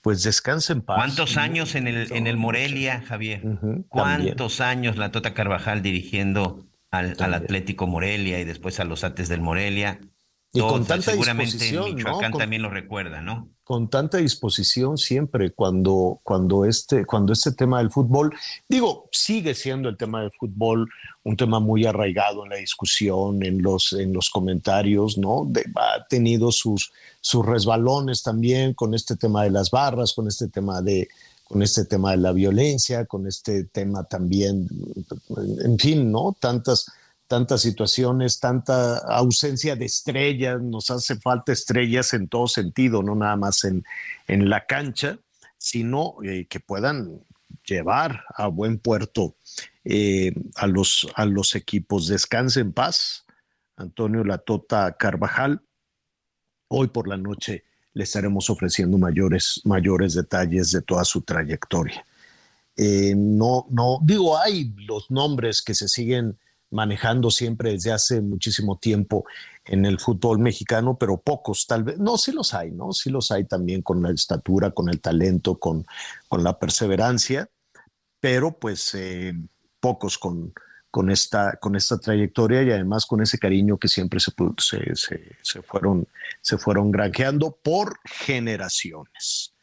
[0.00, 0.96] Pues descansen en paz.
[0.96, 3.42] ¿Cuántos años en el, en el Morelia, Javier?
[3.88, 9.28] ¿Cuántos años la Tota Carvajal dirigiendo al, al, Atlético Morelia y después a los Ates
[9.28, 10.00] del Morelia.
[10.52, 12.38] Y con tanta seguramente disposición, Michoacán ¿no?
[12.38, 13.50] también lo recuerda, ¿no?
[13.64, 18.34] Con tanta disposición siempre cuando, cuando, este, cuando este tema del fútbol,
[18.66, 20.88] digo, sigue siendo el tema del fútbol
[21.22, 25.44] un tema muy arraigado en la discusión, en los, en los comentarios, ¿no?
[25.46, 26.90] De, ha tenido sus,
[27.20, 31.08] sus resbalones también con este tema de las barras, con este tema de,
[31.48, 34.68] con este tema de la violencia, con este tema también,
[35.64, 36.36] en fin, ¿no?
[36.38, 36.92] Tantas,
[37.26, 43.36] tantas situaciones, tanta ausencia de estrellas, nos hace falta estrellas en todo sentido, no nada
[43.36, 43.82] más en,
[44.26, 45.18] en la cancha,
[45.56, 47.24] sino eh, que puedan
[47.64, 49.34] llevar a buen puerto
[49.84, 52.08] eh, a, los, a los equipos.
[52.08, 53.24] Descanse en paz,
[53.76, 55.62] Antonio Latota Carvajal.
[56.68, 57.64] Hoy por la noche
[57.98, 62.06] le estaremos ofreciendo mayores, mayores detalles de toda su trayectoria.
[62.76, 66.38] Eh, no, no, digo, hay los nombres que se siguen
[66.70, 69.24] manejando siempre desde hace muchísimo tiempo
[69.64, 72.92] en el fútbol mexicano, pero pocos tal vez, no, sí los hay, ¿no?
[72.92, 75.84] Sí los hay también con la estatura, con el talento, con,
[76.28, 77.50] con la perseverancia,
[78.20, 79.34] pero pues eh,
[79.80, 80.52] pocos con,
[80.90, 85.36] con esta, con esta trayectoria y además con ese cariño que siempre se, se, se,
[85.42, 86.06] se, fueron,
[86.40, 89.54] se fueron granjeando por generaciones.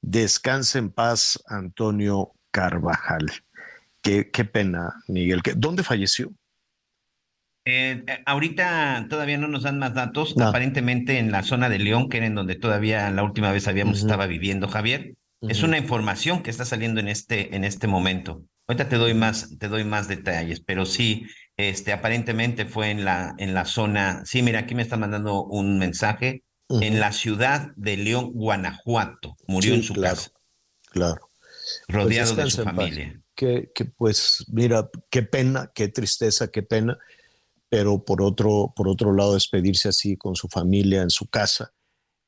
[0.00, 3.30] Descanse en paz, Antonio Carvajal.
[4.02, 5.42] Qué, qué pena, Miguel.
[5.56, 6.30] ¿Dónde falleció?
[7.64, 10.36] Eh, ahorita todavía no nos dan más datos.
[10.36, 10.48] No.
[10.48, 13.98] Aparentemente en la zona de León, que era en donde todavía la última vez habíamos
[13.98, 14.06] uh -huh.
[14.06, 15.14] estaba viviendo, Javier.
[15.40, 15.50] Uh -huh.
[15.50, 18.42] Es una información que está saliendo en este, en este momento.
[18.68, 21.26] Ahorita te doy más, te doy más detalles, pero sí,
[21.56, 24.22] este, aparentemente fue en la, en la zona.
[24.26, 26.44] Sí, mira, aquí me está mandando un mensaje.
[26.68, 26.84] Uh -huh.
[26.84, 29.36] En la ciudad de León, Guanajuato.
[29.46, 30.30] Murió sí, en su claro, casa.
[30.90, 31.30] Claro.
[31.88, 33.22] Rodeado pues de su familia.
[33.34, 36.98] Que, que, pues, mira, qué pena, qué tristeza, qué pena.
[37.70, 41.72] Pero por otro, por otro lado, despedirse así con su familia en su casa,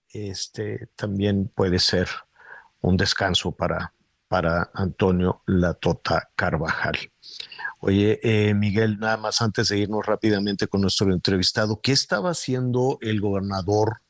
[0.08, 2.08] este, también puede ser
[2.80, 3.92] un descanso para,
[4.30, 6.96] para Antonio Latota Carvajal.
[7.80, 12.98] Oye, eh, Miguel, nada más antes de irnos rápidamente con nuestro entrevistado, ¿qué estaba haciendo
[13.00, 14.02] el gobernador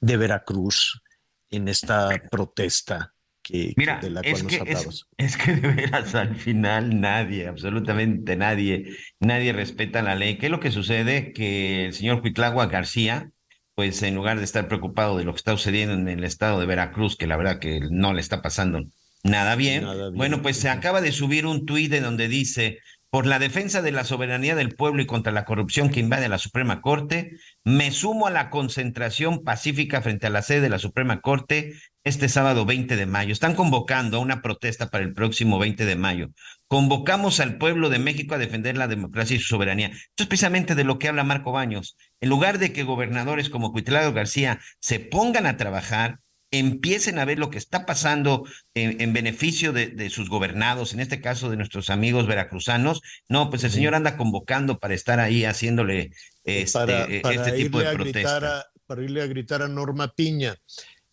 [0.00, 1.00] de Veracruz
[1.48, 5.06] en esta protesta que, Mira, de la es cual que, nos hablabas?
[5.16, 10.38] Es, es, que de veras al final nadie, absolutamente nadie, nadie respeta la ley.
[10.38, 11.32] ¿Qué es lo que sucede?
[11.32, 13.30] Que el señor Huitlagua García,
[13.76, 16.66] pues en lugar de estar preocupado de lo que está sucediendo en el estado de
[16.66, 18.82] Veracruz, que la verdad que no le está pasando
[19.22, 20.16] nada bien, nada bien.
[20.16, 22.78] bueno, pues se acaba de subir un tuit en donde dice,
[23.12, 26.38] por la defensa de la soberanía del pueblo y contra la corrupción que invade la
[26.38, 31.20] Suprema Corte, me sumo a la concentración pacífica frente a la sede de la Suprema
[31.20, 31.74] Corte
[32.04, 33.34] este sábado 20 de mayo.
[33.34, 36.30] Están convocando a una protesta para el próximo 20 de mayo.
[36.68, 39.88] Convocamos al pueblo de México a defender la democracia y su soberanía.
[39.88, 41.98] Esto es precisamente de lo que habla Marco Baños.
[42.22, 46.20] En lugar de que gobernadores como Cuitlado García se pongan a trabajar,
[46.52, 51.50] empiecen a ver lo que está pasando en, beneficio de, sus gobernados, en este caso
[51.50, 53.00] de nuestros amigos veracruzanos.
[53.28, 56.12] No, pues el señor anda convocando para estar ahí haciéndole
[56.44, 58.66] este, eh, este tipo de protesta.
[58.86, 60.56] para irle a gritar a Norma Piña.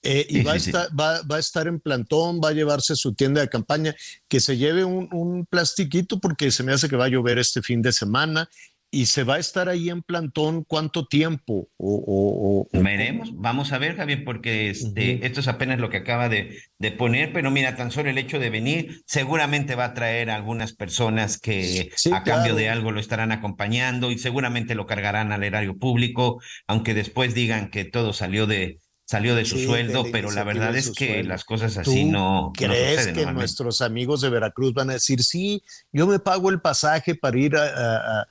[0.01, 3.41] Eh, y va, a estar, va, a estar en plantón, va a llevarse su tienda
[3.41, 3.93] de campaña,
[4.29, 7.61] que se lleve un, un plastiquito porque se me hace que va a llover este
[7.61, 8.49] fin de semana
[8.91, 13.95] y se va a estar ahí en plantón cuánto tiempo o, veremos vamos a ver
[13.95, 17.91] Javier porque este, esto es apenas lo que acaba de, de, poner pero mira tan
[17.91, 22.55] solo el hecho de venir seguramente va a traer a algunas personas que a cambio
[22.55, 27.69] de algo lo estarán acompañando y seguramente lo cargarán al erario público aunque después digan
[27.69, 31.77] que todo salió de salió de su sueldo, pero la verdad es que las cosas
[31.77, 32.51] así no.
[32.55, 37.15] ¿Crees que nuestros amigos de Veracruz van a decir, sí, yo me pago el pasaje
[37.15, 38.27] para ir a a,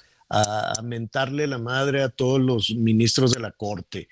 [0.82, 4.08] mentarle la madre a todos los ministros de la corte.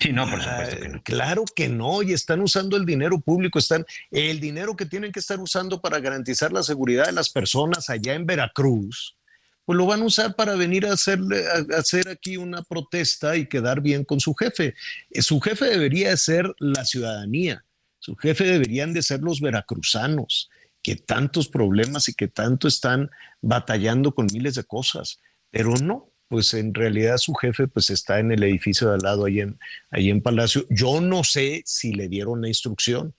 [0.00, 1.02] Sí, no, por supuesto que no.
[1.02, 5.20] Claro que no, y están usando el dinero público, están el dinero que tienen que
[5.20, 9.16] estar usando para garantizar la seguridad de las personas allá en Veracruz,
[9.64, 13.46] pues lo van a usar para venir a, hacerle, a hacer aquí una protesta y
[13.46, 14.74] quedar bien con su jefe.
[15.10, 17.64] Eh, su jefe debería ser la ciudadanía,
[17.98, 20.48] su jefe deberían de ser los veracruzanos
[20.88, 23.10] que tantos problemas y que tanto están
[23.42, 25.20] batallando con miles de cosas,
[25.50, 29.26] pero no, pues en realidad su jefe pues está en el edificio de al lado,
[29.26, 29.58] ahí en,
[29.90, 30.64] ahí en Palacio.
[30.70, 33.14] Yo no sé si le dieron la instrucción,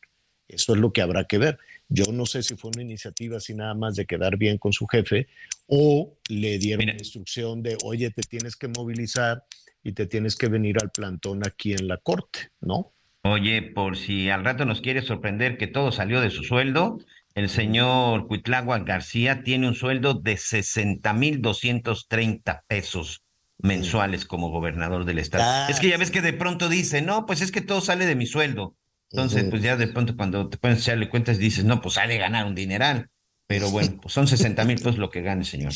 [0.47, 1.59] eso es lo que habrá que ver.
[1.89, 4.87] Yo no sé si fue una iniciativa así nada más de quedar bien con su
[4.87, 5.27] jefe
[5.67, 9.43] o le dieron la instrucción de, oye, te tienes que movilizar
[9.83, 12.93] y te tienes que venir al plantón aquí en la corte, ¿no?
[13.23, 16.99] Oye, por si al rato nos quiere sorprender que todo salió de su sueldo,
[17.39, 23.23] el señor Cuitlagua García tiene un sueldo de 60 mil 230 pesos
[23.57, 25.69] mensuales como gobernador del estado.
[25.69, 28.15] Es que ya ves que de pronto dice, no, pues es que todo sale de
[28.15, 28.75] mi sueldo.
[29.11, 32.45] Entonces, pues ya de pronto cuando te pones a cuentas dices, no, pues sale ganar
[32.45, 33.09] un dineral.
[33.47, 35.73] Pero bueno, pues son 60 mil pesos lo que gane, señor.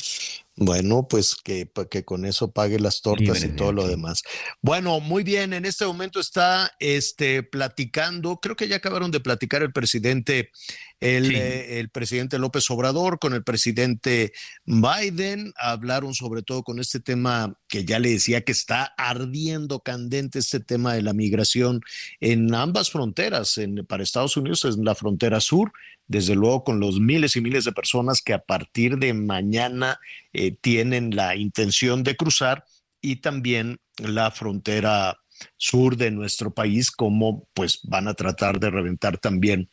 [0.56, 4.22] Bueno, pues que, que con eso pague las tortas y todo lo demás.
[4.62, 9.64] Bueno, muy bien, en este momento está este, platicando, creo que ya acabaron de platicar
[9.64, 10.52] el presidente,
[11.00, 14.32] el, eh, el presidente López Obrador con el presidente
[14.66, 20.38] Biden, hablaron sobre todo con este tema que ya le decía que está ardiendo candente
[20.38, 21.82] este tema de la migración
[22.20, 25.72] en ambas fronteras, en, para Estados Unidos en la frontera sur
[26.08, 30.00] desde luego con los miles y miles de personas que a partir de mañana
[30.34, 32.66] eh, tienen la intención de cruzar
[33.02, 35.18] y también la frontera
[35.58, 39.70] sur de nuestro país, como pues van a tratar de reventar también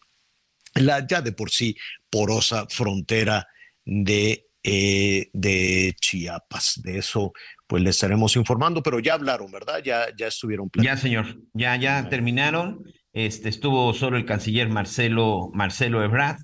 [0.74, 1.76] la ya de por sí
[2.10, 3.46] porosa frontera
[3.84, 6.80] de, eh, de Chiapas.
[6.82, 7.32] De eso
[7.66, 9.80] pues le estaremos informando, pero ya hablaron, ¿verdad?
[9.84, 12.84] Ya, ya estuvieron Ya, señor, ya, ya terminaron.
[13.12, 16.38] Este, estuvo solo el canciller Marcelo, Marcelo Ebrard,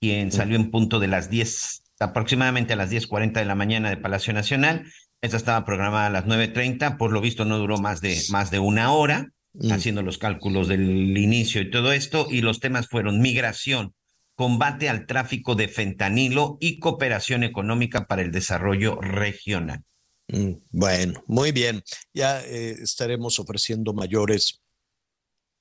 [0.00, 3.96] quien salió en punto de las 10, aproximadamente a las 10.40 de la mañana de
[3.96, 4.90] Palacio Nacional.
[5.20, 8.58] Esta estaba programada a las 9.30, por lo visto no duró más de, más de
[8.58, 9.70] una hora, mm.
[9.70, 13.94] haciendo los cálculos del inicio y todo esto, y los temas fueron migración,
[14.34, 19.84] combate al tráfico de fentanilo y cooperación económica para el desarrollo regional.
[20.28, 21.82] Mm, bueno, muy bien.
[22.14, 24.59] Ya eh, estaremos ofreciendo mayores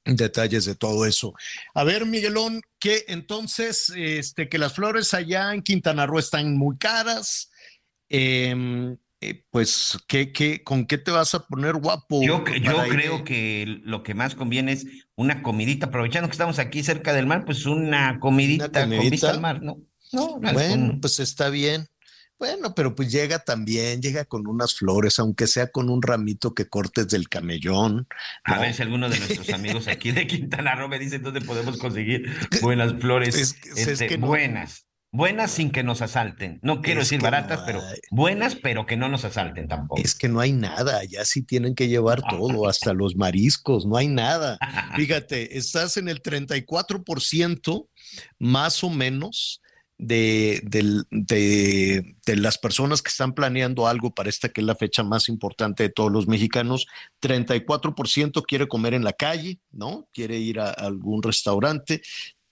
[0.06, 1.34] detalles de todo eso.
[1.74, 6.78] A ver, Miguelón, que entonces, este, que las flores allá en Quintana Roo están muy
[6.78, 7.52] caras.
[8.08, 12.22] Em, eh, pues, ¿qué, qué, con qué te vas a poner guapo?
[12.24, 14.86] Yo, yo creo que lo que más conviene es
[15.16, 19.32] una comidita, aprovechando que estamos aquí cerca del mar, pues una comidita, comidita?
[19.32, 19.78] al mar, ¿no?
[20.12, 21.88] No, bueno, pues está bien.
[22.40, 26.70] Bueno, pero pues llega también, llega con unas flores, aunque sea con un ramito que
[26.70, 28.08] cortes del camellón.
[28.46, 31.78] A ver si alguno de nuestros amigos aquí de Quintana Roo me dice dónde podemos
[31.78, 33.56] conseguir buenas flores.
[33.76, 34.86] Este, buenas.
[35.12, 36.60] Buenas sin que nos asalten.
[36.62, 40.00] No quiero decir baratas, pero buenas, pero que no nos asalten tampoco.
[40.00, 43.98] Es que no hay nada, ya sí tienen que llevar todo, hasta los mariscos, no
[43.98, 44.60] hay nada.
[44.96, 47.88] Fíjate, estás en el 34%
[48.38, 49.62] más o menos
[50.00, 50.96] de,
[52.26, 55.90] las personas que están planeando algo para esta que es la fecha más importante de
[55.90, 56.88] todos los mexicanos,
[57.22, 60.08] 34% quiere comer en la calle, ¿no?
[60.14, 62.02] Quiere ir a, algún restaurante.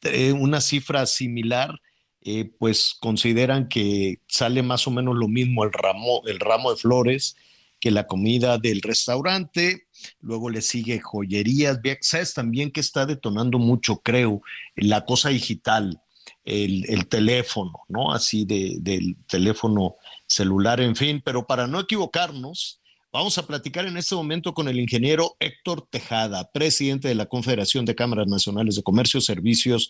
[0.03, 1.79] Eh, una cifra similar,
[2.21, 6.77] eh, pues consideran que sale más o menos lo mismo el ramo, el ramo de
[6.77, 7.35] flores
[7.79, 9.87] que la comida del restaurante,
[10.19, 14.41] luego le sigue joyerías, sabes también que está detonando mucho, creo,
[14.75, 16.01] la cosa digital,
[16.47, 18.11] el, teléfono, ¿no?
[18.11, 19.95] Así de, del teléfono
[20.25, 22.81] celular, en fin, pero para no equivocarnos,
[23.13, 27.85] Vamos a platicar en este momento con el ingeniero Héctor Tejada, presidente de la Confederación
[27.85, 29.89] de Cámaras Nacionales de Comercio, Servicios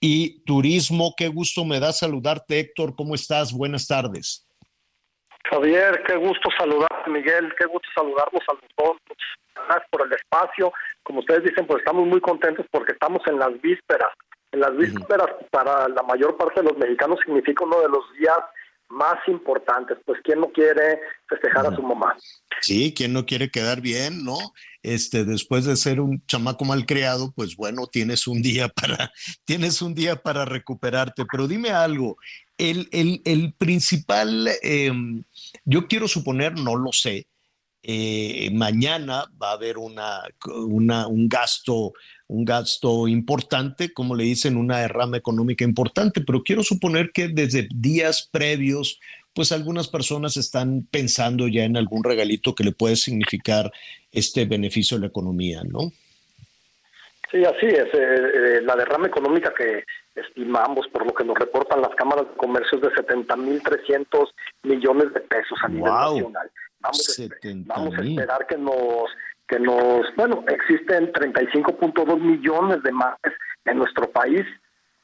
[0.00, 1.14] y Turismo.
[1.16, 2.94] Qué gusto me da saludarte, Héctor.
[2.94, 3.52] ¿Cómo estás?
[3.52, 4.46] Buenas tardes.
[5.50, 7.52] Javier, qué gusto saludarte, Miguel.
[7.58, 8.96] Qué gusto saludarlos a los dos.
[9.54, 10.72] Gracias por el espacio.
[11.02, 14.12] Como ustedes dicen, pues estamos muy contentos porque estamos en las vísperas.
[14.52, 18.38] En las vísperas, para la mayor parte de los mexicanos, significa uno de los días
[18.88, 19.98] más importantes.
[20.04, 22.16] Pues, ¿quién no quiere festejar a su mamá?
[22.62, 24.36] Sí, ¿quién no quiere quedar bien, no?
[24.82, 29.12] Este, después de ser un chamaco mal criado, pues bueno, tienes un día para,
[29.44, 31.24] tienes un día para recuperarte.
[31.30, 32.16] Pero dime algo,
[32.56, 35.24] el, el, el principal, em,
[35.64, 37.26] yo quiero suponer, no lo sé,
[37.82, 41.92] eh, mañana va a haber una, una, un gasto
[42.28, 47.68] un gasto importante, como le dicen, una derrama económica importante, pero quiero suponer que desde
[47.74, 49.00] días previos,
[49.34, 53.72] pues algunas personas están pensando ya en algún regalito que le puede significar
[54.12, 55.90] este beneficio a la economía, ¿no?
[57.30, 57.86] Sí, así es.
[57.94, 59.84] Eh, eh, la derrama económica que
[60.14, 64.28] estimamos, por lo que nos reportan las cámaras de comercio, es de 70.300
[64.64, 66.50] millones de pesos a nivel nacional.
[66.80, 67.18] Vamos,
[67.66, 69.10] vamos a esperar que nos
[69.48, 73.34] que nos, bueno, existen 35.2 millones de madres
[73.64, 74.44] en nuestro país.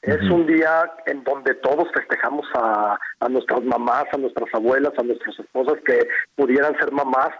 [0.03, 5.03] Es un día en donde todos festejamos a, a nuestras mamás, a nuestras abuelas, a
[5.03, 6.07] nuestras esposas que
[6.37, 7.31] pudieran ser mamás.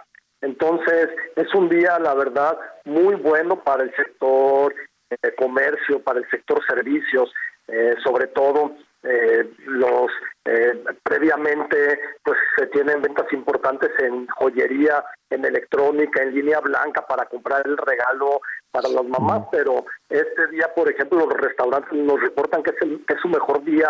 [0.41, 4.73] Entonces, es un día, la verdad, muy bueno para el sector
[5.09, 7.31] de comercio, para el sector servicios,
[7.67, 8.75] eh, sobre todo
[9.05, 10.09] eh, los
[10.45, 17.25] eh, previamente pues se tienen ventas importantes en joyería, en electrónica, en línea blanca para
[17.25, 18.41] comprar el regalo
[18.71, 23.05] para las mamás, pero este día, por ejemplo, los restaurantes nos reportan que es, el,
[23.05, 23.89] que es su mejor día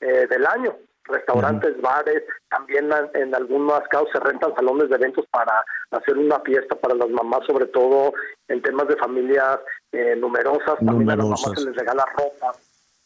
[0.00, 0.76] eh, del año.
[1.04, 6.74] Restaurantes, bares, también en algunos casos se rentan salones de eventos para hacer una fiesta
[6.74, 8.12] para las mamás, sobre todo
[8.48, 9.60] en temas de familias
[9.92, 10.76] eh, numerosas.
[10.84, 12.52] También a las mamás se les regala ropa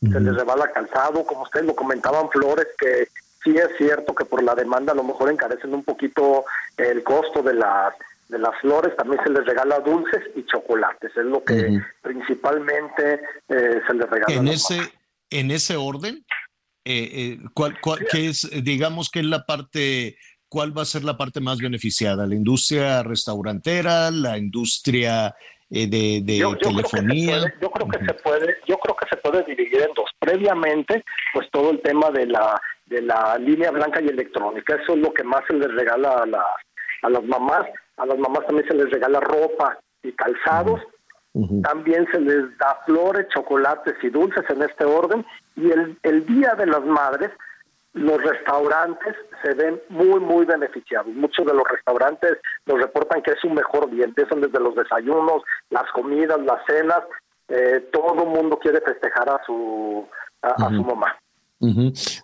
[0.01, 3.09] se les rebala calzado, como ustedes lo comentaban, flores, que
[3.45, 6.45] sí es cierto que por la demanda a lo mejor encarecen un poquito
[6.77, 7.95] el costo de las
[8.29, 13.15] de las flores, también se les regala dulces y chocolates, es lo que principalmente
[13.49, 14.33] eh, se les regala.
[14.33, 14.79] En ese,
[15.31, 16.25] en ese orden,
[16.85, 20.17] eh, eh, ¿cuál, cuál, qué es, digamos que es la parte,
[20.49, 22.25] cuál va a ser la parte más beneficiada?
[22.25, 25.35] ¿La industria restaurantera, la industria
[25.71, 27.55] eh, de, telefonía.
[27.61, 30.11] yo creo que se puede, yo creo que se puede dividir en dos.
[30.19, 34.99] Previamente, pues todo el tema de la de la línea blanca y electrónica, eso es
[34.99, 36.45] lo que más se les regala a las
[37.03, 37.67] a las mamás.
[37.97, 40.81] A las mamás también se les regala ropa y calzados.
[41.63, 45.25] También se les da flores, chocolates y dulces en este orden.
[45.55, 47.31] Y el, el Día de las Madres
[47.93, 51.09] los restaurantes se ven muy, muy beneficiados.
[51.09, 54.05] Muchos de los restaurantes nos reportan que es un mejor día.
[54.05, 57.03] Empiezan desde los desayunos, las comidas, las cenas.
[57.49, 60.07] Eh, todo el mundo quiere festejar a su,
[60.43, 61.19] a, su mamá.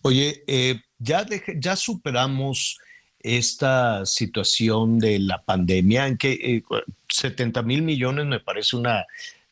[0.02, 1.26] Oye, eh, ya,
[1.56, 2.80] ya superamos
[3.18, 6.62] esta situación de la pandemia, en que
[7.08, 9.04] 70 eh, mil millones me parece una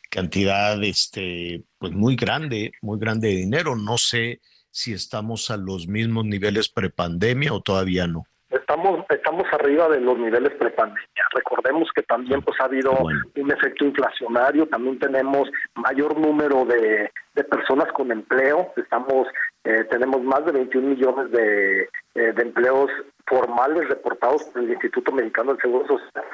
[0.08, 3.74] cantidad este, pues muy grande, muy grande de dinero.
[3.74, 4.40] No sé
[4.74, 8.26] si estamos a los mismos niveles prepandemia o todavía no?
[8.50, 11.24] Estamos, estamos arriba de los niveles prepandemia.
[11.32, 17.08] Recordemos que también pues ha habido un efecto inflacionario, también tenemos mayor número de,
[17.48, 19.28] personas con empleo, estamos
[19.62, 21.82] eh, tenemos más de 21 millones de,
[22.16, 22.90] eh, de empleos
[23.26, 26.24] formales reportados por el Instituto Mexicano del Seguro Social.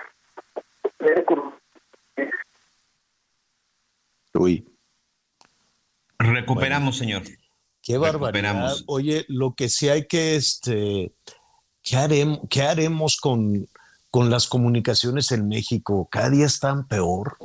[4.33, 4.67] Uy.
[6.19, 7.23] Recuperamos, señor.
[7.91, 8.77] Qué barbaridad.
[8.87, 11.12] Oye, lo que sí hay que, este,
[11.83, 13.69] ¿qué haremos, qué haremos con,
[14.11, 16.07] con las comunicaciones en México?
[16.09, 17.37] Cada día están peor.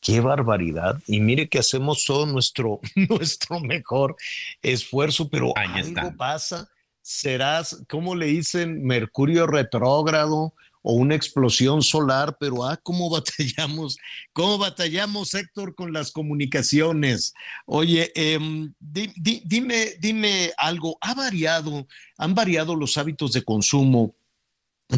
[0.00, 1.00] Qué barbaridad.
[1.06, 4.16] Y mire que hacemos todo nuestro, nuestro mejor
[4.62, 6.68] esfuerzo, pero algo pasa.
[7.00, 8.84] Serás, ¿cómo le dicen?
[8.84, 13.98] Mercurio retrógrado o una explosión solar, pero ah, cómo batallamos,
[14.32, 17.34] cómo batallamos, Héctor, con las comunicaciones.
[17.66, 21.86] Oye, em, dime, dime algo, ¿ha variado,
[22.16, 24.14] han variado los hábitos de consumo?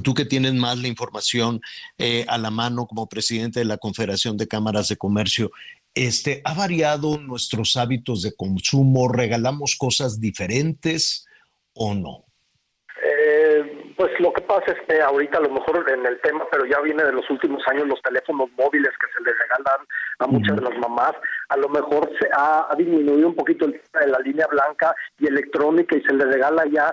[0.05, 1.61] Tú que tienes más la información
[1.99, 5.51] eh, a la mano como presidente de la Confederación de Cámaras de Comercio,
[5.95, 9.09] este, ¿ha variado nuestros hábitos de consumo?
[9.09, 11.27] ¿Regalamos cosas diferentes
[11.75, 12.30] o no?
[14.51, 17.31] Pasa es que ahorita a lo mejor en el tema, pero ya viene de los
[17.31, 19.87] últimos años los teléfonos móviles que se les regalan
[20.19, 21.13] a muchas de las mamás,
[21.51, 25.29] a lo mejor se ha, disminuido un poquito el tema de la línea blanca y
[25.29, 26.93] electrónica y se les regala ya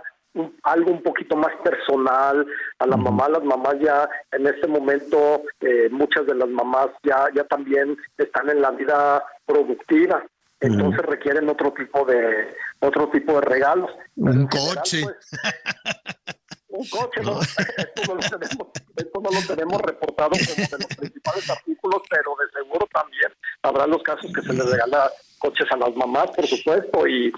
[0.65, 2.45] algo un poquito más personal
[2.77, 3.27] a la mamá.
[3.27, 8.51] Las mamás ya en este momento, eh, muchas de las mamás ya, ya también están
[8.51, 10.23] en la vida productiva.
[10.59, 13.89] Entonces requieren otro tipo de otro tipo de regalos.
[14.15, 15.01] Un coche.
[15.03, 15.31] Pues,
[16.77, 17.41] un coche, ¿no?
[17.41, 22.35] esto, no lo tenemos, esto no lo tenemos reportado como de los principales artículos, pero
[22.39, 23.31] de seguro también
[23.63, 27.31] habrá los casos que se les regala coches a las mamás, por supuesto, y,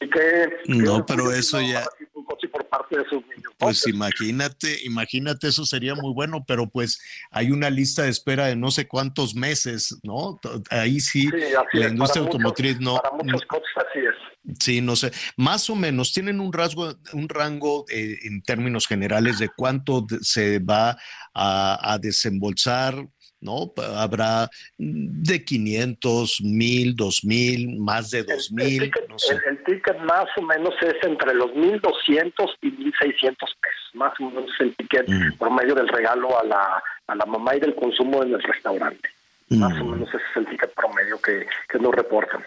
[0.00, 0.48] que...
[0.66, 1.84] No, pero eso ya...
[2.14, 3.52] Un coche por parte de sus niños.
[3.58, 7.00] Pues imagínate, imagínate, eso sería muy bueno, pero pues
[7.30, 10.40] hay una lista de espera de no sé cuántos meses, ¿no?
[10.70, 11.28] Ahí sí,
[11.72, 12.96] la industria automotriz no...
[12.96, 14.29] Para muchos coches así es.
[14.58, 19.38] Sí, no sé, más o menos tienen un rasgo, un rango eh, en términos generales
[19.38, 20.96] de cuánto se va
[21.34, 23.06] a, a desembolsar
[23.40, 23.72] ¿no?
[23.96, 28.66] Habrá de 500, 1000, 2000, más de 2000.
[28.66, 29.34] El, el, ticket, no sé.
[29.34, 34.30] el, el, ticket más o menos es entre los 1200 y 1600 pesos, más o
[34.30, 35.38] menos el ticket mm.
[35.38, 39.08] promedio del regalo a la, a la mamá y del consumo en el restaurante.
[39.48, 39.58] Mm.
[39.58, 42.42] Más o menos ese es el ticket promedio que, que nos reportan.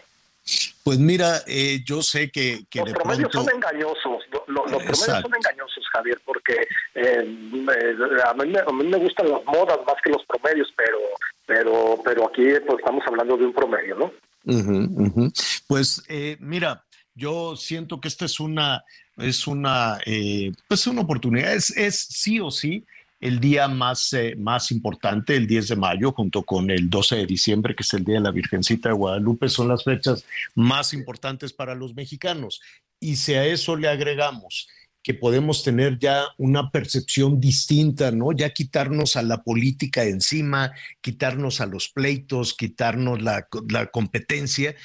[0.84, 3.50] Pues mira, eh, yo sé que, que los de promedios pronto...
[3.50, 6.54] son engañosos, los, los promedios son engañosos, Javier, porque
[6.96, 7.96] eh, eh,
[8.26, 10.98] a, mí, a, mí, me gustan las modas más que los promedios, pero
[11.46, 14.06] pero pero aquí pues estamos hablando de un promedio, ¿no?
[14.46, 15.64] Uh -huh, uh -huh.
[15.68, 16.84] Pues eh, mira,
[17.16, 18.84] yo siento que esta es una
[19.18, 20.00] es una
[20.68, 22.86] pues una oportunidad, es, es sí o sí
[23.24, 27.26] el día más, eh, más importante, el 10 de mayo, junto con el 12 de
[27.26, 30.26] diciembre, que es el Día de la Virgencita de Guadalupe, son las fechas
[30.56, 32.60] más importantes para los mexicanos.
[33.00, 34.68] Y si a eso le agregamos
[35.02, 38.34] que podemos tener ya una percepción distinta, ¿no?
[38.34, 44.76] Ya quitarnos a la política encima, quitarnos a los pleitos, quitarnos la, la competencia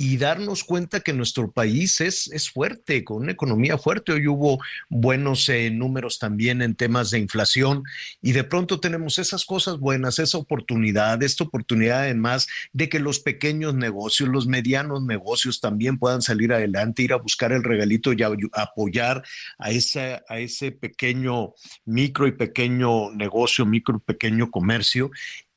[0.00, 4.12] y darnos cuenta que nuestro país es, es fuerte, con una economía fuerte.
[4.12, 7.82] Hoy hubo buenos eh, números también en temas de inflación
[8.22, 13.18] y de pronto tenemos esas cosas buenas, esa oportunidad, esta oportunidad además de que los
[13.18, 18.22] pequeños negocios, los medianos negocios también puedan salir adelante, ir a buscar el regalito y
[18.22, 19.24] a, apoyar
[19.58, 21.54] a, a ese pequeño
[21.84, 25.10] micro y pequeño negocio, micro y pequeño comercio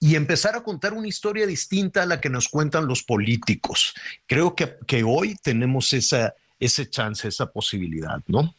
[0.03, 3.93] y empezar a contar una historia distinta a la que nos cuentan los políticos.
[4.27, 8.53] Creo que, que hoy tenemos esa, ese chance, esa posibilidad, ¿no?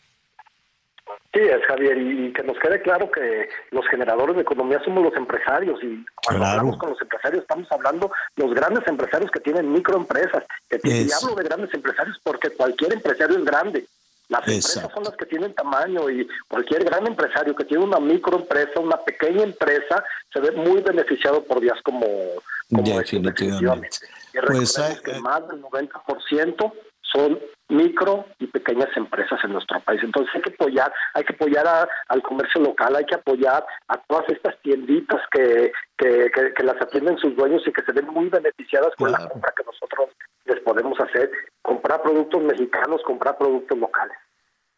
[1.35, 5.17] Sí, es Javier, y que nos quede claro que los generadores de economía somos los
[5.17, 6.61] empresarios y cuando Claro.
[6.61, 10.45] hablamos con los empresarios estamos hablando los grandes empresarios que tienen microempresas.
[10.69, 13.87] Que y hablo de grandes empresarios porque cualquier empresario es grande.
[14.33, 18.81] Las empresas son las que tienen tamaño y cualquier gran empresario que tiene una microempresa,
[18.81, 20.03] una pequeña empresa,
[20.33, 23.23] se ve muy beneficiado por días como, como estos,
[23.61, 23.97] Definitivamente.
[24.33, 26.73] Y Pues recordemos que más del 90%
[27.03, 27.39] son
[27.69, 30.01] micro y pequeñas empresas en nuestro país.
[30.03, 33.99] Entonces hay que apoyar, hay que apoyar a- al comercio local, hay que apoyar a
[33.99, 38.07] todas estas tienditas que, que, que- que las atienden sus dueños y que se ven
[38.09, 40.09] muy beneficiadas con la compra que nosotros
[40.47, 41.31] les podemos hacer,
[41.63, 44.17] comprar productos mexicanos, comprar productos locales.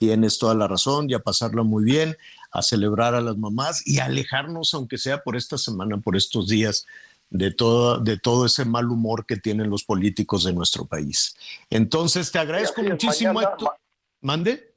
[0.04, 2.18] Tienes toda la razón, y a pasarla muy bien,
[2.52, 6.46] a celebrar a las mamás y a alejarnos, aunque sea por esta semana, por estos
[6.46, 6.86] días,
[7.30, 11.34] de todo, de todo ese mal humor que tienen los políticos de nuestro país.
[11.70, 13.32] Entonces, te agradezco es, muchísimo.
[13.32, 13.56] mañana-.
[14.20, 14.74] ¿Mande?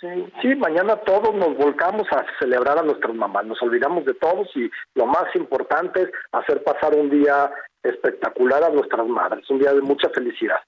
[0.00, 0.08] Sí,
[0.42, 4.68] sí, mañana todos nos volcamos a celebrar a nuestras mamás, nos olvidamos de todos y
[4.96, 7.48] lo más importante es hacer pasar un día
[7.84, 10.58] espectacular a nuestras madres, un día de mucha felicidad.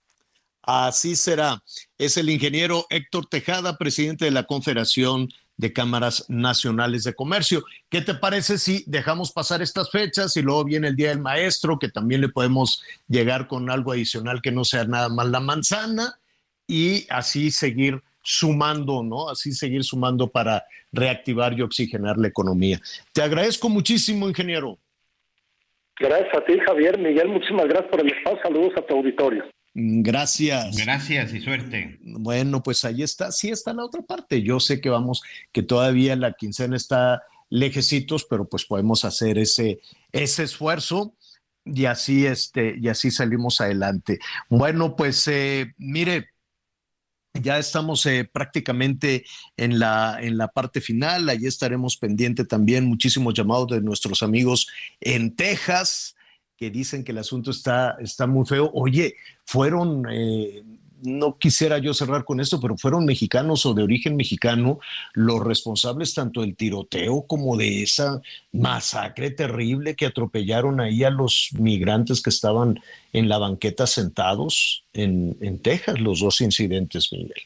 [0.62, 1.62] Así será.
[1.98, 7.64] Es el ingeniero Héctor Tejada, presidente de la Confederación de Cámaras Nacionales de Comercio.
[7.90, 11.78] ¿Qué te parece si dejamos pasar estas fechas y luego viene el Día del Maestro,
[11.78, 16.18] que también le podemos llegar con algo adicional que no sea nada más la manzana
[16.66, 19.28] y así seguir sumando, ¿no?
[19.28, 22.80] Así seguir sumando para reactivar y oxigenar la economía.
[23.12, 24.78] Te agradezco muchísimo, ingeniero.
[25.98, 26.98] Gracias a ti, Javier.
[26.98, 28.40] Miguel, muchísimas gracias por el espacio.
[28.42, 29.44] Saludos a tu auditorio.
[29.72, 30.76] Gracias.
[30.76, 31.98] Gracias y suerte.
[32.02, 34.42] Bueno, pues ahí está, sí está la otra parte.
[34.42, 35.22] Yo sé que vamos,
[35.52, 39.80] que todavía la quincena está lejecitos, pero pues podemos hacer ese,
[40.12, 41.14] ese esfuerzo
[41.64, 44.18] y así, este, y así salimos adelante.
[44.48, 46.30] Bueno, pues eh, mire,
[47.34, 49.24] ya estamos eh, prácticamente
[49.56, 51.28] en la, en la parte final.
[51.28, 54.68] Allí estaremos pendiente también muchísimos llamados de nuestros amigos
[55.00, 56.16] en Texas
[56.60, 58.70] que dicen que el asunto está, está muy feo.
[58.74, 59.16] Oye,
[59.46, 60.62] fueron, eh,
[61.02, 64.78] no quisiera yo cerrar con esto, pero fueron mexicanos o de origen mexicano
[65.14, 68.20] los responsables tanto del tiroteo como de esa
[68.52, 72.78] masacre terrible que atropellaron ahí a los migrantes que estaban
[73.14, 77.42] en la banqueta sentados en, en Texas, los dos incidentes, Miguel.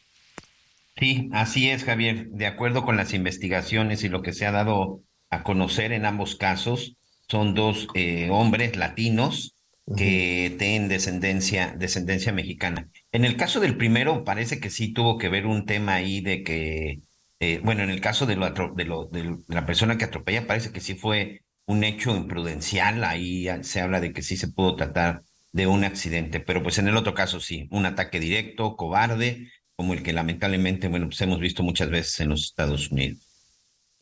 [0.99, 2.31] Sí, así es, Javier.
[2.31, 6.35] De acuerdo con las investigaciones y lo que se ha dado a conocer en ambos
[6.35, 6.97] casos,
[7.29, 9.55] son dos eh, hombres latinos
[9.97, 12.89] que tienen descendencia, descendencia mexicana.
[13.13, 16.43] En el caso del primero, parece que sí tuvo que ver un tema ahí de
[16.43, 17.01] que,
[17.41, 20.73] eh, bueno, en el caso de, lo, de, lo, de la persona que atropella, parece
[20.73, 23.05] que sí fue un hecho imprudencial.
[23.05, 25.23] Ahí se habla de que sí se pudo tratar
[25.53, 29.93] de un accidente, pero pues en el otro caso sí, un ataque directo, cobarde, como
[29.93, 33.34] el que lamentablemente, bueno, pues hemos visto muchas veces en los Estados Unidos.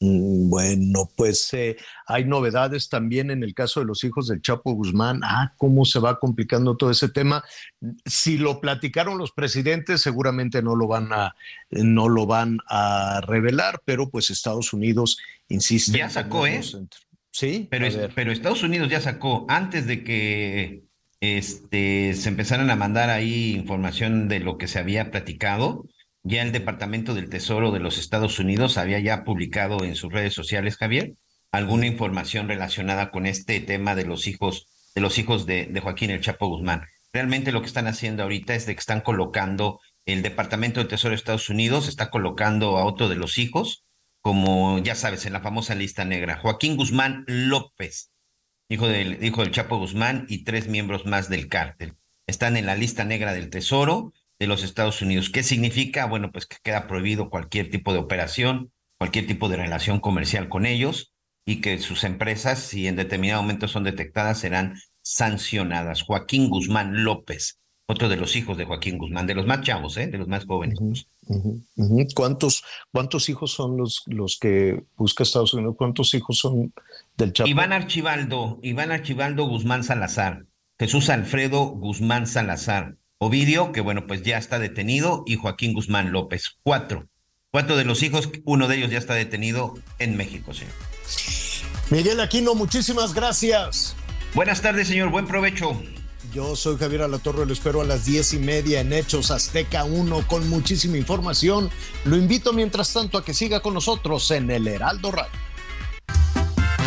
[0.03, 1.77] Mm, bueno, pues eh,
[2.07, 5.20] hay novedades también en el caso de los hijos del Chapo Guzmán.
[5.23, 7.45] Ah, cómo se va complicando todo ese tema.
[8.05, 11.37] Si lo platicaron los presidentes, seguramente no lo van a,
[11.70, 15.19] no lo van a revelar, pero pues Estados Unidos
[15.49, 15.99] insiste.
[15.99, 16.61] Ya sacó, ¿eh?
[17.31, 17.69] Sí.
[17.70, 20.83] Pero, pero Estados Unidos ya sacó antes de que
[21.20, 25.85] este, se empezaron a mandar ahí información de lo que se había platicado
[26.24, 30.35] ya el Departamento del Tesoro de los Estados Unidos había ya publicado en sus redes
[30.35, 31.15] sociales, Javier,
[31.51, 36.20] alguna información relacionada con este tema de los hijos, de los hijos de, Joaquín El
[36.20, 36.86] Chapo Guzmán.
[37.12, 41.11] Realmente lo que están haciendo ahorita es de que están colocando, el Departamento del Tesoro
[41.11, 43.85] de Estados Unidos está colocando a otro de los hijos,
[44.20, 48.12] como ya sabes, en la famosa lista negra, Joaquín Guzmán López,
[48.69, 51.94] hijo del, hijo del Chapo Guzmán, y tres miembros más del cártel.
[52.27, 54.12] Están en la lista negra del Tesoro
[54.43, 55.31] de los Estados Unidos.
[55.31, 56.06] ¿Qué significa?
[56.06, 60.66] Bueno, pues que queda prohibido cualquier tipo de operación, cualquier tipo de relación comercial con
[60.66, 61.12] ellos
[61.47, 66.02] y que sus empresas, si en determinado momento son detectadas, serán sancionadas.
[66.02, 70.09] Joaquín Guzmán López, otro de los hijos de Joaquín Guzmán, de los más chavos, ¿eh?
[70.09, 70.81] de los más jóvenes.
[72.12, 75.77] ¿Cuántos, ¿Cuántos hijos son los, los que busca Estados Unidos?
[75.78, 76.73] ¿Cuántos hijos son
[77.16, 77.48] del Chapo?
[77.48, 80.47] Iván Archibaldo, Iván Archibaldo Guzmán Salazar,
[80.81, 86.57] Jesús Alfredo Guzmán Salazar, Ovidio, que bueno, pues ya está detenido, y Joaquín Guzmán López.
[86.65, 87.07] Cuatro.
[87.53, 90.74] Cuatro de los hijos, uno de ellos ya está detenido en México, señor.
[91.90, 93.94] Miguel Aquino, muchísimas gracias.
[94.35, 95.11] Buenas tardes, señor.
[95.11, 95.81] Buen provecho.
[96.35, 100.27] Yo soy Javier Alatorre, lo espero a las diez y media en Hechos Azteca 1
[100.27, 101.70] con muchísima información.
[102.05, 105.31] Lo invito mientras tanto a que siga con nosotros en el Heraldo Radio.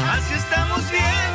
[0.09, 1.34] Así estamos bien